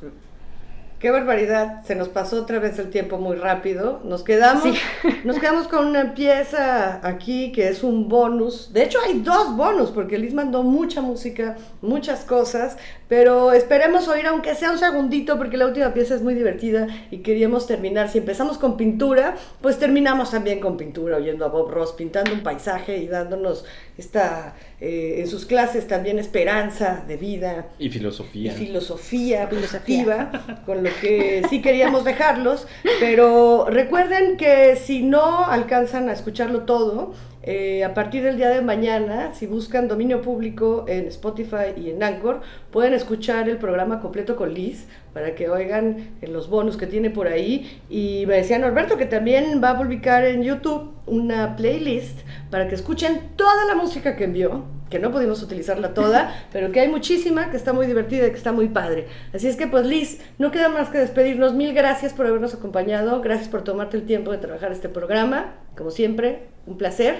qué 0.99 1.11
barbaridad. 1.11 1.85
Se 1.85 1.95
nos 1.95 2.09
pasó 2.09 2.41
otra 2.41 2.59
vez 2.61 2.79
el 2.79 2.89
tiempo 2.89 3.19
muy 3.19 3.37
rápido. 3.37 4.01
Nos 4.03 4.23
quedamos, 4.23 4.65
nos 5.25 5.39
quedamos 5.39 5.69
con 5.69 5.87
una 5.87 6.15
pieza 6.15 7.07
aquí 7.07 7.53
que 7.53 7.69
es 7.69 7.85
un 7.85 8.09
bonus. 8.09 8.73
De 8.73 8.85
hecho, 8.85 9.01
hay 9.07 9.21
dos 9.21 9.55
bonus 9.55 9.91
porque 9.91 10.17
Liz 10.17 10.33
mandó 10.33 10.63
mucha 10.63 11.03
música, 11.03 11.59
muchas 11.83 12.25
cosas. 12.25 12.79
Pero 13.13 13.53
esperemos 13.53 14.09
oír, 14.09 14.27
aunque 14.27 14.55
sea 14.55 14.71
un 14.71 14.79
segundito, 14.79 15.37
porque 15.37 15.59
la 15.59 15.67
última 15.67 15.93
pieza 15.93 16.15
es 16.15 16.23
muy 16.23 16.33
divertida 16.33 16.87
y 17.11 17.19
queríamos 17.19 17.67
terminar. 17.67 18.09
Si 18.09 18.17
empezamos 18.17 18.57
con 18.57 18.79
pintura, 18.79 19.37
pues 19.61 19.79
terminamos 19.79 20.31
también 20.31 20.61
con 20.61 20.79
pintura, 20.79 21.19
oyendo 21.19 21.45
a 21.45 21.49
Bob 21.49 21.71
Ross 21.71 21.93
pintando 21.93 22.33
un 22.33 22.43
paisaje 22.43 22.97
y 22.97 23.09
dándonos 23.09 23.67
esta, 23.99 24.55
eh, 24.81 25.17
en 25.19 25.27
sus 25.27 25.45
clases 25.45 25.87
también 25.87 26.19
esperanza 26.19 27.05
de 27.07 27.19
vida 27.19 27.67
Y 27.79 27.89
y 27.89 27.91
filosofía. 27.91 29.47
filosofía 29.47 30.31
con 30.65 30.83
lo 30.83 30.89
que 31.03 31.43
sí 31.51 31.61
queríamos 31.61 32.05
dejarlos, 32.05 32.67
pero 32.99 33.67
recuerden 33.69 34.39
que 34.39 34.75
si 34.77 35.03
no 35.03 35.45
alcanzan 35.45 36.09
a 36.09 36.15
escucharlo 36.15 36.61
todo, 36.61 37.13
eh, 37.45 37.83
a 37.83 37.93
partir 37.93 38.23
del 38.23 38.37
día 38.37 38.51
de 38.51 38.63
mañana, 38.63 39.35
si 39.35 39.47
buscan 39.47 39.89
dominio 39.89 40.23
público 40.23 40.85
en 40.87 41.09
Spotify 41.09 41.75
y 41.77 41.91
en 41.91 42.03
Anchor, 42.03 42.41
pueden 42.71 42.95
escuchar 42.95 43.49
el 43.49 43.59
programa 43.59 44.01
completo 44.01 44.37
con 44.37 44.55
Liz 44.55 44.87
para 45.13 45.35
que 45.35 45.49
oigan 45.49 46.11
eh, 46.21 46.29
los 46.29 46.49
bonus 46.49 46.77
que 46.77 46.87
tiene 46.87 47.11
por 47.11 47.27
ahí. 47.27 47.81
Y 47.91 48.25
me 48.27 48.37
decía 48.37 48.59
Norberto 48.59 48.97
que 48.97 49.07
también 49.07 49.61
va 49.63 49.71
a 49.71 49.79
publicar 49.79 50.25
en 50.25 50.45
YouTube 50.45 50.93
una 51.07 51.57
playlist 51.57 52.21
para 52.51 52.69
que 52.69 52.77
escuchen 52.77 53.31
toda 53.35 53.65
la 53.67 53.75
música 53.75 54.15
que 54.15 54.25
envió 54.25 54.65
que 54.93 55.01
no 55.01 55.11
pudimos 55.11 55.43
utilizarla 55.43 55.95
toda, 55.95 56.33
pero 56.53 56.71
que 56.71 56.79
hay 56.81 56.89
muchísima, 56.89 57.51
que 57.51 57.57
está 57.57 57.73
muy 57.73 57.87
divertida 57.87 58.27
y 58.29 58.31
que 58.31 58.37
está 58.37 58.53
muy 58.53 58.69
padre. 58.69 59.09
Así 59.35 59.49
es 59.49 59.57
que 59.57 59.67
pues 59.67 59.85
Liz, 59.87 60.21
no 60.39 60.53
queda 60.53 60.69
más 60.69 60.91
que 60.91 60.99
despedirnos. 60.99 61.55
Mil 61.55 61.73
gracias 61.75 62.13
por 62.13 62.27
habernos 62.27 62.55
acompañado, 62.55 63.21
gracias 63.23 63.49
por 63.49 63.65
tomarte 63.65 63.97
el 63.97 64.05
tiempo 64.05 64.31
de 64.31 64.39
trabajar 64.39 64.71
este 64.71 64.89
programa. 64.89 65.55
Como 65.77 65.91
siempre, 65.91 66.45
un 66.67 66.77
placer. 66.79 67.17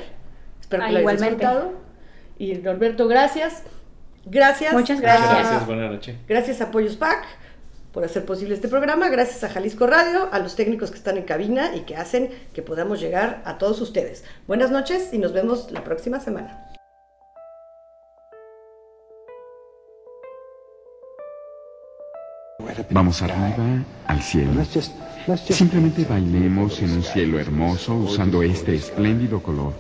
Espero 0.61 0.85
Ah, 0.85 0.87
que 0.87 0.93
lo 0.93 0.99
hayas 1.09 1.21
disfrutado. 1.21 1.73
Y 2.39 2.55
Norberto, 2.55 3.09
gracias. 3.09 3.63
Gracias. 4.27 4.73
Muchas 4.73 4.99
a- 4.99 5.03
gracias. 5.03 5.31
Gracias, 5.31 5.67
buenas 5.67 5.91
noches. 5.91 6.17
Gracias 6.29 6.61
a 6.61 6.71
Pollos 6.71 6.97
Pack 6.97 7.25
por 7.93 8.05
hacer 8.05 8.25
posible 8.25 8.55
este 8.55 8.69
programa, 8.69 9.11
gracias 9.11 9.45
a 9.45 9.51
Jalisco 9.51 9.87
Radio, 9.87 10.29
a 10.33 10.39
los 10.39 10.57
técnicos 10.57 10.91
que 10.91 10.97
están 10.97 11.19
en 11.19 11.25
cabina 11.25 11.77
y 11.77 11.81
que 11.81 11.95
hacen 11.97 12.31
que 12.55 12.63
podamos 12.63 13.01
llegar 13.01 13.43
a 13.45 13.59
todos 13.59 13.81
ustedes. 13.83 14.25
Buenas 14.47 14.71
noches 14.71 15.11
y 15.13 15.19
nos 15.19 15.33
vemos 15.35 15.71
la 15.73 15.85
próxima 15.85 16.19
semana. 16.19 16.72
Vamos 22.91 23.23
arriba, 23.23 23.85
al 24.07 24.23
cielo. 24.23 24.65
Simplemente 25.51 26.05
bailemos 26.05 26.81
en 26.83 26.91
un 26.93 27.03
cielo 27.03 27.39
hermoso 27.39 27.95
usando 27.95 28.43
este 28.43 28.75
espléndido 28.75 29.43
color. 29.43 29.73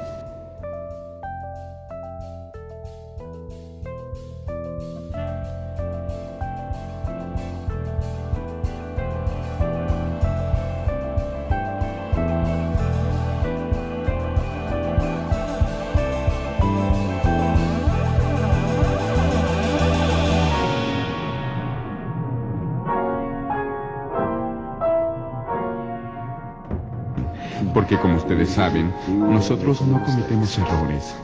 Nosotros 29.12 29.80
no 29.82 30.02
cometemos 30.02 30.58
errores. 30.58 31.14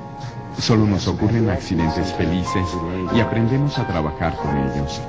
Solo 0.58 0.86
nos 0.86 1.06
ocurren 1.06 1.48
accidentes 1.50 2.12
felices 2.14 2.66
y 3.14 3.20
aprendemos 3.20 3.78
a 3.78 3.86
trabajar 3.86 4.36
con 4.36 4.56
ellos. 4.56 5.00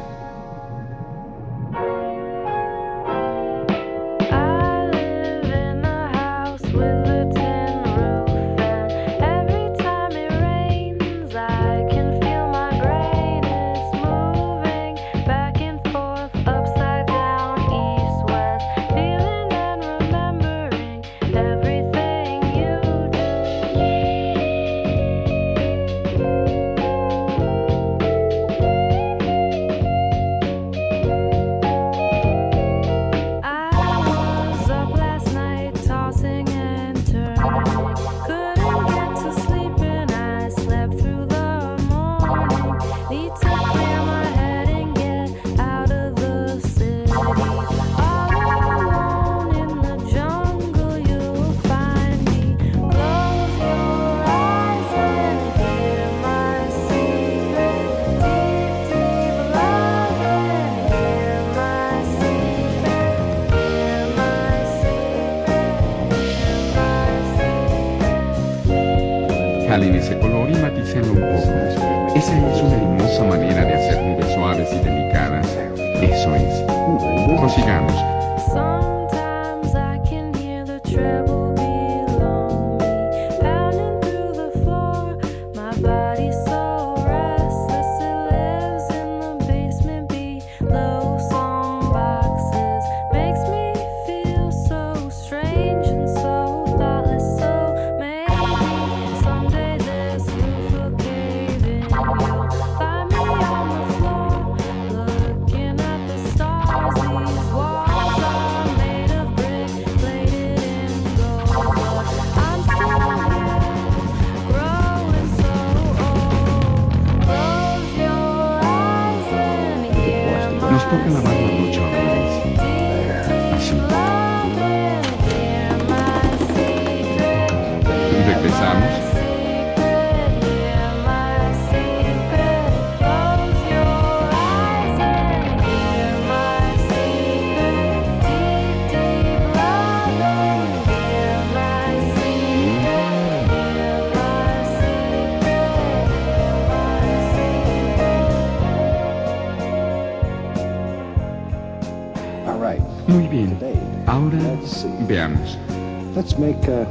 cáliz 69.80 70.04
ese 70.04 70.20
color 70.20 70.50
y 70.50 70.56
matícenlo 70.56 71.14
un 71.14 71.20
poco. 71.20 72.16
Esa 72.16 72.38
es 72.38 72.62
una 72.62 72.76
hermosa 72.76 73.24
manera 73.24 73.64
de 73.64 73.74
hacer 73.76 74.02
nubes 74.04 74.34
suaves 74.34 74.70
y 74.74 74.84
delicadas. 74.84 75.48
Eso 76.02 76.36
es. 76.36 77.40
Prosigamos. 77.40 78.19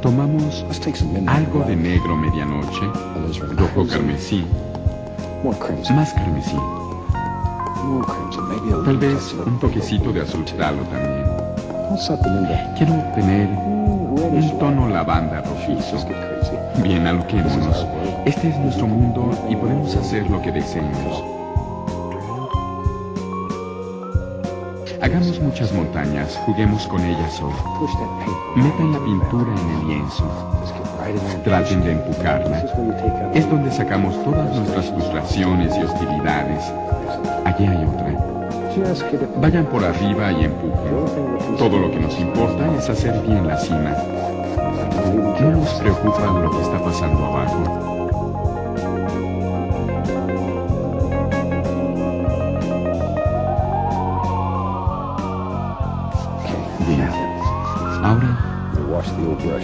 Tomamos 0.01 0.63
algo 1.25 1.63
de 1.63 1.75
negro 1.75 2.15
medianoche, 2.15 2.85
rojo 3.57 3.87
carmesí, 3.87 4.45
más 5.43 6.13
carmesí. 6.13 6.55
Tal 8.85 8.97
vez 8.97 9.33
un 9.33 9.59
toquecito 9.59 10.13
de 10.13 10.21
azul 10.21 10.45
talo 10.45 10.83
también. 10.83 11.25
Quiero 12.77 12.93
obtener 12.93 13.49
un 13.49 14.59
tono 14.59 14.87
lavanda 14.87 15.41
rojizo. 15.41 15.97
Bien, 16.83 17.07
aloquémonos. 17.07 17.87
Este 18.25 18.49
es 18.49 18.59
nuestro 18.59 18.85
mundo 18.85 19.31
y 19.49 19.55
podemos 19.55 19.95
hacer 19.95 20.29
lo 20.29 20.39
que 20.43 20.51
deseemos. 20.51 21.38
Hagamos 25.01 25.39
muchas 25.39 25.71
montañas, 25.71 26.37
juguemos 26.45 26.85
con 26.87 26.99
ellas 27.05 27.41
hoy. 27.41 27.53
Metan 28.55 28.91
la 28.91 28.99
pintura 28.99 29.49
en 29.51 29.69
el 29.69 29.87
lienzo. 29.87 30.25
Traten 31.45 31.81
de 31.83 31.93
empujarla. 31.93 32.65
Es 33.33 33.49
donde 33.49 33.71
sacamos 33.71 34.21
todas 34.25 34.53
nuestras 34.53 34.87
frustraciones 34.87 35.77
y 35.77 35.83
hostilidades. 35.83 36.65
Allí 37.45 37.65
hay 37.65 37.85
otra. 37.85 38.13
Vayan 39.39 39.65
por 39.67 39.85
arriba 39.85 40.33
y 40.33 40.43
empujen. 40.43 41.57
Todo 41.57 41.79
lo 41.79 41.91
que 41.91 41.99
nos 41.99 42.19
importa 42.19 42.69
es 42.77 42.89
hacer 42.89 43.21
bien 43.21 43.47
la 43.47 43.57
cima. 43.57 43.95
No 45.39 45.51
nos 45.51 45.69
preocupa 45.75 46.25
lo 46.41 46.51
que 46.51 46.61
está 46.61 46.83
pasando 46.83 47.25
abajo. 47.25 47.98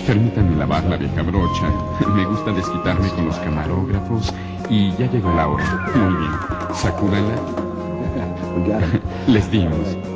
Permítanme 0.05 0.55
lavar 0.55 0.84
la 0.86 0.97
vieja 0.97 1.21
brocha. 1.21 1.71
Me 2.15 2.26
gusta 2.26 2.51
desquitarme 2.51 3.09
con 3.09 3.26
los 3.26 3.38
camarógrafos 3.38 4.34
y 4.69 4.91
ya 4.95 5.09
llegó 5.11 5.34
la 5.34 5.47
hora. 5.47 5.91
Muy 5.95 6.15
bien. 6.15 6.32
Sacúdanla. 6.73 7.36
Les 9.28 9.51
dimos. 9.51 10.14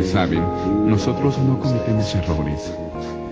Ustedes 0.00 0.12
saben, 0.12 0.42
nosotros 0.88 1.38
no 1.38 1.58
cometemos 1.58 2.14
errores. 2.14 2.72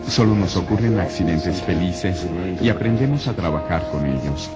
Solo 0.06 0.34
nos 0.34 0.56
ocurren 0.56 0.98
accidentes 0.98 1.62
felices 1.62 2.26
y 2.60 2.68
aprendemos 2.68 3.26
a 3.28 3.32
trabajar 3.34 3.88
con 3.90 4.04
ellos. 4.06 4.50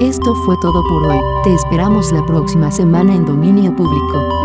Esto 0.00 0.34
fue 0.44 0.56
todo 0.60 0.82
por 0.88 1.06
hoy. 1.06 1.18
Te 1.44 1.54
esperamos 1.54 2.12
la 2.12 2.24
próxima 2.26 2.70
semana 2.70 3.14
en 3.14 3.24
dominio 3.24 3.74
público. 3.74 4.41